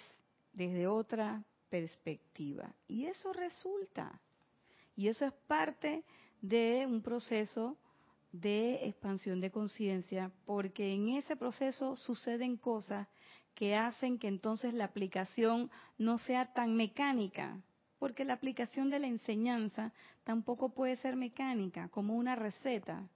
desde 0.52 0.88
otra 0.88 1.44
perspectiva. 1.70 2.74
Y 2.88 3.06
eso 3.06 3.32
resulta. 3.32 4.20
Y 4.96 5.08
eso 5.08 5.24
es 5.24 5.32
parte 5.46 6.04
de 6.42 6.84
un 6.86 7.02
proceso 7.02 7.76
de 8.32 8.86
expansión 8.86 9.40
de 9.40 9.52
conciencia, 9.52 10.32
porque 10.44 10.92
en 10.92 11.10
ese 11.10 11.36
proceso 11.36 11.94
suceden 11.94 12.56
cosas 12.56 13.06
que 13.54 13.76
hacen 13.76 14.18
que 14.18 14.28
entonces 14.28 14.74
la 14.74 14.84
aplicación 14.84 15.70
no 15.98 16.18
sea 16.18 16.52
tan 16.52 16.76
mecánica, 16.76 17.60
porque 17.98 18.24
la 18.24 18.34
aplicación 18.34 18.90
de 18.90 18.98
la 18.98 19.06
enseñanza 19.06 19.92
tampoco 20.24 20.70
puede 20.70 20.96
ser 20.96 21.16
mecánica, 21.16 21.88
como 21.88 22.16
una 22.16 22.36
receta. 22.36 23.08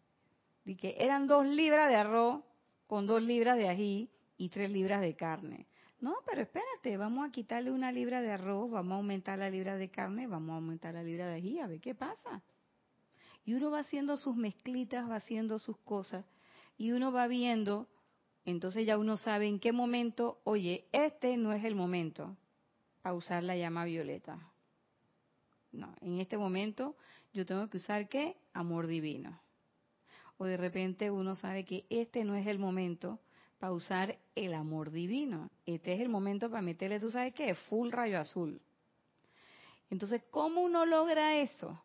De 0.65 0.77
que 0.77 0.97
eran 0.99 1.27
dos 1.27 1.47
libras 1.47 1.89
de 1.89 1.97
arroz 1.97 2.43
con 2.87 3.07
dos 3.07 3.23
libras 3.23 3.57
de 3.57 3.69
ají 3.69 4.11
y 4.37 4.49
tres 4.49 4.71
libras 4.71 5.01
de 5.01 5.15
carne. 5.15 5.67
No, 6.01 6.17
pero 6.27 6.43
espérate, 6.43 6.97
vamos 6.97 7.29
a 7.29 7.31
quitarle 7.31 7.71
una 7.71 7.93
libra 7.93 8.21
de 8.21 8.33
arroz, 8.33 8.71
vamos 8.71 8.93
a 8.93 8.97
aumentar 8.97 9.39
la 9.39 9.49
libra 9.49 9.77
de 9.77 9.89
carne, 9.89 10.27
vamos 10.27 10.51
a 10.51 10.57
aumentar 10.57 10.95
la 10.95 11.03
libra 11.05 11.27
de 11.29 11.35
ají, 11.35 11.61
a 11.61 11.69
ver 11.69 11.81
qué 11.81 11.95
pasa. 11.95 12.43
Y 13.45 13.55
uno 13.55 13.71
va 13.71 13.81
haciendo 13.81 14.17
sus 14.17 14.37
mezclitas, 14.37 15.09
va 15.09 15.17
haciendo 15.17 15.59
sus 15.59 15.79
cosas, 15.79 16.25
y 16.77 16.91
uno 16.91 17.13
va 17.13 17.29
viendo, 17.29 17.89
entonces 18.45 18.85
ya 18.85 18.99
uno 18.99 19.17
sabe 19.17 19.47
en 19.47 19.61
qué 19.61 19.73
momento, 19.73 20.41
oye, 20.43 20.89
este 20.91 21.37
no 21.37 21.53
es 21.53 21.65
el 21.65 21.77
momento 21.77 22.37
para 23.01 23.15
usar 23.15 23.45
la 23.45 23.57
llama 23.57 23.85
violeta. 23.85 24.52
No, 25.73 25.95
en 26.01 26.21
este 26.21 26.37
momento 26.37 26.97
yo 27.33 27.47
tengo 27.47 27.69
que 27.69 27.79
usar 27.79 28.09
qué? 28.09 28.37
Amor 28.53 28.87
divino. 28.87 29.41
O 30.37 30.45
de 30.45 30.57
repente 30.57 31.11
uno 31.11 31.35
sabe 31.35 31.65
que 31.65 31.87
este 31.89 32.25
no 32.25 32.35
es 32.37 32.47
el 32.47 32.59
momento 32.59 33.21
para 33.59 33.73
usar 33.73 34.19
el 34.35 34.55
amor 34.55 34.91
divino. 34.91 35.51
Este 35.65 35.95
es 35.95 36.01
el 36.01 36.09
momento 36.09 36.51
para 36.51 36.63
meterle, 36.63 37.01
tú 37.01 37.11
sabes 37.11 37.33
qué, 37.33 37.55
full 37.55 37.91
rayo 37.91 38.19
azul. 38.19 38.61
Entonces, 39.89 40.23
¿cómo 40.31 40.63
uno 40.63 40.85
logra 40.85 41.37
eso? 41.37 41.81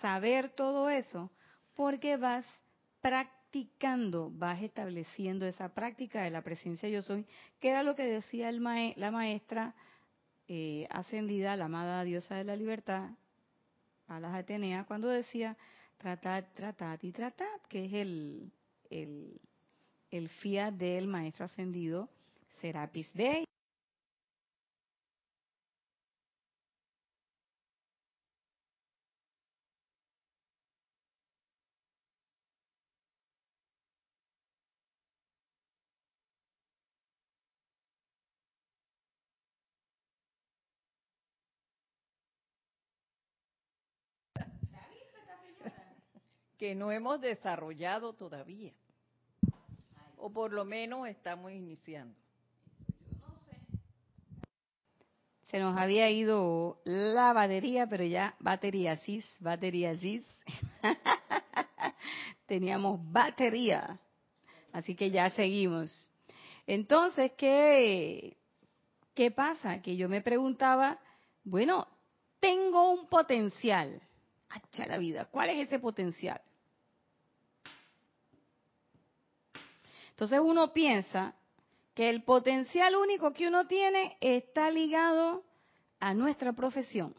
Saber 0.00 0.50
todo 0.50 0.88
eso, 0.88 1.30
porque 1.74 2.16
vas 2.16 2.46
practicando, 3.00 4.30
vas 4.32 4.62
estableciendo 4.62 5.46
esa 5.46 5.74
práctica 5.74 6.22
de 6.22 6.30
la 6.30 6.42
presencia 6.42 6.88
yo 6.88 7.02
soy, 7.02 7.26
que 7.60 7.68
era 7.68 7.82
lo 7.82 7.94
que 7.94 8.04
decía 8.04 8.48
el 8.48 8.62
la 8.96 9.10
maestra 9.10 9.74
eh, 10.48 10.86
ascendida, 10.90 11.56
la 11.56 11.66
amada 11.66 12.02
diosa 12.02 12.36
de 12.36 12.44
la 12.44 12.56
libertad, 12.56 13.10
a 14.10 14.20
las 14.20 14.34
Atenea, 14.34 14.84
cuando 14.84 15.08
decía, 15.08 15.56
tratad, 15.98 16.44
tratad 16.54 16.98
y 17.02 17.12
tratad, 17.12 17.60
que 17.68 17.86
es 17.86 17.92
el, 17.94 18.52
el 18.90 19.40
el 20.10 20.28
fiat 20.28 20.74
del 20.74 21.06
maestro 21.06 21.44
ascendido 21.44 22.08
Serapis 22.60 23.12
Bey. 23.14 23.49
Que 46.60 46.74
no 46.74 46.92
hemos 46.92 47.18
desarrollado 47.22 48.12
todavía 48.12 48.74
o 50.18 50.30
por 50.30 50.52
lo 50.52 50.66
menos 50.66 51.08
estamos 51.08 51.52
iniciando. 51.52 52.14
Se 55.46 55.58
nos 55.58 55.76
había 55.78 56.10
ido 56.10 56.82
la 56.84 57.32
batería, 57.32 57.86
pero 57.86 58.04
ya 58.04 58.34
batería 58.40 58.98
cis, 58.98 59.24
batería 59.40 59.96
cis. 59.96 60.22
Teníamos 62.46 63.00
batería. 63.10 63.98
Así 64.70 64.94
que 64.94 65.10
ya 65.10 65.30
seguimos. 65.30 66.10
Entonces, 66.66 67.32
¿qué, 67.38 68.36
¿qué 69.14 69.30
pasa? 69.30 69.80
Que 69.80 69.96
yo 69.96 70.10
me 70.10 70.20
preguntaba, 70.20 71.00
bueno, 71.42 71.88
tengo 72.38 72.90
un 72.90 73.08
potencial. 73.08 74.02
Hacha 74.50 74.84
la 74.84 74.98
vida, 74.98 75.24
¿cuál 75.24 75.48
es 75.48 75.66
ese 75.66 75.78
potencial? 75.78 76.42
Entonces 80.20 80.40
uno 80.44 80.74
piensa 80.74 81.34
que 81.94 82.10
el 82.10 82.24
potencial 82.24 82.94
único 82.94 83.32
que 83.32 83.48
uno 83.48 83.66
tiene 83.66 84.18
está 84.20 84.70
ligado 84.70 85.44
a 85.98 86.12
nuestra 86.12 86.52
profesión. 86.52 87.14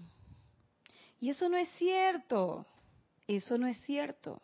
Y 1.19 1.31
eso 1.31 1.49
no 1.49 1.57
es 1.57 1.67
cierto. 1.79 2.67
Eso 3.25 3.57
no 3.57 3.65
es 3.65 3.81
cierto. 3.85 4.43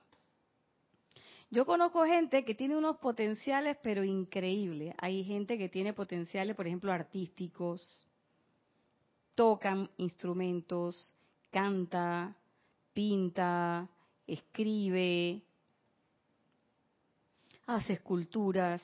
Yo 1.52 1.68
conozco 1.68 2.04
gente 2.06 2.44
que 2.46 2.56
tiene 2.56 2.76
unos 2.76 2.98
potenciales, 2.98 3.78
pero 3.84 4.04
increíbles. 4.04 4.96
Hay 4.98 5.24
gente 5.24 5.60
que 5.60 5.70
tiene 5.70 5.94
potenciales, 5.94 6.56
por 6.56 6.66
ejemplo, 6.66 6.92
artísticos, 6.92 8.08
tocan 9.36 9.88
instrumentos, 9.98 11.14
canta, 11.52 12.36
pinta, 12.92 13.88
escribe, 14.26 15.44
hace 17.68 17.94
esculturas. 17.94 18.82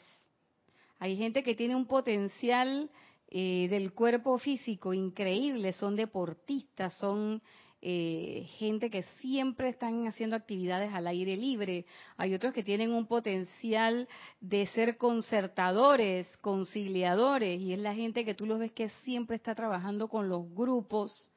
Hay 1.00 1.18
gente 1.18 1.42
que 1.42 1.56
tiene 1.56 1.76
un 1.76 1.88
potencial 1.88 2.90
eh, 3.30 3.68
del 3.70 3.94
cuerpo 3.94 4.38
físico 4.38 4.94
increíble, 4.94 5.74
son 5.74 5.96
deportistas, 5.96 6.94
son 7.00 7.42
eh, 7.82 8.46
gente 8.60 8.90
que 8.90 9.04
siempre 9.20 9.70
están 9.70 10.08
haciendo 10.08 10.36
actividades 10.36 10.94
al 10.94 11.08
aire 11.08 11.36
libre. 11.36 11.86
Hay 12.18 12.34
otros 12.34 12.54
que 12.54 12.64
tienen 12.64 12.92
un 12.94 13.08
potencial 13.08 14.08
de 14.40 14.68
ser 14.68 14.98
concertadores, 14.98 16.28
conciliadores, 16.38 17.60
y 17.60 17.74
es 17.74 17.80
la 17.80 17.96
gente 17.96 18.24
que 18.24 18.36
tú 18.36 18.46
los 18.46 18.60
ves 18.60 18.72
que 18.72 18.90
siempre 19.04 19.38
está 19.38 19.56
trabajando 19.56 20.10
con 20.10 20.30
los 20.30 20.54
grupos, 20.54 21.32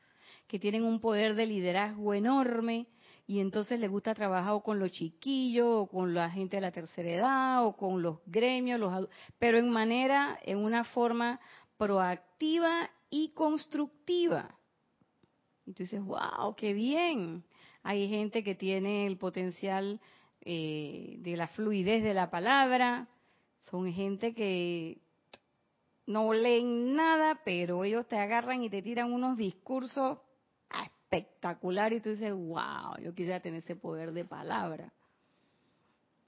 que 0.46 0.58
tienen 0.58 0.84
un 0.84 1.00
poder 1.00 1.34
de 1.34 1.46
liderazgo 1.46 2.14
enorme 2.14 2.86
y 3.26 3.40
entonces 3.40 3.80
le 3.80 3.88
gusta 3.88 4.14
trabajar 4.14 4.52
o 4.52 4.62
con 4.62 4.78
los 4.78 4.92
chiquillos, 4.92 5.66
o 5.66 5.86
con 5.88 6.14
la 6.14 6.30
gente 6.30 6.56
de 6.58 6.60
la 6.60 6.70
tercera 6.70 7.10
edad, 7.10 7.66
o 7.66 7.76
con 7.76 8.00
los 8.00 8.18
gremios, 8.26 8.78
los 8.78 9.08
pero 9.38 9.58
en 9.58 9.70
manera, 9.70 10.38
en 10.44 10.58
una 10.58 10.84
forma 10.84 11.40
proactiva 11.76 12.88
y 13.10 13.30
constructiva. 13.30 14.56
Y 15.64 15.72
tú 15.72 15.82
dices, 15.82 16.02
wow, 16.04 16.54
qué 16.56 16.72
bien. 16.72 17.44
Hay 17.82 18.08
gente 18.08 18.44
que 18.44 18.54
tiene 18.54 19.06
el 19.06 19.16
potencial 19.16 20.00
eh, 20.42 21.16
de 21.18 21.36
la 21.36 21.48
fluidez 21.48 22.04
de 22.04 22.14
la 22.14 22.30
palabra, 22.30 23.08
son 23.58 23.92
gente 23.92 24.32
que 24.32 24.98
no 26.06 26.32
leen 26.32 26.94
nada, 26.94 27.40
pero 27.44 27.82
ellos 27.82 28.06
te 28.06 28.16
agarran 28.16 28.62
y 28.62 28.70
te 28.70 28.82
tiran 28.82 29.12
unos 29.12 29.36
discursos 29.36 30.18
espectacular 31.10 31.92
y 31.92 32.00
tú 32.00 32.10
dices, 32.10 32.32
wow, 32.32 32.98
yo 33.02 33.14
quisiera 33.14 33.40
tener 33.40 33.58
ese 33.58 33.76
poder 33.76 34.12
de 34.12 34.24
palabra. 34.24 34.92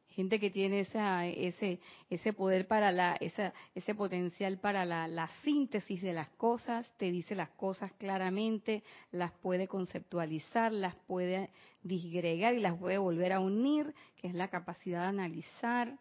Gente 0.09 0.41
que 0.41 0.51
tiene 0.51 0.81
ese, 0.81 1.81
ese 2.11 2.33
poder 2.33 2.66
para 2.66 2.91
la, 2.91 3.16
esa, 3.20 3.53
ese 3.74 3.95
potencial 3.95 4.59
para 4.59 4.85
la, 4.85 5.07
la 5.07 5.29
síntesis 5.45 6.03
de 6.03 6.12
las 6.12 6.29
cosas, 6.31 6.91
te 6.97 7.12
dice 7.12 7.37
las 7.37 7.51
cosas 7.51 7.93
claramente, 7.93 8.83
las 9.12 9.31
puede 9.33 9.68
conceptualizar, 9.68 10.72
las 10.72 10.97
puede 11.07 11.51
disgregar 11.83 12.55
y 12.55 12.61
las 12.61 12.76
puede 12.76 12.99
volver 12.99 13.33
a 13.33 13.41
unir, 13.41 13.95
que 14.16 14.26
es 14.26 14.35
la 14.35 14.49
capacidad 14.49 15.03
de 15.03 15.09
analizar. 15.09 15.99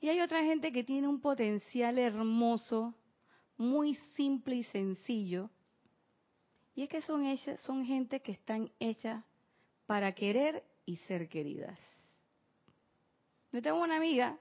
Y 0.00 0.08
hay 0.08 0.20
otra 0.20 0.42
gente 0.42 0.72
que 0.72 0.82
tiene 0.82 1.06
un 1.06 1.20
potencial 1.20 1.98
hermoso, 1.98 2.94
muy 3.56 3.94
simple 4.16 4.56
y 4.56 4.64
sencillo, 4.64 5.50
y 6.74 6.84
es 6.84 6.88
que 6.88 7.02
son, 7.02 7.26
ellas, 7.26 7.60
son 7.60 7.84
gente 7.84 8.20
que 8.20 8.32
están 8.32 8.70
hechas 8.78 9.24
para 9.86 10.12
querer 10.12 10.64
y 10.86 10.96
ser 10.96 11.28
queridas. 11.28 11.78
Yo 13.52 13.60
tengo 13.60 13.80
una 13.80 13.96
amiga 13.96 14.38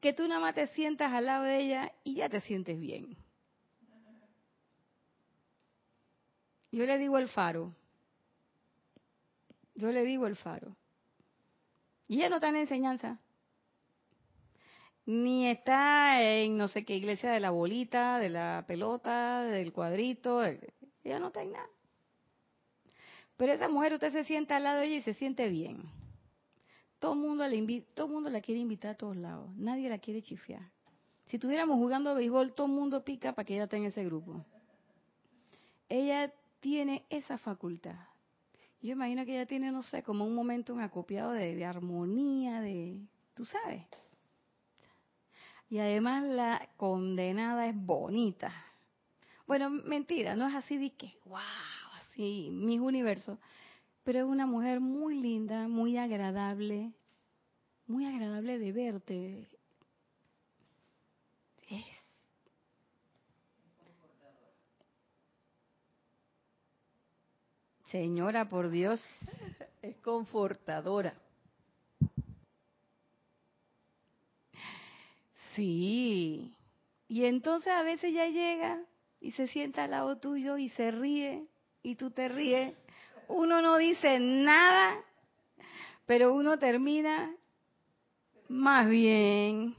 que 0.00 0.12
tú 0.12 0.28
nada 0.28 0.40
más 0.40 0.54
te 0.54 0.68
sientas 0.68 1.12
al 1.12 1.26
lado 1.26 1.44
de 1.44 1.60
ella 1.60 1.92
y 2.04 2.16
ya 2.16 2.28
te 2.28 2.40
sientes 2.40 2.78
bien. 2.78 3.16
Yo 6.70 6.84
le 6.84 6.98
digo 6.98 7.18
el 7.18 7.28
faro. 7.28 7.74
Yo 9.74 9.90
le 9.90 10.04
digo 10.04 10.26
el 10.26 10.36
faro. 10.36 10.76
Y 12.06 12.18
ella 12.18 12.28
no 12.28 12.36
está 12.36 12.48
en 12.50 12.56
enseñanza. 12.56 13.18
Ni 15.06 15.48
está 15.48 16.20
en 16.20 16.58
no 16.58 16.66
sé 16.66 16.84
qué 16.84 16.96
iglesia 16.96 17.30
de 17.30 17.40
la 17.40 17.50
bolita, 17.50 18.18
de 18.18 18.28
la 18.28 18.64
pelota, 18.66 19.42
del 19.42 19.72
cuadrito, 19.72 20.44
ella 20.44 21.20
no 21.20 21.28
está 21.28 21.42
en 21.42 21.52
nada. 21.52 21.68
Pero 23.36 23.52
esa 23.52 23.68
mujer 23.68 23.92
usted 23.94 24.10
se 24.10 24.24
sienta 24.24 24.56
al 24.56 24.64
lado 24.64 24.80
de 24.80 24.86
ella 24.86 24.96
y 24.96 25.02
se 25.02 25.14
siente 25.14 25.48
bien. 25.48 25.82
Todo 26.98 27.12
el 27.12 27.20
mundo, 27.20 27.46
le 27.46 27.80
todo 27.94 28.08
mundo 28.08 28.30
la 28.30 28.40
quiere 28.40 28.60
invitar 28.60 28.92
a 28.92 28.96
todos 28.96 29.16
lados, 29.16 29.48
nadie 29.56 29.88
la 29.88 29.98
quiere 29.98 30.22
chifear. 30.22 30.62
Si 31.26 31.36
estuviéramos 31.36 31.76
jugando 31.76 32.10
a 32.10 32.14
béisbol, 32.14 32.54
todo 32.54 32.66
el 32.66 32.72
mundo 32.72 33.04
pica 33.04 33.32
para 33.32 33.44
que 33.44 33.54
ella 33.54 33.64
esté 33.64 33.76
en 33.76 33.84
ese 33.84 34.04
grupo. 34.04 34.44
Ella 35.88 36.32
tiene 36.60 37.04
esa 37.10 37.38
facultad. 37.38 37.96
Yo 38.80 38.92
imagino 38.92 39.24
que 39.24 39.34
ella 39.34 39.46
tiene, 39.46 39.70
no 39.70 39.82
sé, 39.82 40.02
como 40.02 40.24
un 40.24 40.34
momento 40.34 40.72
un 40.72 40.80
acopiado 40.80 41.32
de, 41.32 41.54
de 41.54 41.64
armonía, 41.64 42.60
de, 42.60 42.98
tú 43.34 43.44
sabes. 43.44 43.84
Y 45.68 45.78
además 45.78 46.24
la 46.24 46.68
condenada 46.76 47.66
es 47.66 47.74
bonita. 47.76 48.52
Bueno, 49.46 49.70
mentira, 49.70 50.36
no 50.36 50.48
es 50.48 50.54
así 50.54 50.76
de 50.76 50.94
que, 50.94 51.18
wow, 51.24 51.38
así, 52.00 52.50
mis 52.52 52.80
universos. 52.80 53.38
Pero 54.04 54.20
es 54.20 54.24
una 54.24 54.46
mujer 54.46 54.80
muy 54.80 55.20
linda, 55.20 55.66
muy 55.66 55.96
agradable, 55.96 56.92
muy 57.86 58.06
agradable 58.06 58.58
de 58.58 58.72
verte. 58.72 59.48
Es. 61.68 61.84
Señora, 67.90 68.48
por 68.48 68.70
Dios. 68.70 69.04
Es 69.82 69.96
confortadora. 69.98 71.14
Sí. 75.56 76.54
Y 77.08 77.24
entonces 77.24 77.72
a 77.72 77.82
veces 77.82 78.12
ya 78.12 78.28
llega 78.28 78.82
y 79.20 79.32
se 79.32 79.48
sienta 79.48 79.84
al 79.84 79.92
lado 79.92 80.18
tuyo 80.18 80.58
y 80.58 80.68
se 80.70 80.90
ríe 80.90 81.46
y 81.82 81.96
tú 81.96 82.10
te 82.10 82.28
ríes. 82.28 82.74
Uno 83.28 83.62
no 83.62 83.76
dice 83.78 84.20
nada, 84.20 85.02
pero 86.04 86.34
uno 86.34 86.58
termina 86.58 87.34
más 88.48 88.88
bien. 88.88 89.74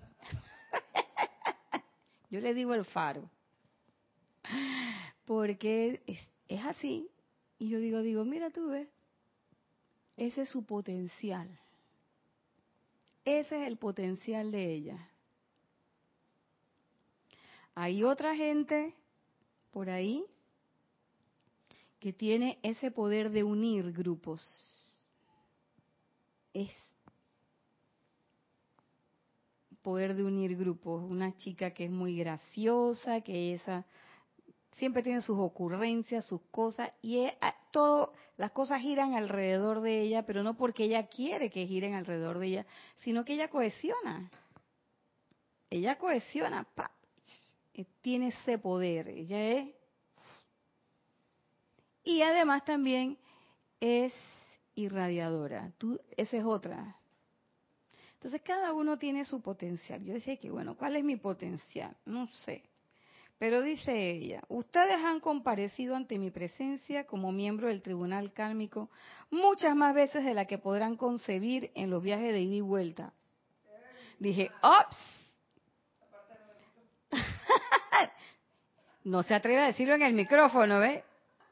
Yo 2.29 2.41
le 2.41 2.53
digo 2.53 2.73
el 2.73 2.83
faro. 2.83 3.29
Porque 5.25 6.01
es, 6.07 6.19
es 6.47 6.65
así. 6.65 7.09
Y 7.59 7.69
yo 7.69 7.79
digo, 7.79 8.01
digo, 8.01 8.23
mira 8.23 8.49
tú 8.51 8.69
ves, 8.69 8.87
ese 10.15 10.43
es 10.43 10.49
su 10.49 10.63
potencial. 10.65 11.49
Ese 13.25 13.61
es 13.61 13.67
el 13.67 13.77
potencial 13.77 14.51
de 14.51 14.73
ella. 14.73 15.09
Hay 17.79 18.03
otra 18.03 18.35
gente 18.35 18.95
por 19.69 19.91
ahí 19.91 20.25
que 21.99 22.11
tiene 22.11 22.57
ese 22.63 22.89
poder 22.89 23.29
de 23.29 23.43
unir 23.43 23.91
grupos. 23.91 24.41
Es 26.55 26.71
poder 29.83 30.15
de 30.15 30.23
unir 30.23 30.57
grupos. 30.57 31.03
Una 31.03 31.37
chica 31.37 31.69
que 31.69 31.85
es 31.85 31.91
muy 31.91 32.17
graciosa, 32.17 33.21
que 33.21 33.53
esa 33.53 33.85
siempre 34.77 35.03
tiene 35.03 35.21
sus 35.21 35.37
ocurrencias, 35.37 36.25
sus 36.25 36.41
cosas 36.49 36.89
y 37.03 37.27
todo 37.69 38.11
las 38.37 38.53
cosas 38.53 38.81
giran 38.81 39.13
alrededor 39.13 39.81
de 39.81 40.01
ella, 40.01 40.25
pero 40.25 40.41
no 40.41 40.57
porque 40.57 40.85
ella 40.85 41.05
quiere 41.05 41.51
que 41.51 41.67
giren 41.67 41.93
alrededor 41.93 42.39
de 42.39 42.47
ella, 42.47 42.65
sino 43.03 43.23
que 43.23 43.33
ella 43.33 43.51
cohesiona. 43.51 44.31
Ella 45.69 45.99
cohesiona, 45.99 46.63
pa, 46.63 46.96
tiene 48.01 48.29
ese 48.29 48.57
poder, 48.57 49.07
ella 49.07 49.51
es... 49.51 49.69
Y 52.03 52.21
además 52.21 52.63
también 52.63 53.17
es 53.79 54.13
irradiadora, 54.75 55.71
tú, 55.77 55.99
esa 56.15 56.37
es 56.37 56.45
otra. 56.45 56.95
Entonces 58.13 58.41
cada 58.41 58.73
uno 58.73 58.97
tiene 58.97 59.25
su 59.25 59.41
potencial. 59.41 60.03
Yo 60.03 60.13
decía 60.13 60.37
que, 60.37 60.49
bueno, 60.49 60.75
¿cuál 60.75 60.95
es 60.95 61.03
mi 61.03 61.17
potencial? 61.17 61.95
No 62.05 62.27
sé. 62.45 62.63
Pero 63.37 63.61
dice 63.61 64.11
ella, 64.11 64.41
ustedes 64.47 64.97
han 65.03 65.19
comparecido 65.19 65.95
ante 65.95 66.17
mi 66.17 66.31
presencia 66.31 67.05
como 67.05 67.31
miembro 67.31 67.67
del 67.67 67.83
tribunal 67.83 68.33
kármico 68.33 68.89
muchas 69.29 69.75
más 69.75 69.93
veces 69.93 70.25
de 70.25 70.33
la 70.33 70.45
que 70.45 70.57
podrán 70.57 70.95
concebir 70.95 71.71
en 71.75 71.91
los 71.91 72.01
viajes 72.01 72.33
de 72.33 72.41
ida 72.41 72.55
y 72.55 72.61
vuelta. 72.61 73.13
Dije, 74.17 74.49
¡ops! 74.63 74.97
No 79.07 79.23
se 79.23 79.33
atreve 79.33 79.59
a 79.59 79.67
decirlo 79.67 79.95
en 79.95 80.01
el 80.01 80.13
micrófono, 80.13 80.79
¿ve? 80.79 81.03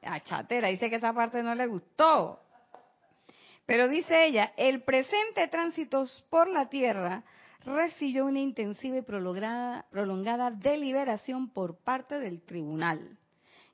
A 0.02 0.20
chatera, 0.20 0.68
dice 0.68 0.90
que 0.90 0.98
esa 0.98 1.14
parte 1.14 1.42
no 1.42 1.56
le 1.56 1.66
gustó. 1.68 2.42
Pero 3.66 3.88
dice 3.88 4.26
ella, 4.26 4.52
el 4.58 4.84
presente 4.84 5.48
tránsito 5.48 6.04
por 6.30 6.50
la 6.50 6.68
tierra 6.68 7.24
recibió 7.66 8.26
una 8.26 8.40
intensiva 8.40 8.98
y 8.98 9.02
prolongada, 9.02 9.86
prolongada 9.90 10.52
deliberación 10.52 11.50
por 11.50 11.78
parte 11.78 12.20
del 12.20 12.42
tribunal, 12.42 13.18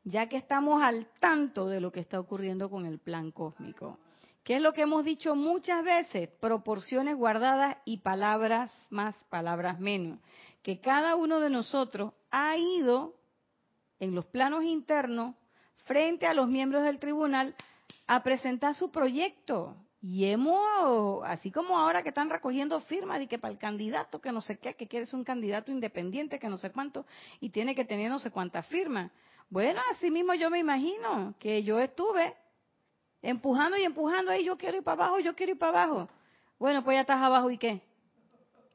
ya 0.03 0.29
que 0.29 0.37
estamos 0.37 0.81
al 0.83 1.07
tanto 1.19 1.67
de 1.67 1.81
lo 1.81 1.91
que 1.91 2.01
está 2.01 2.19
ocurriendo 2.19 2.69
con 2.69 2.85
el 2.85 2.99
plan 2.99 3.31
cósmico. 3.31 3.97
¿Qué 4.43 4.57
es 4.57 4.61
lo 4.61 4.73
que 4.73 4.81
hemos 4.81 5.03
dicho 5.03 5.35
muchas 5.35 5.83
veces? 5.83 6.29
Proporciones 6.39 7.15
guardadas 7.15 7.77
y 7.85 7.97
palabras 7.97 8.71
más, 8.91 9.15
palabras 9.29 9.79
menos. 9.79 10.19
Que 10.61 10.79
cada 10.79 11.15
uno 11.15 11.39
de 11.39 11.49
nosotros 11.49 12.13
ha 12.29 12.55
ido 12.57 13.15
en 14.01 14.15
los 14.15 14.25
planos 14.25 14.63
internos 14.63 15.35
frente 15.85 16.25
a 16.25 16.33
los 16.33 16.47
miembros 16.47 16.83
del 16.83 16.99
tribunal 16.99 17.55
a 18.07 18.23
presentar 18.23 18.73
su 18.73 18.91
proyecto. 18.91 19.77
Y 20.01 20.25
hemos, 20.25 21.23
así 21.23 21.51
como 21.51 21.77
ahora 21.77 22.01
que 22.01 22.09
están 22.09 22.31
recogiendo 22.31 22.81
firmas 22.81 23.21
y 23.21 23.27
que 23.27 23.37
para 23.37 23.53
el 23.53 23.59
candidato 23.59 24.19
que 24.19 24.31
no 24.31 24.41
sé 24.41 24.57
qué, 24.57 24.73
que 24.73 24.87
quiere 24.87 25.05
ser 25.05 25.15
un 25.19 25.23
candidato 25.23 25.71
independiente, 25.71 26.39
que 26.39 26.49
no 26.49 26.57
sé 26.57 26.71
cuánto, 26.71 27.05
y 27.39 27.51
tiene 27.51 27.75
que 27.75 27.85
tener 27.85 28.09
no 28.09 28.17
sé 28.17 28.31
cuántas 28.31 28.65
firmas. 28.65 29.11
Bueno, 29.51 29.79
así 29.91 30.09
mismo 30.09 30.33
yo 30.33 30.49
me 30.49 30.57
imagino 30.57 31.35
que 31.37 31.61
yo 31.61 31.79
estuve 31.79 32.33
empujando 33.21 33.77
y 33.77 33.83
empujando 33.83 34.31
ahí, 34.31 34.43
yo 34.43 34.57
quiero 34.57 34.77
ir 34.77 34.83
para 34.83 35.03
abajo, 35.03 35.19
yo 35.19 35.35
quiero 35.35 35.51
ir 35.51 35.59
para 35.59 35.83
abajo. 35.83 36.09
Bueno, 36.57 36.83
pues 36.83 36.95
ya 36.95 37.01
estás 37.01 37.21
abajo 37.21 37.51
y 37.51 37.59
qué. 37.59 37.83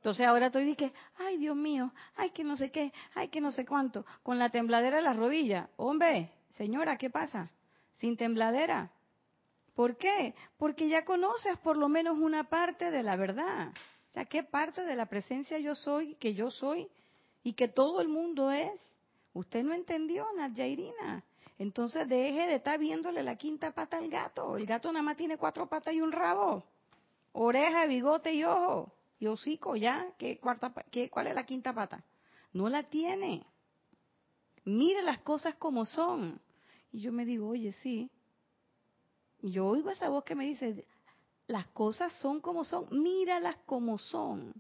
Entonces 0.07 0.25
ahora 0.25 0.47
estoy 0.47 0.77
que, 0.77 0.93
ay 1.19 1.37
Dios 1.37 1.57
mío, 1.57 1.91
ay 2.15 2.31
que 2.31 2.45
no 2.45 2.57
sé 2.57 2.71
qué, 2.71 2.93
ay 3.17 3.27
que 3.27 3.41
no 3.41 3.51
sé 3.51 3.67
cuánto, 3.67 4.07
con 4.23 4.39
la 4.39 4.51
tembladera 4.51 4.99
de 4.99 5.03
las 5.03 5.17
rodillas. 5.17 5.69
Hombre, 5.75 6.31
señora, 6.51 6.97
¿qué 6.97 7.11
pasa? 7.11 7.51
Sin 7.95 8.17
tembladera. 8.17 8.93
¿Por 9.75 9.97
qué? 9.97 10.37
Porque 10.59 10.89
ya 10.89 11.05
conoces 11.05 11.59
por 11.59 11.77
lo 11.77 11.89
menos 11.89 12.19
una 12.19 12.45
parte 12.45 12.93
de 12.93 13.03
la 13.03 13.17
verdad. 13.17 13.71
O 14.11 14.13
sea, 14.13 14.27
¿qué 14.27 14.45
parte 14.45 14.85
de 14.85 14.95
la 14.95 15.07
presencia 15.07 15.59
yo 15.59 15.75
soy, 15.75 16.15
que 16.21 16.35
yo 16.35 16.53
soy 16.53 16.87
y 17.43 17.55
que 17.55 17.67
todo 17.67 18.01
el 18.01 18.07
mundo 18.07 18.53
es? 18.53 18.71
Usted 19.33 19.65
no 19.65 19.75
entendió, 19.75 20.25
Nadjairina. 20.37 21.25
Entonces 21.59 22.09
deje 22.09 22.47
de 22.47 22.55
estar 22.55 22.79
viéndole 22.79 23.25
la 23.25 23.35
quinta 23.35 23.73
pata 23.73 23.99
al 23.99 24.09
gato. 24.09 24.57
El 24.57 24.67
gato 24.67 24.93
nada 24.93 25.03
más 25.03 25.17
tiene 25.17 25.37
cuatro 25.37 25.69
patas 25.69 25.95
y 25.95 26.01
un 26.01 26.13
rabo. 26.13 26.63
Oreja, 27.33 27.87
bigote 27.87 28.33
y 28.33 28.45
ojo 28.45 28.93
y 29.19 29.27
hocico, 29.27 29.77
ya, 29.77 30.13
¿qué, 30.19 30.39
cuarta, 30.39 30.73
qué, 30.91 31.09
¿cuál 31.09 31.29
es 31.29 31.35
la 31.35 31.47
quinta 31.47 31.73
pata? 31.73 32.05
No 32.53 32.69
la 32.69 32.83
tiene. 32.83 33.47
Mira 34.65 35.03
las 35.03 35.19
cosas 35.21 35.55
como 35.57 35.85
son. 35.85 36.41
Y 36.93 37.01
yo 37.01 37.13
me 37.13 37.25
digo, 37.25 37.49
oye, 37.49 37.73
sí. 37.83 38.11
yo 39.43 39.67
oigo 39.67 39.91
esa 39.91 40.09
voz 40.09 40.25
que 40.25 40.35
me 40.35 40.47
dice, 40.47 40.87
las 41.47 41.67
cosas 41.69 42.13
son 42.15 42.41
como 42.41 42.65
son, 42.65 42.87
míralas 42.91 43.57
como 43.67 43.99
son. 43.99 44.55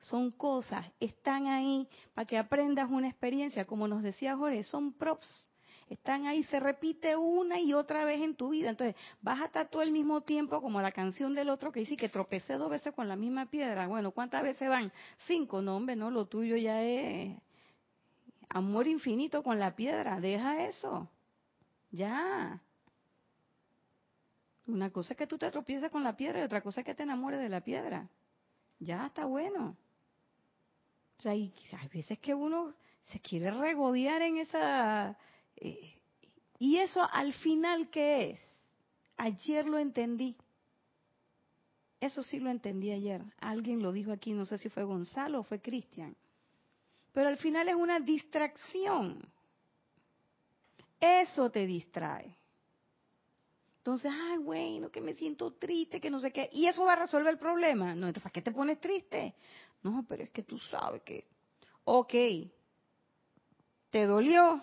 Son 0.00 0.30
cosas, 0.30 0.86
están 1.00 1.48
ahí 1.48 1.88
para 2.14 2.24
que 2.24 2.38
aprendas 2.38 2.88
una 2.88 3.08
experiencia, 3.08 3.66
como 3.66 3.88
nos 3.88 4.02
decía 4.02 4.36
Jorge, 4.36 4.62
son 4.62 4.92
props 4.92 5.50
están 5.90 6.26
ahí, 6.26 6.44
se 6.44 6.60
repite 6.60 7.16
una 7.16 7.58
y 7.58 7.72
otra 7.72 8.04
vez 8.04 8.20
en 8.20 8.34
tu 8.34 8.50
vida. 8.50 8.70
Entonces, 8.70 8.96
vas 9.20 9.40
a 9.40 9.46
estar 9.46 9.68
todo 9.68 9.82
el 9.82 9.92
mismo 9.92 10.20
tiempo 10.20 10.60
como 10.60 10.80
la 10.80 10.92
canción 10.92 11.34
del 11.34 11.48
otro 11.48 11.72
que 11.72 11.80
dice 11.80 11.96
que 11.96 12.08
tropecé 12.08 12.54
dos 12.54 12.70
veces 12.70 12.94
con 12.94 13.08
la 13.08 13.16
misma 13.16 13.46
piedra. 13.46 13.86
Bueno, 13.86 14.10
¿cuántas 14.10 14.42
veces 14.42 14.68
van? 14.68 14.92
Cinco, 15.26 15.62
no, 15.62 15.76
hombre, 15.76 15.96
no, 15.96 16.10
lo 16.10 16.26
tuyo 16.26 16.56
ya 16.56 16.82
es 16.82 17.36
amor 18.48 18.86
infinito 18.86 19.42
con 19.42 19.58
la 19.58 19.74
piedra. 19.74 20.20
Deja 20.20 20.64
eso. 20.64 21.08
Ya. 21.90 22.60
Una 24.66 24.90
cosa 24.90 25.14
es 25.14 25.18
que 25.18 25.26
tú 25.26 25.38
te 25.38 25.50
tropieces 25.50 25.90
con 25.90 26.04
la 26.04 26.16
piedra 26.16 26.40
y 26.40 26.42
otra 26.42 26.60
cosa 26.60 26.82
es 26.82 26.86
que 26.86 26.94
te 26.94 27.02
enamores 27.02 27.40
de 27.40 27.48
la 27.48 27.62
piedra. 27.62 28.08
Ya 28.78 29.06
está 29.06 29.24
bueno. 29.24 29.76
O 31.18 31.22
sea, 31.22 31.32
hay 31.32 31.52
veces 31.92 32.18
que 32.18 32.34
uno 32.34 32.74
se 33.04 33.20
quiere 33.20 33.50
regodear 33.50 34.22
en 34.22 34.38
esa 34.38 35.16
y 36.58 36.76
eso 36.78 37.06
al 37.10 37.32
final, 37.34 37.88
¿qué 37.90 38.30
es? 38.30 38.40
Ayer 39.16 39.66
lo 39.66 39.78
entendí. 39.78 40.36
Eso 42.00 42.22
sí 42.22 42.38
lo 42.38 42.50
entendí 42.50 42.92
ayer. 42.92 43.22
Alguien 43.38 43.82
lo 43.82 43.92
dijo 43.92 44.12
aquí, 44.12 44.32
no 44.32 44.44
sé 44.44 44.58
si 44.58 44.68
fue 44.68 44.84
Gonzalo 44.84 45.40
o 45.40 45.42
fue 45.44 45.60
Cristian. 45.60 46.16
Pero 47.12 47.28
al 47.28 47.36
final 47.36 47.68
es 47.68 47.74
una 47.74 47.98
distracción. 47.98 49.20
Eso 51.00 51.50
te 51.50 51.66
distrae. 51.66 52.36
Entonces, 53.78 54.12
ay, 54.14 54.38
bueno, 54.38 54.90
que 54.90 55.00
me 55.00 55.14
siento 55.14 55.52
triste, 55.54 56.00
que 56.00 56.10
no 56.10 56.20
sé 56.20 56.30
qué. 56.30 56.48
Y 56.52 56.66
eso 56.66 56.84
va 56.84 56.92
a 56.92 56.96
resolver 56.96 57.32
el 57.32 57.38
problema. 57.38 57.94
No, 57.94 58.06
entonces, 58.06 58.22
¿para 58.22 58.32
qué 58.32 58.42
te 58.42 58.52
pones 58.52 58.80
triste? 58.80 59.34
No, 59.82 60.04
pero 60.08 60.22
es 60.22 60.30
que 60.30 60.42
tú 60.42 60.58
sabes 60.58 61.02
que. 61.02 61.24
Ok. 61.84 62.14
Te 63.90 64.04
dolió. 64.04 64.60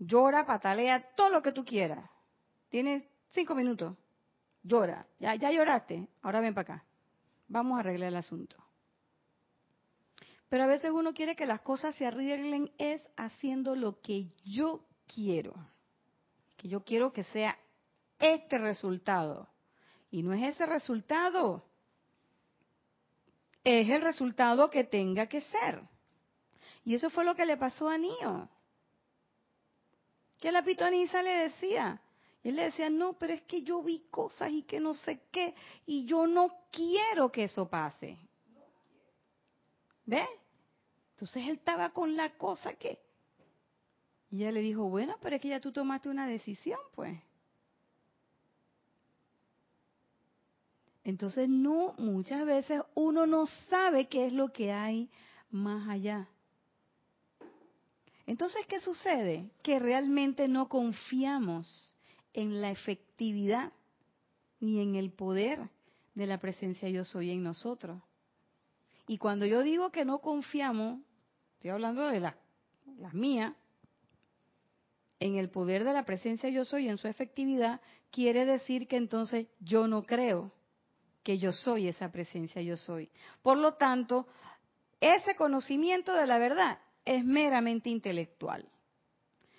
Llora, 0.00 0.46
patalea, 0.46 1.14
todo 1.14 1.28
lo 1.28 1.42
que 1.42 1.52
tú 1.52 1.62
quieras. 1.62 2.10
Tienes 2.70 3.04
cinco 3.32 3.54
minutos. 3.54 3.96
Llora. 4.62 5.06
Ya, 5.18 5.34
ya 5.34 5.52
lloraste. 5.52 6.08
Ahora 6.22 6.40
ven 6.40 6.54
para 6.54 6.74
acá. 6.74 6.84
Vamos 7.48 7.76
a 7.76 7.80
arreglar 7.80 8.08
el 8.08 8.16
asunto. 8.16 8.56
Pero 10.48 10.64
a 10.64 10.66
veces 10.66 10.90
uno 10.90 11.12
quiere 11.12 11.36
que 11.36 11.44
las 11.44 11.60
cosas 11.60 11.94
se 11.96 12.06
arreglen 12.06 12.72
es 12.78 13.06
haciendo 13.16 13.76
lo 13.76 14.00
que 14.00 14.28
yo 14.42 14.86
quiero. 15.06 15.54
Que 16.56 16.68
yo 16.68 16.82
quiero 16.82 17.12
que 17.12 17.24
sea 17.24 17.58
este 18.18 18.56
resultado. 18.56 19.48
Y 20.10 20.22
no 20.22 20.32
es 20.32 20.54
ese 20.54 20.64
resultado. 20.64 21.66
Es 23.64 23.86
el 23.90 24.00
resultado 24.00 24.70
que 24.70 24.84
tenga 24.84 25.26
que 25.26 25.42
ser. 25.42 25.82
Y 26.84 26.94
eso 26.94 27.10
fue 27.10 27.24
lo 27.24 27.34
que 27.34 27.44
le 27.44 27.58
pasó 27.58 27.90
a 27.90 27.98
Nio. 27.98 28.48
Que 30.40 30.50
la 30.50 30.62
pitonisa 30.62 31.22
le 31.22 31.30
decía, 31.30 32.00
y 32.42 32.48
él 32.48 32.56
le 32.56 32.64
decía, 32.64 32.88
no, 32.88 33.12
pero 33.12 33.34
es 33.34 33.42
que 33.42 33.62
yo 33.62 33.82
vi 33.82 34.06
cosas 34.10 34.50
y 34.50 34.62
que 34.62 34.80
no 34.80 34.94
sé 34.94 35.20
qué, 35.30 35.54
y 35.86 36.06
yo 36.06 36.26
no 36.26 36.50
quiero 36.72 37.30
que 37.30 37.44
eso 37.44 37.68
pase. 37.68 38.16
¿Ve? 40.06 40.26
Entonces 41.12 41.46
él 41.46 41.56
estaba 41.56 41.90
con 41.90 42.16
la 42.16 42.30
cosa 42.36 42.72
que... 42.74 42.98
Y 44.30 44.38
ella 44.38 44.52
le 44.52 44.60
dijo, 44.60 44.88
bueno, 44.88 45.16
pero 45.20 45.36
es 45.36 45.42
que 45.42 45.48
ya 45.48 45.60
tú 45.60 45.72
tomaste 45.72 46.08
una 46.08 46.26
decisión, 46.26 46.80
pues. 46.94 47.20
Entonces 51.04 51.48
no, 51.48 51.94
muchas 51.98 52.46
veces 52.46 52.80
uno 52.94 53.26
no 53.26 53.46
sabe 53.68 54.08
qué 54.08 54.26
es 54.26 54.32
lo 54.32 54.52
que 54.52 54.72
hay 54.72 55.10
más 55.50 55.88
allá. 55.88 56.28
Entonces, 58.30 58.64
¿qué 58.68 58.78
sucede? 58.78 59.50
Que 59.60 59.80
realmente 59.80 60.46
no 60.46 60.68
confiamos 60.68 61.96
en 62.32 62.62
la 62.62 62.70
efectividad 62.70 63.72
ni 64.60 64.80
en 64.80 64.94
el 64.94 65.10
poder 65.10 65.68
de 66.14 66.28
la 66.28 66.38
presencia 66.38 66.88
yo 66.90 67.04
soy 67.04 67.32
en 67.32 67.42
nosotros. 67.42 68.00
Y 69.08 69.18
cuando 69.18 69.46
yo 69.46 69.64
digo 69.64 69.90
que 69.90 70.04
no 70.04 70.20
confiamos, 70.20 71.00
estoy 71.54 71.70
hablando 71.70 72.06
de 72.06 72.20
las 72.20 72.36
la 72.98 73.10
mías, 73.10 73.52
en 75.18 75.34
el 75.34 75.50
poder 75.50 75.82
de 75.82 75.92
la 75.92 76.04
presencia 76.04 76.48
yo 76.50 76.64
soy, 76.64 76.88
en 76.88 76.98
su 76.98 77.08
efectividad, 77.08 77.80
quiere 78.12 78.44
decir 78.44 78.86
que 78.86 78.96
entonces 78.96 79.48
yo 79.58 79.88
no 79.88 80.04
creo 80.04 80.52
que 81.24 81.38
yo 81.38 81.50
soy 81.50 81.88
esa 81.88 82.12
presencia 82.12 82.62
yo 82.62 82.76
soy. 82.76 83.10
Por 83.42 83.58
lo 83.58 83.74
tanto, 83.74 84.28
ese 85.00 85.34
conocimiento 85.34 86.14
de 86.14 86.28
la 86.28 86.38
verdad 86.38 86.78
es 87.10 87.24
meramente 87.24 87.90
intelectual. 87.90 88.68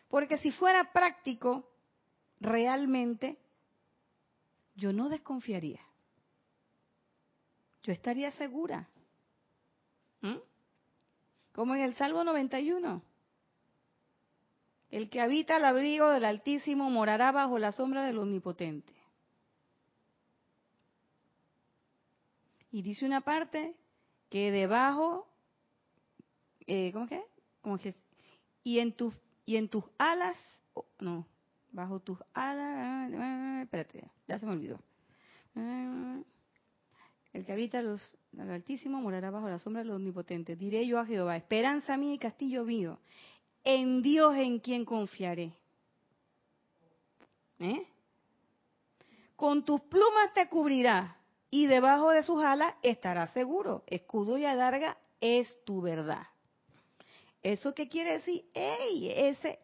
Porque 0.07 0.37
si 0.37 0.53
fuera 0.53 0.93
práctico, 0.93 1.69
realmente 2.39 3.37
yo 4.75 4.93
no 4.93 5.09
desconfiaría. 5.09 5.81
Yo 7.83 7.91
estaría 7.91 8.31
segura. 8.31 8.87
¿Mm? 10.21 10.37
Como 11.51 11.75
en 11.75 11.81
el 11.81 11.93
Salmo 11.95 12.23
91. 12.23 13.01
El 14.89 15.09
que 15.09 15.19
habita 15.19 15.57
al 15.57 15.65
abrigo 15.65 16.07
del 16.07 16.23
Altísimo 16.23 16.89
morará 16.89 17.33
bajo 17.33 17.59
la 17.59 17.73
sombra 17.73 18.03
del 18.03 18.19
Omnipotente. 18.19 18.93
Y 22.71 22.81
dice 22.81 23.05
una 23.05 23.19
parte 23.19 23.75
que 24.29 24.51
debajo, 24.51 25.27
eh, 26.65 26.93
¿cómo 26.93 27.07
que? 27.07 27.30
Y 28.63 28.79
en 28.79 28.93
tus 28.93 29.15
y 29.45 29.57
en 29.57 29.69
tus 29.69 29.83
alas, 29.97 30.37
no, 30.99 31.27
bajo 31.71 31.99
tus 31.99 32.17
alas, 32.33 33.11
espérate, 33.63 34.09
ya 34.27 34.39
se 34.39 34.45
me 34.45 34.53
olvidó. 34.53 34.79
El 37.33 37.45
que 37.45 37.51
habita 37.51 37.81
los, 37.81 38.01
el 38.37 38.49
Altísimo 38.49 39.01
morará 39.01 39.31
bajo 39.31 39.49
la 39.49 39.59
sombra 39.59 39.83
del 39.83 39.91
Omnipotente. 39.91 40.55
Diré 40.55 40.85
yo 40.85 40.99
a 40.99 41.05
Jehová, 41.05 41.37
esperanza 41.37 41.97
mía 41.97 42.13
y 42.13 42.17
castillo 42.17 42.63
mío, 42.63 42.99
en 43.63 44.01
Dios 44.01 44.35
en 44.35 44.59
quien 44.59 44.85
confiaré. 44.85 45.53
¿Eh? 47.59 47.85
Con 49.35 49.65
tus 49.65 49.81
plumas 49.81 50.33
te 50.33 50.47
cubrirá 50.47 51.17
y 51.49 51.67
debajo 51.67 52.11
de 52.11 52.23
sus 52.23 52.43
alas 52.43 52.75
estarás 52.81 53.31
seguro. 53.33 53.83
Escudo 53.87 54.37
y 54.37 54.45
adarga 54.45 54.97
es 55.19 55.63
tu 55.65 55.81
verdad. 55.81 56.30
¿Eso 57.41 57.73
qué 57.73 57.87
quiere 57.87 58.13
decir? 58.13 58.45
¡Ey! 58.53 59.11
Ese, 59.11 59.59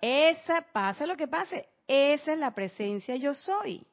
esa, 0.00 0.62
pase 0.72 1.06
lo 1.06 1.16
que 1.16 1.28
pase, 1.28 1.68
esa 1.86 2.32
es 2.32 2.38
la 2.38 2.54
presencia 2.54 3.16
yo 3.16 3.34
soy. 3.34 3.86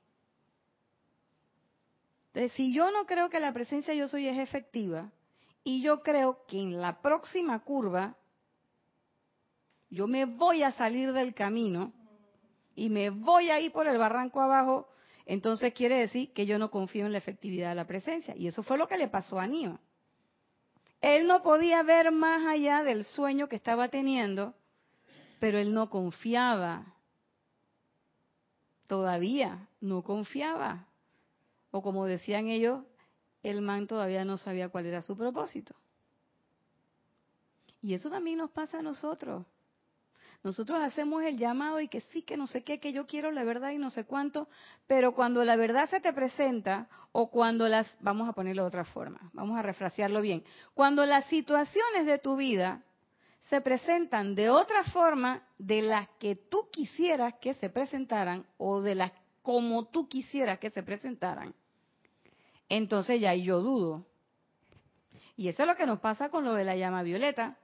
Entonces, 2.27 2.51
si 2.53 2.73
yo 2.73 2.91
no 2.91 3.05
creo 3.05 3.29
que 3.29 3.39
la 3.39 3.53
presencia 3.53 3.93
yo 3.93 4.07
soy 4.07 4.27
es 4.27 4.37
efectiva, 4.37 5.11
y 5.67 5.81
yo 5.81 6.03
creo 6.03 6.45
que 6.47 6.59
en 6.59 6.79
la 6.79 7.01
próxima 7.01 7.59
curva 7.59 8.15
yo 9.89 10.07
me 10.07 10.25
voy 10.25 10.61
a 10.61 10.71
salir 10.71 11.11
del 11.11 11.33
camino 11.33 11.91
y 12.75 12.89
me 12.89 13.09
voy 13.09 13.49
a 13.49 13.59
ir 13.59 13.71
por 13.71 13.87
el 13.87 13.97
barranco 13.97 14.41
abajo, 14.41 14.87
entonces 15.25 15.73
quiere 15.73 15.97
decir 15.97 16.31
que 16.33 16.45
yo 16.45 16.59
no 16.59 16.69
confío 16.69 17.07
en 17.07 17.13
la 17.13 17.17
efectividad 17.17 17.69
de 17.69 17.75
la 17.75 17.87
presencia. 17.87 18.35
Y 18.37 18.47
eso 18.47 18.61
fue 18.61 18.77
lo 18.77 18.87
que 18.87 18.97
le 18.97 19.07
pasó 19.07 19.39
a 19.39 19.47
Nio. 19.47 19.79
Él 21.05 21.27
no 21.27 21.43
podía 21.43 21.83
ver 21.83 22.11
más 22.11 22.47
allá 22.47 22.81
del 22.81 23.05
sueño 23.05 23.47
que 23.47 23.55
estaba 23.55 23.89
teniendo, 23.89 24.55
pero 25.39 25.59
él 25.59 25.71
no 25.71 25.87
confiaba. 25.87 26.95
Todavía 28.87 29.69
no 29.81 30.01
confiaba. 30.01 30.87
O 31.69 31.83
como 31.83 32.07
decían 32.07 32.47
ellos, 32.47 32.83
el 33.43 33.61
man 33.61 33.85
todavía 33.85 34.25
no 34.25 34.39
sabía 34.39 34.69
cuál 34.69 34.87
era 34.87 35.03
su 35.03 35.15
propósito. 35.15 35.75
Y 37.83 37.93
eso 37.93 38.09
también 38.09 38.39
nos 38.39 38.49
pasa 38.49 38.79
a 38.79 38.81
nosotros. 38.81 39.45
Nosotros 40.45 40.77
hacemos 40.83 41.23
el 41.23 41.39
llamado 41.39 41.79
y 41.81 41.87
que 41.87 42.01
sí, 42.01 42.21
que 42.21 42.37
no 42.37 42.45
sé 42.45 42.61
qué, 42.61 42.79
que 42.79 42.93
yo 42.93 43.07
quiero 43.07 43.31
la 43.31 43.43
verdad 43.43 43.71
y 43.71 43.79
no 43.79 43.89
sé 43.89 44.05
cuánto, 44.05 44.47
pero 44.85 45.15
cuando 45.15 45.43
la 45.43 45.55
verdad 45.55 45.89
se 45.89 45.99
te 45.99 46.13
presenta 46.13 46.87
o 47.11 47.31
cuando 47.31 47.67
las, 47.67 47.91
vamos 47.99 48.29
a 48.29 48.33
ponerlo 48.33 48.61
de 48.61 48.67
otra 48.67 48.85
forma, 48.85 49.31
vamos 49.33 49.57
a 49.57 49.63
refrasearlo 49.63 50.21
bien, 50.21 50.43
cuando 50.75 51.03
las 51.03 51.25
situaciones 51.29 52.05
de 52.05 52.19
tu 52.19 52.35
vida 52.35 52.83
se 53.49 53.59
presentan 53.59 54.35
de 54.35 54.51
otra 54.51 54.83
forma 54.83 55.41
de 55.57 55.81
las 55.81 56.07
que 56.19 56.35
tú 56.35 56.69
quisieras 56.71 57.33
que 57.41 57.55
se 57.55 57.71
presentaran 57.71 58.45
o 58.59 58.81
de 58.81 58.93
las 58.93 59.13
como 59.41 59.85
tú 59.85 60.07
quisieras 60.07 60.59
que 60.59 60.69
se 60.69 60.83
presentaran, 60.83 61.55
entonces 62.69 63.19
ya 63.19 63.33
yo 63.33 63.61
dudo. 63.61 64.05
Y 65.37 65.47
eso 65.47 65.63
es 65.63 65.67
lo 65.67 65.75
que 65.75 65.87
nos 65.87 66.01
pasa 66.01 66.29
con 66.29 66.43
lo 66.43 66.53
de 66.53 66.65
la 66.65 66.75
llama 66.75 67.01
violeta 67.01 67.57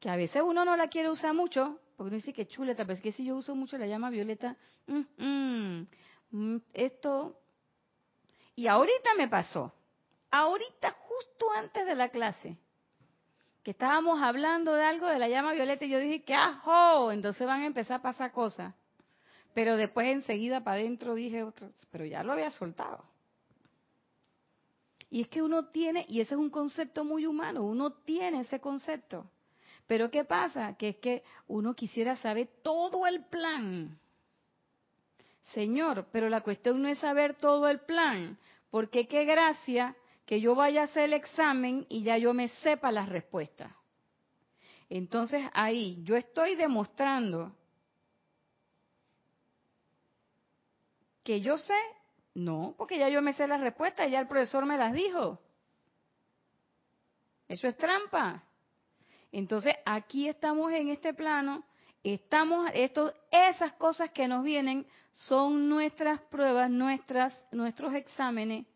que 0.00 0.08
a 0.08 0.16
veces 0.16 0.42
uno 0.44 0.64
no 0.64 0.76
la 0.76 0.88
quiere 0.88 1.10
usar 1.10 1.34
mucho, 1.34 1.78
porque 1.96 2.08
uno 2.08 2.16
dice 2.16 2.32
que 2.32 2.46
chuleta, 2.46 2.84
pero 2.84 2.94
es 2.94 3.00
que 3.00 3.12
si 3.12 3.24
yo 3.24 3.36
uso 3.36 3.54
mucho 3.54 3.76
la 3.78 3.86
llama 3.86 4.10
violeta, 4.10 4.56
mm, 4.86 5.82
mm, 6.30 6.56
esto... 6.72 7.36
Y 8.54 8.66
ahorita 8.66 9.14
me 9.16 9.28
pasó, 9.28 9.72
ahorita 10.30 10.90
justo 10.90 11.46
antes 11.56 11.86
de 11.86 11.94
la 11.94 12.08
clase, 12.08 12.58
que 13.62 13.70
estábamos 13.70 14.20
hablando 14.20 14.74
de 14.74 14.82
algo 14.82 15.06
de 15.06 15.18
la 15.18 15.28
llama 15.28 15.52
violeta 15.52 15.84
y 15.84 15.90
yo 15.90 15.98
dije 15.98 16.24
que 16.24 16.34
ajo, 16.34 17.12
entonces 17.12 17.46
van 17.46 17.62
a 17.62 17.66
empezar 17.66 18.00
a 18.00 18.02
pasar 18.02 18.32
cosas. 18.32 18.74
Pero 19.54 19.76
después 19.76 20.08
enseguida 20.08 20.62
para 20.64 20.78
adentro 20.78 21.14
dije, 21.14 21.46
pero 21.90 22.04
ya 22.04 22.22
lo 22.22 22.32
había 22.32 22.50
soltado. 22.50 23.04
Y 25.10 25.22
es 25.22 25.28
que 25.28 25.42
uno 25.42 25.66
tiene, 25.66 26.04
y 26.08 26.20
ese 26.20 26.34
es 26.34 26.40
un 26.40 26.50
concepto 26.50 27.04
muy 27.04 27.26
humano, 27.26 27.62
uno 27.62 27.92
tiene 27.92 28.40
ese 28.40 28.60
concepto. 28.60 29.30
Pero 29.88 30.10
¿qué 30.10 30.24
pasa? 30.24 30.76
Que 30.76 30.90
es 30.90 30.96
que 30.98 31.24
uno 31.48 31.74
quisiera 31.74 32.14
saber 32.16 32.48
todo 32.62 33.06
el 33.06 33.24
plan. 33.24 33.98
Señor, 35.54 36.06
pero 36.12 36.28
la 36.28 36.42
cuestión 36.42 36.82
no 36.82 36.88
es 36.88 36.98
saber 36.98 37.36
todo 37.36 37.68
el 37.68 37.80
plan, 37.80 38.38
porque 38.70 39.08
qué 39.08 39.24
gracia 39.24 39.96
que 40.26 40.42
yo 40.42 40.54
vaya 40.54 40.82
a 40.82 40.84
hacer 40.84 41.04
el 41.04 41.14
examen 41.14 41.86
y 41.88 42.02
ya 42.02 42.18
yo 42.18 42.34
me 42.34 42.48
sepa 42.48 42.92
las 42.92 43.08
respuestas. 43.08 43.72
Entonces 44.90 45.42
ahí 45.54 45.98
yo 46.02 46.16
estoy 46.16 46.54
demostrando 46.54 47.56
que 51.24 51.40
yo 51.40 51.58
sé 51.58 51.78
No, 52.34 52.74
porque 52.76 52.98
ya 52.98 53.08
yo 53.08 53.20
me 53.20 53.32
sé 53.32 53.46
las 53.46 53.60
respuestas, 53.60 54.10
ya 54.10 54.20
el 54.20 54.28
profesor 54.28 54.64
me 54.64 54.76
las 54.78 54.92
dijo. 54.92 55.40
Eso 57.48 57.66
es 57.66 57.76
trampa. 57.76 58.47
Entonces, 59.32 59.74
aquí 59.84 60.28
estamos 60.28 60.72
en 60.72 60.88
este 60.88 61.12
plano, 61.12 61.64
estamos, 62.02 62.70
esto, 62.74 63.12
esas 63.30 63.72
cosas 63.72 64.10
que 64.10 64.28
nos 64.28 64.42
vienen 64.42 64.86
son 65.12 65.68
nuestras 65.68 66.20
pruebas, 66.22 66.70
nuestras, 66.70 67.40
nuestros 67.52 67.94
exámenes, 67.94 68.66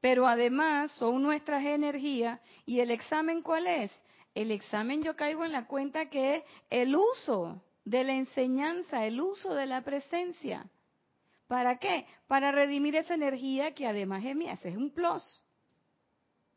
pero 0.00 0.26
además 0.26 0.92
son 0.92 1.22
nuestras 1.22 1.64
energías. 1.64 2.40
¿Y 2.64 2.80
el 2.80 2.90
examen 2.90 3.42
cuál 3.42 3.66
es? 3.66 3.92
El 4.34 4.50
examen 4.50 5.02
yo 5.02 5.16
caigo 5.16 5.44
en 5.44 5.52
la 5.52 5.66
cuenta 5.66 6.08
que 6.08 6.36
es 6.36 6.44
el 6.70 6.94
uso 6.94 7.62
de 7.84 8.04
la 8.04 8.12
enseñanza, 8.12 9.04
el 9.06 9.20
uso 9.20 9.54
de 9.54 9.66
la 9.66 9.82
presencia. 9.82 10.66
¿Para 11.48 11.78
qué? 11.78 12.06
Para 12.26 12.52
redimir 12.52 12.96
esa 12.96 13.14
energía 13.14 13.74
que 13.74 13.86
además 13.86 14.24
es 14.24 14.34
mía, 14.34 14.54
ese 14.54 14.68
es 14.70 14.76
un 14.76 14.90
plus. 14.90 15.42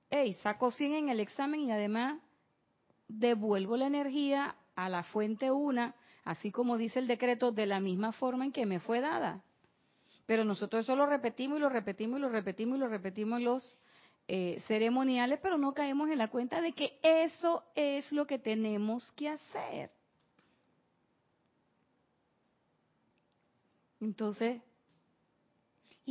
Ey, 0.10 0.34
saco 0.36 0.72
100 0.72 0.94
en 0.94 1.10
el 1.10 1.20
examen 1.20 1.62
y 1.62 1.72
además 1.72 2.20
devuelvo 3.10 3.76
la 3.76 3.88
energía 3.88 4.56
a 4.76 4.88
la 4.88 5.04
fuente 5.04 5.52
una, 5.52 5.96
así 6.24 6.52
como 6.52 6.78
dice 6.78 7.00
el 7.00 7.08
decreto, 7.08 7.52
de 7.52 7.66
la 7.66 7.82
misma 7.82 8.14
forma 8.14 8.46
en 8.46 8.54
que 8.54 8.66
me 8.66 8.80
fue 8.80 9.02
dada. 9.02 9.44
Pero 10.26 10.46
nosotros 10.46 10.86
eso 10.86 10.96
lo 10.96 11.08
repetimos 11.08 11.58
y 11.58 11.62
lo 11.62 11.70
repetimos 11.70 12.20
y 12.20 12.22
lo 12.22 12.30
repetimos 12.30 12.78
y 12.78 12.80
lo 12.80 12.88
repetimos 12.88 13.40
en 13.40 13.46
los 13.46 13.78
eh, 14.28 14.62
ceremoniales, 14.68 15.40
pero 15.42 15.58
no 15.58 15.74
caemos 15.74 16.08
en 16.10 16.20
la 16.20 16.30
cuenta 16.30 16.62
de 16.62 16.72
que 16.74 17.00
eso 17.02 17.64
es 17.76 18.10
lo 18.12 18.28
que 18.28 18.38
tenemos 18.38 19.12
que 19.14 19.30
hacer. 19.30 19.92
Entonces, 24.00 24.62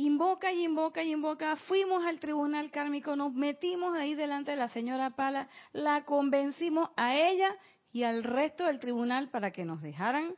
invoca 0.05 0.51
y 0.51 0.63
invoca 0.63 1.03
y 1.03 1.11
invoca. 1.11 1.55
Fuimos 1.55 2.05
al 2.05 2.19
tribunal 2.19 2.71
kármico, 2.71 3.15
nos 3.15 3.33
metimos 3.33 3.95
ahí 3.95 4.15
delante 4.15 4.51
de 4.51 4.57
la 4.57 4.69
señora 4.69 5.11
Pala, 5.11 5.49
la 5.73 6.05
convencimos 6.05 6.89
a 6.95 7.15
ella 7.15 7.55
y 7.91 8.03
al 8.03 8.23
resto 8.23 8.65
del 8.65 8.79
tribunal 8.79 9.29
para 9.29 9.51
que 9.51 9.65
nos 9.65 9.81
dejaran 9.81 10.35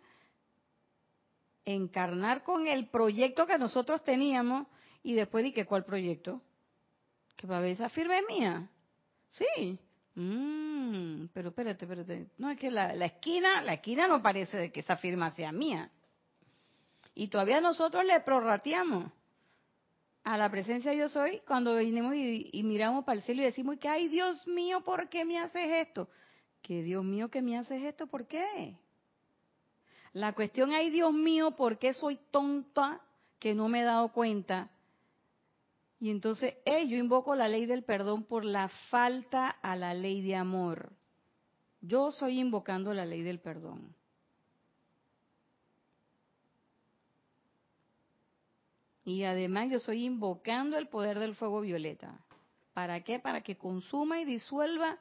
encarnar 1.65 2.43
con 2.43 2.67
el 2.67 2.87
proyecto 2.87 3.45
que 3.45 3.57
nosotros 3.57 4.03
teníamos 4.03 4.67
y 5.03 5.13
después 5.13 5.43
dije, 5.43 5.65
¿cuál 5.65 5.85
proyecto? 5.85 6.41
Que 7.35 7.47
para 7.47 7.59
ver 7.59 7.71
esa 7.71 7.89
firma 7.89 8.17
es 8.17 8.23
mía. 8.27 8.69
Sí. 9.29 9.79
Mm, 10.15 11.27
pero 11.33 11.49
espérate, 11.49 11.85
espérate. 11.85 12.27
No, 12.37 12.49
es 12.49 12.57
que 12.57 12.71
la, 12.71 12.93
la 12.93 13.05
esquina, 13.05 13.61
la 13.61 13.75
esquina 13.75 14.07
no 14.07 14.21
parece 14.21 14.71
que 14.71 14.79
esa 14.79 14.97
firma 14.97 15.31
sea 15.31 15.51
mía. 15.51 15.91
Y 17.13 17.27
todavía 17.27 17.61
nosotros 17.61 18.03
le 18.05 18.19
prorrateamos 18.21 19.11
a 20.23 20.37
la 20.37 20.49
presencia 20.49 20.93
yo 20.93 21.09
soy 21.09 21.41
cuando 21.47 21.73
venimos 21.73 22.13
y, 22.15 22.61
miramos 22.63 23.03
para 23.05 23.17
el 23.17 23.23
cielo 23.23 23.41
y 23.41 23.45
decimos 23.45 23.77
que, 23.77 23.87
ay 23.87 24.07
Dios 24.07 24.45
mío, 24.47 24.81
¿por 24.81 25.09
qué 25.09 25.25
me 25.25 25.39
haces 25.39 25.87
esto? 25.87 26.09
Que 26.61 26.83
Dios 26.83 27.03
mío, 27.03 27.29
que 27.29 27.41
me 27.41 27.57
haces 27.57 27.81
esto? 27.81 28.07
¿Por 28.07 28.27
qué? 28.27 28.77
La 30.13 30.33
cuestión, 30.33 30.71
ay 30.71 30.89
Dios 30.89 31.13
mío, 31.13 31.51
¿por 31.51 31.79
qué 31.79 31.93
soy 31.93 32.19
tonta 32.29 33.01
que 33.39 33.55
no 33.55 33.67
me 33.67 33.81
he 33.81 33.83
dado 33.83 34.11
cuenta? 34.11 34.69
Y 35.99 36.09
entonces, 36.09 36.55
yo 36.65 36.97
invoco 36.97 37.35
la 37.35 37.47
ley 37.47 37.65
del 37.65 37.83
perdón 37.83 38.23
por 38.23 38.43
la 38.43 38.69
falta 38.89 39.49
a 39.49 39.75
la 39.75 39.93
ley 39.93 40.21
de 40.21 40.35
amor. 40.35 40.93
Yo 41.79 42.11
soy 42.11 42.39
invocando 42.39 42.93
la 42.93 43.05
ley 43.05 43.21
del 43.21 43.39
perdón. 43.39 43.95
Y 49.11 49.25
además 49.25 49.69
yo 49.69 49.75
estoy 49.75 50.05
invocando 50.05 50.77
el 50.77 50.87
poder 50.87 51.19
del 51.19 51.35
fuego 51.35 51.59
violeta. 51.59 52.17
¿Para 52.73 53.03
qué? 53.03 53.19
Para 53.19 53.41
que 53.41 53.57
consuma 53.57 54.21
y 54.21 54.25
disuelva 54.25 54.97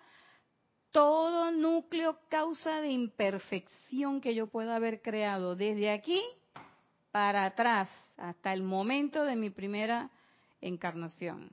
todo 0.91 1.53
núcleo 1.53 2.19
causa 2.29 2.81
de 2.81 2.91
imperfección 2.91 4.21
que 4.21 4.35
yo 4.35 4.49
pueda 4.49 4.75
haber 4.75 5.01
creado 5.01 5.55
desde 5.55 5.93
aquí 5.93 6.21
para 7.13 7.45
atrás 7.45 7.89
hasta 8.17 8.53
el 8.53 8.65
momento 8.65 9.23
de 9.23 9.37
mi 9.37 9.49
primera 9.49 10.11
encarnación. 10.61 11.53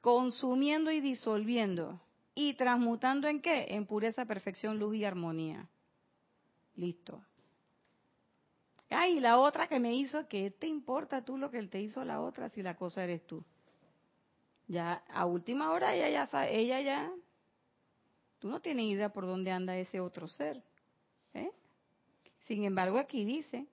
Consumiendo 0.00 0.90
y 0.90 1.02
disolviendo 1.02 2.00
y 2.34 2.54
transmutando 2.54 3.28
en 3.28 3.42
qué? 3.42 3.66
En 3.68 3.84
pureza, 3.84 4.24
perfección, 4.24 4.78
luz 4.78 4.96
y 4.96 5.04
armonía. 5.04 5.68
Listo. 6.76 7.22
Ay, 8.94 9.20
la 9.20 9.38
otra 9.38 9.66
que 9.68 9.80
me 9.80 9.94
hizo, 9.94 10.28
¿qué 10.28 10.50
te 10.50 10.66
importa 10.66 11.24
tú 11.24 11.36
lo 11.36 11.50
que 11.50 11.58
él 11.58 11.68
te 11.68 11.80
hizo 11.80 12.04
la 12.04 12.20
otra 12.20 12.48
si 12.50 12.62
la 12.62 12.76
cosa 12.76 13.04
eres 13.04 13.26
tú? 13.26 13.44
Ya 14.66 15.02
a 15.12 15.26
última 15.26 15.70
hora 15.72 15.94
ella 15.94 16.08
ya 16.08 16.26
sabe, 16.26 16.58
ella 16.58 16.80
ya, 16.80 17.12
tú 18.38 18.48
no 18.48 18.60
tienes 18.60 18.86
idea 18.86 19.10
por 19.10 19.26
dónde 19.26 19.50
anda 19.50 19.76
ese 19.76 20.00
otro 20.00 20.28
ser. 20.28 20.62
¿eh? 21.34 21.50
Sin 22.46 22.64
embargo, 22.64 22.98
aquí 22.98 23.24
dice, 23.24 23.66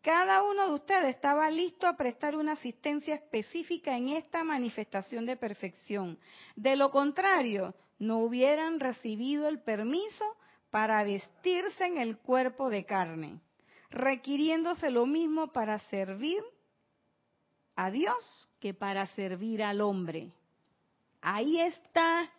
cada 0.00 0.42
uno 0.42 0.68
de 0.68 0.74
ustedes 0.74 1.14
estaba 1.14 1.50
listo 1.50 1.86
a 1.86 1.96
prestar 1.96 2.36
una 2.36 2.52
asistencia 2.52 3.14
específica 3.14 3.96
en 3.96 4.10
esta 4.10 4.44
manifestación 4.44 5.26
de 5.26 5.36
perfección. 5.36 6.18
De 6.56 6.76
lo 6.76 6.90
contrario, 6.90 7.74
no 7.98 8.18
hubieran 8.18 8.80
recibido 8.80 9.48
el 9.48 9.60
permiso 9.60 10.24
para 10.70 11.02
vestirse 11.04 11.84
en 11.84 11.98
el 11.98 12.18
cuerpo 12.18 12.70
de 12.70 12.84
carne 12.84 13.40
requiriéndose 13.90 14.90
lo 14.90 15.06
mismo 15.06 15.52
para 15.52 15.78
servir 15.90 16.42
a 17.76 17.90
Dios 17.90 18.48
que 18.60 18.74
para 18.74 19.06
servir 19.06 19.62
al 19.62 19.80
hombre. 19.80 20.32
Ahí 21.20 21.60
está, 21.60 22.30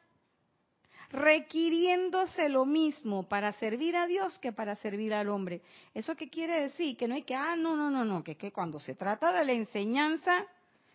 requiriéndose 1.11 2.49
lo 2.49 2.65
mismo 2.65 3.27
para 3.27 3.51
servir 3.53 3.95
a 3.95 4.05
Dios 4.05 4.37
que 4.39 4.51
para 4.51 4.75
servir 4.77 5.13
al 5.13 5.29
hombre. 5.29 5.61
¿Eso 5.93 6.15
qué 6.15 6.29
quiere 6.29 6.61
decir? 6.61 6.95
Que 6.97 7.07
no 7.07 7.15
hay 7.15 7.23
que, 7.23 7.35
ah, 7.35 7.55
no, 7.55 7.75
no, 7.75 7.89
no, 7.89 8.05
no, 8.05 8.23
que, 8.23 8.35
que 8.35 8.51
cuando 8.51 8.79
se 8.79 8.95
trata 8.95 9.31
de 9.31 9.45
la 9.45 9.53
enseñanza, 9.53 10.45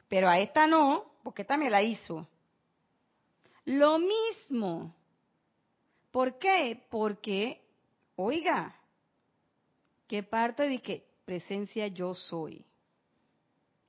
pero 0.08 0.28
a 0.28 0.38
esta 0.38 0.66
no, 0.66 1.04
porque 1.22 1.42
esta 1.42 1.56
me 1.56 1.70
la 1.70 1.82
hizo. 1.82 2.26
Lo 3.64 3.98
mismo. 3.98 4.94
¿Por 6.10 6.38
qué? 6.38 6.84
Porque, 6.90 7.60
oiga, 8.16 8.76
que 10.14 10.22
parte 10.22 10.68
de 10.68 10.78
que 10.78 11.04
presencia 11.24 11.88
yo 11.88 12.14
soy. 12.14 12.64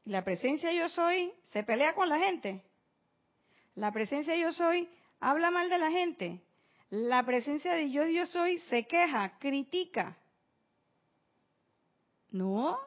La 0.05 0.23
presencia 0.23 0.73
yo 0.73 0.89
soy 0.89 1.32
se 1.51 1.61
pelea 1.61 1.93
con 1.93 2.09
la 2.09 2.17
gente. 2.17 2.63
La 3.76 3.91
presencia 3.91 4.36
yo 4.36 4.51
soy 4.51 4.89
habla 5.19 5.51
mal 5.51 5.69
de 5.69 5.78
la 5.78 5.91
gente. 5.91 6.41
La 6.89 7.23
presencia 7.23 7.76
de 7.76 7.91
yo 7.91 8.07
yo 8.07 8.26
soy 8.26 8.57
se 8.61 8.88
queja, 8.88 9.38
critica. 9.38 10.17
No. 12.32 12.80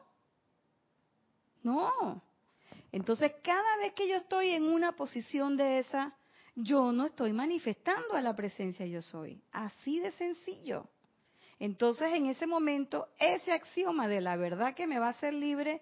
No. 1.63 2.21
Entonces, 2.91 3.31
cada 3.41 3.77
vez 3.77 3.93
que 3.93 4.09
yo 4.09 4.17
estoy 4.17 4.49
en 4.49 4.63
una 4.65 4.97
posición 4.97 5.55
de 5.55 5.79
esa, 5.79 6.13
yo 6.55 6.91
no 6.91 7.05
estoy 7.05 7.31
manifestando 7.31 8.15
a 8.15 8.21
la 8.21 8.35
presencia 8.35 8.85
yo 8.85 9.01
soy. 9.01 9.41
Así 9.53 10.01
de 10.01 10.11
sencillo. 10.11 10.89
Entonces, 11.59 12.13
en 12.13 12.27
ese 12.27 12.47
momento, 12.47 13.09
ese 13.19 13.51
axioma 13.51 14.07
de 14.07 14.21
la 14.21 14.37
verdad 14.37 14.73
que 14.73 14.87
me 14.87 14.97
va 14.97 15.07
a 15.07 15.11
hacer 15.11 15.33
libre 15.33 15.81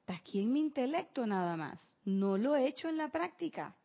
está 0.00 0.14
aquí 0.14 0.40
en 0.40 0.52
mi 0.52 0.60
intelecto 0.60 1.26
nada 1.26 1.56
más. 1.56 1.78
No 2.04 2.38
lo 2.38 2.56
he 2.56 2.66
hecho 2.66 2.88
en 2.88 2.96
la 2.96 3.08
práctica. 3.08 3.76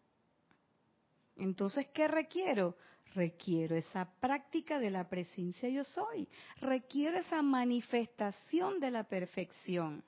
Entonces, 1.36 1.88
¿qué 1.94 2.08
requiero? 2.08 2.78
Requiero 3.14 3.76
esa 3.76 4.10
práctica 4.20 4.80
de 4.80 4.90
la 4.90 5.08
presencia 5.08 5.70
yo 5.70 5.84
soy. 5.84 6.28
Requiero 6.62 7.18
esa 7.18 7.42
manifestación 7.42 8.80
de 8.80 8.90
la 8.90 9.04
perfección. 9.04 10.04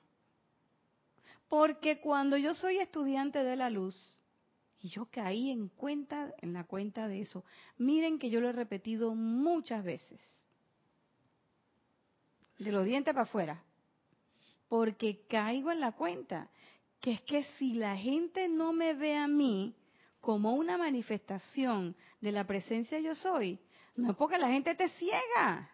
Porque 1.48 2.00
cuando 2.00 2.36
yo 2.36 2.54
soy 2.54 2.78
estudiante 2.78 3.44
de 3.44 3.56
la 3.56 3.70
luz, 3.70 4.16
y 4.82 4.88
yo 4.88 5.06
caí 5.10 5.50
en 5.50 5.68
cuenta, 5.68 6.32
en 6.38 6.54
la 6.54 6.64
cuenta 6.64 7.06
de 7.06 7.20
eso, 7.20 7.44
miren 7.76 8.18
que 8.18 8.30
yo 8.30 8.40
lo 8.40 8.48
he 8.48 8.52
repetido 8.52 9.14
muchas 9.14 9.84
veces 9.84 10.20
de 12.60 12.72
los 12.72 12.84
dientes 12.84 13.14
para 13.14 13.24
afuera, 13.24 13.62
porque 14.68 15.26
caigo 15.26 15.72
en 15.72 15.80
la 15.80 15.92
cuenta 15.92 16.48
que 17.00 17.12
es 17.12 17.22
que 17.22 17.44
si 17.58 17.74
la 17.74 17.96
gente 17.96 18.48
no 18.48 18.72
me 18.72 18.92
ve 18.92 19.16
a 19.16 19.26
mí 19.26 19.74
como 20.20 20.52
una 20.52 20.76
manifestación 20.76 21.96
de 22.20 22.32
la 22.32 22.46
presencia 22.46 23.00
yo 23.00 23.14
soy, 23.14 23.58
no 23.96 24.10
es 24.10 24.16
porque 24.16 24.36
la 24.36 24.48
gente 24.48 24.74
te 24.74 24.90
ciega. 24.90 25.70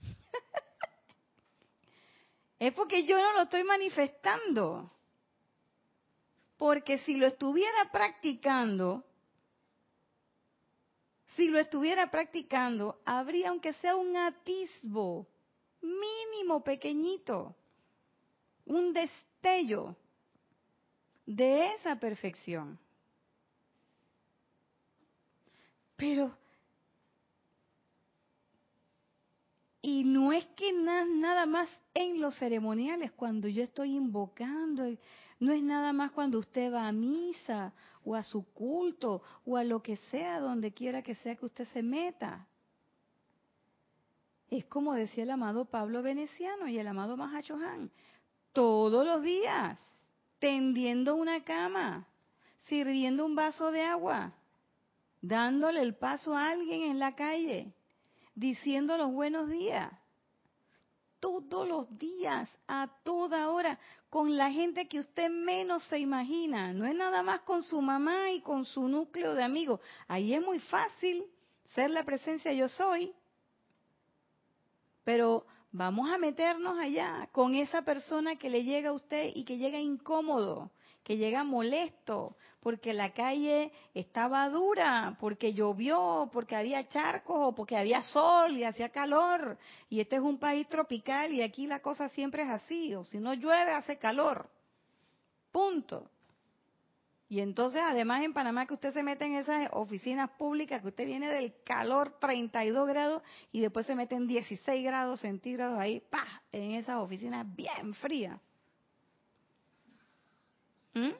es 2.60 2.72
porque 2.74 3.04
yo 3.04 3.20
no 3.20 3.32
lo 3.32 3.42
estoy 3.42 3.64
manifestando. 3.64 4.92
Porque 6.56 6.98
si 6.98 7.16
lo 7.16 7.26
estuviera 7.26 7.90
practicando, 7.90 9.04
si 11.34 11.48
lo 11.48 11.58
estuviera 11.58 12.12
practicando, 12.12 13.00
habría 13.04 13.48
aunque 13.48 13.72
sea 13.74 13.96
un 13.96 14.16
atisbo 14.16 15.26
mínimo, 15.84 16.64
pequeñito, 16.64 17.54
un 18.66 18.92
destello 18.92 19.94
de 21.26 21.74
esa 21.74 21.96
perfección. 21.96 22.78
Pero, 25.96 26.36
y 29.80 30.04
no 30.04 30.32
es 30.32 30.44
que 30.56 30.72
nada 30.72 31.46
más 31.46 31.68
en 31.92 32.20
los 32.20 32.36
ceremoniales, 32.36 33.12
cuando 33.12 33.48
yo 33.48 33.62
estoy 33.62 33.94
invocando, 33.94 34.84
no 35.38 35.52
es 35.52 35.62
nada 35.62 35.92
más 35.92 36.10
cuando 36.12 36.38
usted 36.38 36.72
va 36.72 36.88
a 36.88 36.92
misa 36.92 37.72
o 38.04 38.14
a 38.14 38.22
su 38.22 38.44
culto 38.52 39.22
o 39.44 39.56
a 39.56 39.64
lo 39.64 39.82
que 39.82 39.96
sea, 40.10 40.40
donde 40.40 40.72
quiera 40.72 41.02
que 41.02 41.14
sea 41.16 41.36
que 41.36 41.46
usted 41.46 41.66
se 41.68 41.82
meta. 41.82 42.46
Es 44.54 44.66
como 44.66 44.94
decía 44.94 45.24
el 45.24 45.32
amado 45.32 45.64
Pablo 45.64 46.00
Veneciano 46.00 46.68
y 46.68 46.78
el 46.78 46.86
amado 46.86 47.16
Mahachohan, 47.16 47.90
todos 48.52 49.04
los 49.04 49.20
días, 49.20 49.80
tendiendo 50.38 51.16
una 51.16 51.42
cama, 51.42 52.06
sirviendo 52.68 53.26
un 53.26 53.34
vaso 53.34 53.72
de 53.72 53.82
agua, 53.82 54.32
dándole 55.20 55.80
el 55.80 55.96
paso 55.96 56.36
a 56.36 56.50
alguien 56.50 56.82
en 56.82 57.00
la 57.00 57.16
calle, 57.16 57.74
diciendo 58.36 58.96
los 58.96 59.10
buenos 59.10 59.50
días. 59.50 59.92
Todos 61.18 61.66
los 61.66 61.98
días, 61.98 62.48
a 62.68 62.88
toda 63.02 63.50
hora, 63.50 63.80
con 64.08 64.36
la 64.36 64.52
gente 64.52 64.86
que 64.86 65.00
usted 65.00 65.30
menos 65.30 65.82
se 65.88 65.98
imagina. 65.98 66.72
No 66.72 66.86
es 66.86 66.94
nada 66.94 67.24
más 67.24 67.40
con 67.40 67.64
su 67.64 67.82
mamá 67.82 68.30
y 68.30 68.40
con 68.40 68.64
su 68.66 68.86
núcleo 68.86 69.34
de 69.34 69.42
amigos. 69.42 69.80
Ahí 70.06 70.32
es 70.32 70.40
muy 70.40 70.60
fácil 70.60 71.24
ser 71.74 71.90
la 71.90 72.04
presencia 72.04 72.52
yo 72.52 72.68
soy. 72.68 73.12
Pero 75.04 75.46
vamos 75.70 76.10
a 76.10 76.18
meternos 76.18 76.78
allá 76.78 77.28
con 77.32 77.54
esa 77.54 77.82
persona 77.82 78.36
que 78.36 78.50
le 78.50 78.64
llega 78.64 78.90
a 78.90 78.94
usted 78.94 79.30
y 79.34 79.44
que 79.44 79.58
llega 79.58 79.78
incómodo, 79.78 80.70
que 81.02 81.16
llega 81.16 81.44
molesto, 81.44 82.36
porque 82.60 82.94
la 82.94 83.12
calle 83.12 83.72
estaba 83.92 84.48
dura, 84.48 85.18
porque 85.20 85.52
llovió, 85.52 86.30
porque 86.32 86.56
había 86.56 86.88
charcos 86.88 87.36
o 87.38 87.54
porque 87.54 87.76
había 87.76 88.00
sol 88.02 88.56
y 88.56 88.64
hacía 88.64 88.88
calor. 88.88 89.58
Y 89.90 90.00
este 90.00 90.16
es 90.16 90.22
un 90.22 90.38
país 90.38 90.66
tropical 90.68 91.32
y 91.32 91.42
aquí 91.42 91.66
la 91.66 91.80
cosa 91.80 92.08
siempre 92.08 92.42
es 92.44 92.48
así, 92.48 92.94
o 92.94 93.04
si 93.04 93.18
no 93.18 93.34
llueve 93.34 93.72
hace 93.72 93.98
calor. 93.98 94.48
Punto. 95.52 96.08
Y 97.34 97.40
entonces, 97.40 97.82
además 97.84 98.22
en 98.22 98.32
Panamá 98.32 98.64
que 98.64 98.74
usted 98.74 98.92
se 98.92 99.02
mete 99.02 99.24
en 99.24 99.34
esas 99.34 99.68
oficinas 99.72 100.30
públicas, 100.38 100.80
que 100.80 100.86
usted 100.86 101.04
viene 101.04 101.28
del 101.28 101.52
calor 101.64 102.16
32 102.20 102.86
grados 102.86 103.24
y 103.50 103.60
después 103.60 103.86
se 103.86 103.96
mete 103.96 104.14
en 104.14 104.28
16 104.28 104.84
grados 104.84 105.18
centígrados 105.18 105.76
ahí, 105.76 105.98
pa, 105.98 106.24
en 106.52 106.76
esas 106.76 106.98
oficinas 106.98 107.44
bien 107.56 107.92
frías. 107.94 108.40
¿Mm? 110.92 111.10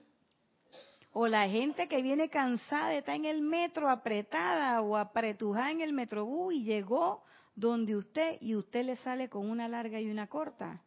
O 1.14 1.26
la 1.26 1.48
gente 1.48 1.88
que 1.88 2.00
viene 2.00 2.28
cansada, 2.28 2.94
está 2.94 3.16
en 3.16 3.24
el 3.24 3.42
metro 3.42 3.90
apretada 3.90 4.82
o 4.82 4.96
apretujada 4.96 5.72
en 5.72 5.80
el 5.80 5.92
metrobús 5.92 6.54
y 6.54 6.62
llegó 6.62 7.24
donde 7.56 7.96
usted 7.96 8.38
y 8.40 8.54
usted 8.54 8.84
le 8.84 8.94
sale 8.98 9.28
con 9.28 9.50
una 9.50 9.66
larga 9.66 10.00
y 10.00 10.08
una 10.08 10.28
corta. 10.28 10.80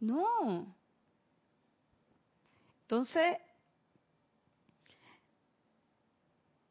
No. 0.00 0.74
Entonces, 2.88 3.36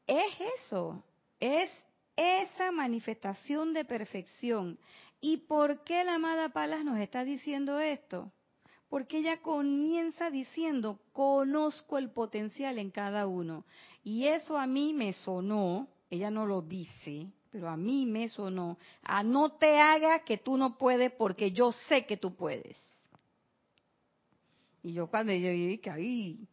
es 0.08 0.34
eso, 0.60 1.04
es 1.40 1.70
esa 2.16 2.72
manifestación 2.72 3.74
de 3.74 3.86
perfección. 3.86 4.80
¿Y 5.22 5.38
por 5.38 5.84
qué 5.84 6.04
la 6.04 6.16
amada 6.16 6.50
Palas 6.50 6.84
nos 6.84 7.00
está 7.00 7.24
diciendo 7.24 7.80
esto? 7.80 8.32
porque 8.90 9.18
ella 9.18 9.42
comienza 9.42 10.30
diciendo, 10.30 11.00
conozco 11.12 11.98
el 11.98 12.10
potencial 12.12 12.80
en 12.80 12.90
cada 12.90 13.28
uno. 13.28 13.66
Y 14.04 14.28
eso 14.28 14.58
a 14.58 14.66
mí 14.66 14.94
me 14.94 15.14
sonó, 15.14 15.88
ella 16.10 16.32
no 16.32 16.46
lo 16.46 16.62
dice, 16.62 17.28
pero 17.52 17.70
a 17.70 17.76
mí 17.76 18.06
me 18.06 18.30
sonó, 18.30 18.78
a 19.04 19.24
no 19.24 19.52
te 19.58 19.80
haga 19.80 20.20
que 20.20 20.38
tú 20.38 20.58
no 20.58 20.78
puedes 20.78 21.12
porque 21.12 21.52
yo 21.52 21.72
sé 21.74 22.06
que 22.06 22.16
tú 22.18 22.36
puedes. 22.36 22.78
Y 24.88 24.94
yo 24.94 25.08
cuando 25.08 25.34
yo 25.34 25.50
dije, 25.50 25.90
ahí, 25.90 26.48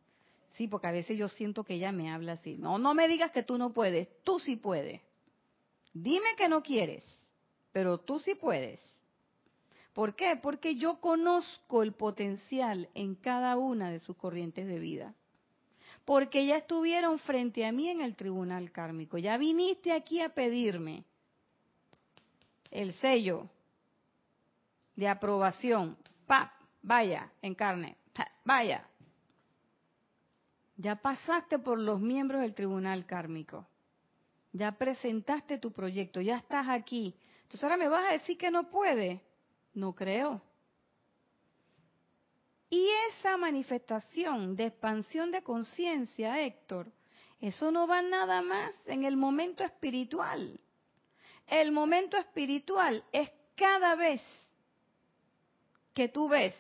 sí, 0.55 0.67
porque 0.67 0.89
a 0.89 0.91
veces 0.91 1.17
yo 1.17 1.29
siento 1.29 1.63
que 1.63 1.75
ella 1.75 1.93
me 1.93 2.11
habla 2.11 2.33
así, 2.33 2.57
no, 2.57 2.79
no 2.79 2.93
me 2.93 3.07
digas 3.07 3.31
que 3.31 3.45
tú 3.45 3.59
no 3.59 3.73
puedes, 3.73 4.09
tú 4.25 4.41
sí 4.41 4.57
puedes. 4.57 5.01
Dime 5.93 6.35
que 6.37 6.49
no 6.49 6.61
quieres, 6.61 7.05
pero 7.71 7.99
tú 7.99 8.19
sí 8.19 8.35
puedes. 8.35 8.81
¿Por 9.93 10.17
qué? 10.17 10.35
Porque 10.35 10.75
yo 10.75 10.99
conozco 10.99 11.85
el 11.85 11.93
potencial 11.93 12.89
en 12.95 13.15
cada 13.15 13.57
una 13.57 13.93
de 13.93 14.01
sus 14.01 14.17
corrientes 14.17 14.67
de 14.67 14.81
vida. 14.81 15.15
Porque 16.05 16.45
ya 16.45 16.57
estuvieron 16.57 17.21
frente 17.21 17.65
a 17.65 17.71
mí 17.71 17.89
en 17.89 18.01
el 18.01 18.17
tribunal 18.17 18.73
kármico. 18.73 19.17
Ya 19.17 19.37
viniste 19.37 19.93
aquí 19.93 20.21
a 20.21 20.31
pedirme 20.31 21.05
el 22.73 22.95
sello 22.95 23.49
de 24.97 25.07
aprobación. 25.07 25.97
¡Pap! 26.27 26.51
Vaya, 26.83 27.31
encarne. 27.41 27.97
Vaya. 28.45 28.87
Ya 30.77 30.97
pasaste 30.97 31.59
por 31.59 31.79
los 31.79 32.01
miembros 32.01 32.43
del 32.43 32.55
tribunal 32.55 33.07
kármico. 33.07 33.67
Ya 34.53 34.73
presentaste 34.73 35.59
tu 35.59 35.73
proyecto. 35.73 36.21
Ya 36.21 36.37
estás 36.37 36.69
aquí. 36.69 37.15
Entonces 37.43 37.65
ahora 37.65 37.77
me 37.77 37.89
vas 37.89 38.09
a 38.09 38.13
decir 38.13 38.37
que 38.37 38.51
no 38.51 38.71
puede. 38.71 39.23
No 39.73 39.95
creo. 39.95 40.43
Y 42.71 42.89
esa 43.11 43.37
manifestación 43.37 44.57
de 44.57 44.67
expansión 44.67 45.31
de 45.31 45.43
conciencia, 45.43 46.41
Héctor, 46.41 46.91
eso 47.41 47.71
no 47.71 47.87
va 47.87 48.03
nada 48.03 48.43
más 48.43 48.73
en 48.87 49.05
el 49.05 49.17
momento 49.17 49.63
espiritual. 49.63 50.59
El 51.47 51.73
momento 51.73 52.17
espiritual 52.17 53.05
es 53.13 53.31
cada 53.55 53.95
vez 53.95 54.23
que 55.93 56.09
tú 56.09 56.29
ves 56.29 56.55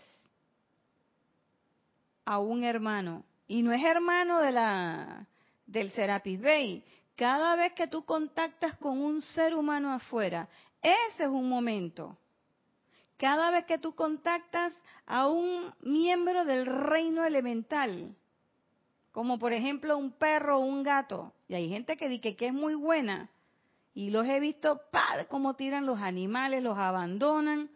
a 2.25 2.39
un 2.39 2.65
hermano, 2.65 3.25
y 3.47 3.63
no 3.63 3.73
es 3.73 3.85
hermano 3.85 4.41
de 4.41 4.53
la, 4.53 5.27
del 5.67 5.91
Serapis 5.93 6.41
Bay, 6.41 6.85
cada 7.17 7.57
vez 7.57 7.73
que 7.75 7.87
tú 7.87 8.05
contactas 8.05 8.77
con 8.77 9.01
un 9.01 9.21
ser 9.23 9.55
humano 9.55 9.93
afuera, 9.93 10.49
ese 10.83 11.25
es 11.25 11.29
un 11.29 11.49
momento 11.49 12.17
cada 13.17 13.51
vez 13.51 13.65
que 13.65 13.79
tú 13.79 13.95
contactas 13.95 14.73
a 15.07 15.29
un 15.29 15.73
miembro 15.81 16.45
del 16.45 16.67
reino 16.67 17.25
elemental, 17.25 18.15
como 19.13 19.39
por 19.39 19.53
ejemplo 19.53 19.97
un 19.97 20.13
perro 20.13 20.59
o 20.59 20.65
un 20.65 20.83
gato, 20.83 21.33
y 21.49 21.55
hay 21.55 21.69
gente 21.69 21.97
que 21.97 22.09
dice 22.09 22.37
que 22.37 22.49
es 22.49 22.53
muy 22.53 22.75
buena, 22.75 23.31
y 23.95 24.11
los 24.11 24.27
he 24.27 24.41
visto, 24.41 24.81
¡pah! 24.91 25.25
cómo 25.29 25.55
tiran 25.55 25.87
los 25.87 26.01
animales, 26.01 26.63
los 26.63 26.77
abandonan, 26.77 27.71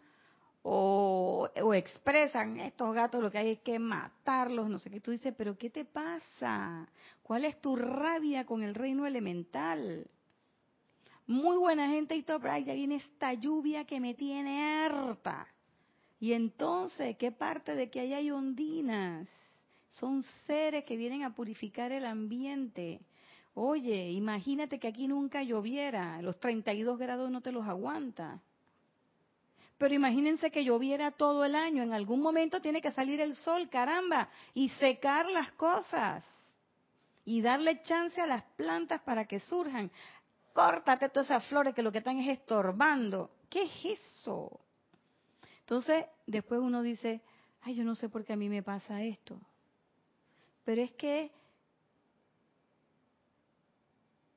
o, 0.71 1.73
expresan, 1.73 2.59
estos 2.59 2.93
gatos 2.93 3.23
lo 3.23 3.31
que 3.31 3.39
hay 3.39 3.49
es 3.49 3.59
que 3.59 3.79
matarlos, 3.79 4.69
no 4.69 4.77
sé 4.77 4.91
qué, 4.91 4.99
tú 4.99 5.09
dices, 5.09 5.33
pero 5.35 5.57
¿qué 5.57 5.71
te 5.71 5.83
pasa? 5.83 6.87
¿Cuál 7.23 7.45
es 7.45 7.59
tu 7.59 7.75
rabia 7.75 8.45
con 8.45 8.61
el 8.61 8.75
reino 8.75 9.05
elemental? 9.05 10.07
muy 11.25 11.57
buena 11.57 11.87
gente 11.89 12.15
y 12.15 12.23
todo, 12.23 12.39
pero 12.39 12.57
ya 12.57 12.73
viene 12.73 12.95
esta 12.95 13.35
lluvia 13.35 13.85
que 13.85 13.99
me 13.99 14.15
tiene 14.15 14.63
harta. 14.63 15.47
Y 16.19 16.33
entonces, 16.33 17.17
¿qué 17.17 17.31
parte 17.31 17.75
de 17.75 17.91
que 17.91 17.99
ahí 17.99 18.15
hay 18.15 18.31
ondinas? 18.31 19.29
Son 19.91 20.23
seres 20.47 20.85
que 20.85 20.97
vienen 20.97 21.21
a 21.21 21.35
purificar 21.35 21.91
el 21.91 22.05
ambiente. 22.05 23.01
Oye, 23.53 24.09
imagínate 24.09 24.79
que 24.79 24.87
aquí 24.87 25.07
nunca 25.07 25.43
lloviera, 25.43 26.19
los 26.23 26.39
32 26.39 26.97
grados 26.97 27.29
no 27.29 27.41
te 27.41 27.51
los 27.51 27.67
aguanta. 27.67 28.41
Pero 29.79 29.95
imagínense 29.95 30.51
que 30.51 30.63
lloviera 30.63 31.09
todo 31.09 31.43
el 31.43 31.55
año, 31.55 31.81
en 31.81 31.93
algún 31.93 32.21
momento 32.21 32.61
tiene 32.61 32.81
que 32.81 32.91
salir 32.91 33.19
el 33.19 33.35
sol, 33.35 33.69
caramba, 33.69 34.29
y 34.53 34.69
secar 34.69 35.25
las 35.25 35.51
cosas 35.53 36.23
y 37.25 37.41
darle 37.41 37.81
chance 37.83 38.19
a 38.21 38.27
las 38.27 38.43
plantas 38.57 39.01
para 39.01 39.25
que 39.25 39.39
surjan 39.39 39.89
córtate 40.53 41.07
todas 41.09 41.27
esas 41.27 41.45
flores 41.45 41.73
que 41.73 41.81
lo 41.81 41.91
que 41.91 41.99
están 41.99 42.19
es 42.19 42.37
estorbando. 42.37 43.31
¿Qué 43.49 43.63
es 43.63 43.99
eso? 43.99 44.59
Entonces, 45.61 46.05
después 46.27 46.59
uno 46.59 46.81
dice, 46.81 47.21
ay, 47.61 47.75
yo 47.75 47.85
no 47.85 47.95
sé 47.95 48.09
por 48.09 48.25
qué 48.25 48.33
a 48.33 48.35
mí 48.35 48.49
me 48.49 48.61
pasa 48.61 49.01
esto. 49.01 49.39
Pero 50.65 50.81
es 50.81 50.91
que 50.91 51.31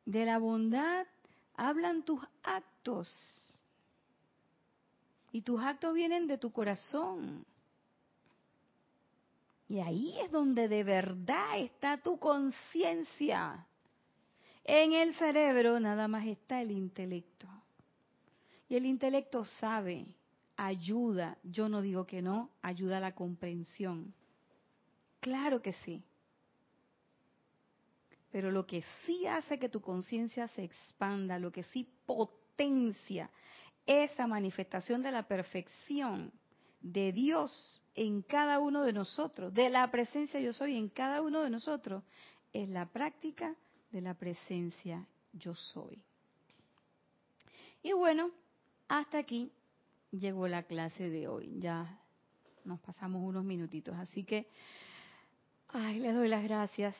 de 0.04 0.24
la 0.24 0.38
bondad 0.38 1.06
hablan 1.56 2.04
tus 2.04 2.20
actos. 2.44 3.08
Y 5.32 5.42
tus 5.42 5.60
actos 5.62 5.94
vienen 5.94 6.26
de 6.26 6.38
tu 6.38 6.52
corazón. 6.52 7.44
Y 9.68 9.80
ahí 9.80 10.14
es 10.20 10.30
donde 10.30 10.68
de 10.68 10.84
verdad 10.84 11.58
está 11.58 11.96
tu 11.96 12.18
conciencia. 12.18 13.66
En 14.64 14.92
el 14.92 15.14
cerebro 15.14 15.80
nada 15.80 16.06
más 16.06 16.26
está 16.26 16.60
el 16.60 16.70
intelecto. 16.70 17.48
Y 18.68 18.76
el 18.76 18.84
intelecto 18.84 19.44
sabe 19.44 20.06
ayuda, 20.56 21.38
yo 21.42 21.68
no 21.68 21.80
digo 21.82 22.06
que 22.06 22.22
no, 22.22 22.50
ayuda 22.60 22.98
a 22.98 23.00
la 23.00 23.14
comprensión. 23.14 24.14
Claro 25.20 25.62
que 25.62 25.72
sí. 25.84 26.02
Pero 28.30 28.50
lo 28.50 28.66
que 28.66 28.84
sí 29.04 29.26
hace 29.26 29.58
que 29.58 29.68
tu 29.68 29.80
conciencia 29.80 30.48
se 30.48 30.64
expanda, 30.64 31.38
lo 31.38 31.50
que 31.50 31.64
sí 31.64 31.88
potencia 32.06 33.30
esa 33.86 34.26
manifestación 34.26 35.02
de 35.02 35.12
la 35.12 35.24
perfección 35.24 36.32
de 36.80 37.12
Dios 37.12 37.80
en 37.94 38.22
cada 38.22 38.58
uno 38.58 38.82
de 38.82 38.92
nosotros, 38.92 39.52
de 39.52 39.70
la 39.70 39.90
presencia 39.90 40.40
yo 40.40 40.52
soy 40.52 40.76
en 40.76 40.88
cada 40.88 41.22
uno 41.22 41.42
de 41.42 41.50
nosotros, 41.50 42.02
es 42.52 42.68
la 42.68 42.86
práctica 42.86 43.54
de 43.90 44.00
la 44.00 44.14
presencia 44.14 45.06
yo 45.32 45.54
soy. 45.54 46.02
Y 47.82 47.92
bueno, 47.92 48.30
hasta 48.88 49.18
aquí 49.18 49.52
llegó 50.10 50.46
la 50.48 50.62
clase 50.62 51.10
de 51.10 51.26
hoy. 51.26 51.58
Ya 51.58 51.98
nos 52.64 52.80
pasamos 52.80 53.22
unos 53.22 53.44
minutitos, 53.44 53.94
así 53.96 54.24
que 54.24 54.46
ay, 55.68 55.98
les 55.98 56.14
doy 56.14 56.28
las 56.28 56.44
gracias 56.44 56.94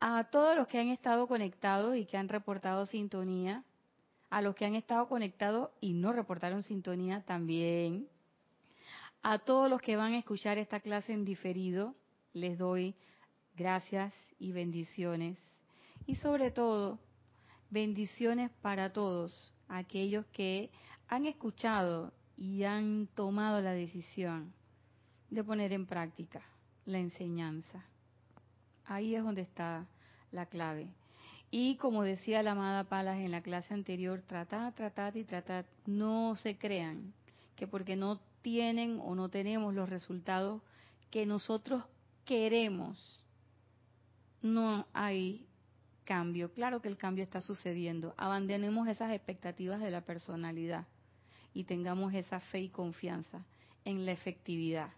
a 0.00 0.24
todos 0.24 0.56
los 0.56 0.68
que 0.68 0.78
han 0.78 0.88
estado 0.88 1.26
conectados 1.26 1.96
y 1.96 2.04
que 2.04 2.16
han 2.16 2.28
reportado 2.28 2.86
sintonía, 2.86 3.64
a 4.30 4.42
los 4.42 4.54
que 4.54 4.66
han 4.66 4.74
estado 4.74 5.08
conectados 5.08 5.70
y 5.80 5.94
no 5.94 6.12
reportaron 6.12 6.62
sintonía 6.62 7.22
también, 7.24 8.08
a 9.22 9.38
todos 9.38 9.68
los 9.68 9.80
que 9.80 9.96
van 9.96 10.12
a 10.12 10.18
escuchar 10.18 10.58
esta 10.58 10.80
clase 10.80 11.12
en 11.12 11.24
diferido, 11.24 11.94
les 12.32 12.58
doy 12.58 12.94
gracias 13.56 14.14
y 14.38 14.52
bendiciones. 14.52 15.38
Y 16.06 16.16
sobre 16.16 16.50
todo, 16.50 17.00
bendiciones 17.70 18.50
para 18.62 18.92
todos 18.92 19.52
aquellos 19.68 20.24
que 20.26 20.70
han 21.08 21.26
escuchado 21.26 22.12
y 22.36 22.62
han 22.64 23.08
tomado 23.14 23.60
la 23.60 23.72
decisión 23.72 24.54
de 25.30 25.44
poner 25.44 25.72
en 25.72 25.86
práctica 25.86 26.42
la 26.84 26.98
enseñanza. 26.98 27.84
Ahí 28.84 29.14
es 29.14 29.22
donde 29.22 29.42
está 29.42 29.86
la 30.30 30.46
clave. 30.46 30.88
Y 31.50 31.76
como 31.76 32.02
decía 32.02 32.42
la 32.42 32.52
amada 32.52 32.84
Palas 32.84 33.18
en 33.18 33.30
la 33.30 33.40
clase 33.40 33.72
anterior, 33.72 34.22
tratad, 34.26 34.74
tratad 34.74 35.14
y 35.14 35.24
tratad. 35.24 35.64
No 35.86 36.36
se 36.36 36.58
crean 36.58 37.14
que 37.56 37.66
porque 37.66 37.96
no 37.96 38.20
tienen 38.42 39.00
o 39.02 39.14
no 39.14 39.28
tenemos 39.28 39.74
los 39.74 39.88
resultados 39.88 40.62
que 41.10 41.26
nosotros 41.26 41.84
queremos, 42.24 42.98
no 44.42 44.86
hay 44.92 45.46
cambio. 46.04 46.52
Claro 46.52 46.80
que 46.80 46.88
el 46.88 46.96
cambio 46.96 47.24
está 47.24 47.40
sucediendo. 47.40 48.14
Abandonemos 48.16 48.86
esas 48.88 49.12
expectativas 49.12 49.80
de 49.80 49.90
la 49.90 50.02
personalidad 50.02 50.86
y 51.54 51.64
tengamos 51.64 52.14
esa 52.14 52.40
fe 52.40 52.60
y 52.60 52.68
confianza 52.68 53.44
en 53.84 54.04
la 54.04 54.12
efectividad 54.12 54.90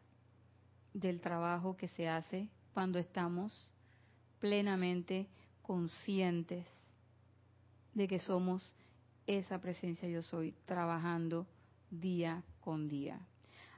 del 0.93 1.21
trabajo 1.21 1.77
que 1.77 1.89
se 1.89 2.09
hace 2.09 2.49
cuando 2.75 2.99
estamos 2.99 3.69
plenamente 4.41 5.29
conscientes 5.63 6.67
de 7.95 8.09
que 8.09 8.19
somos 8.19 8.75
esa 9.27 9.61
presencia 9.61 10.09
yo 10.09 10.23
soy 10.23 10.55
trabajando 10.65 11.47
día 11.91 12.43
con 12.61 12.89
día. 12.89 13.21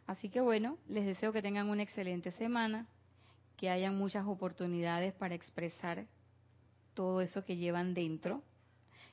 Así 0.07 0.29
que 0.29 0.41
bueno, 0.41 0.79
les 0.89 1.07
deseo 1.07 1.33
que 1.33 1.43
tengan 1.43 1.69
una 1.69 1.83
excelente 1.83 2.33
semana, 2.33 2.87
que 3.57 3.71
hayan 3.71 3.97
muchas 3.97 4.27
oportunidades 4.27 5.15
para 5.15 5.35
expresar 5.35 6.07
todo 6.95 7.21
eso 7.21 7.45
que 7.45 7.57
llevan 7.57 7.95
dentro. 7.95 8.43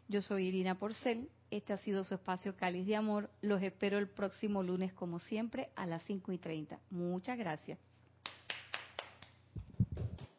Yo 0.07 0.22
soy 0.22 0.47
Irina 0.47 0.76
Porcel, 0.76 1.30
este 1.51 1.74
ha 1.74 1.78
sido 1.78 2.03
su 2.03 2.15
espacio 2.15 2.55
Cáliz 2.55 2.86
de 2.86 2.95
Amor. 2.95 3.30
Los 3.41 3.61
espero 3.63 3.97
el 3.97 4.07
próximo 4.07 4.61
lunes, 4.61 4.93
como 4.93 5.20
siempre, 5.20 5.70
a 5.76 5.86
las 5.86 6.03
5 6.03 6.32
y 6.32 6.38
30. 6.38 6.80
Muchas 6.91 7.38
gracias. 7.38 7.80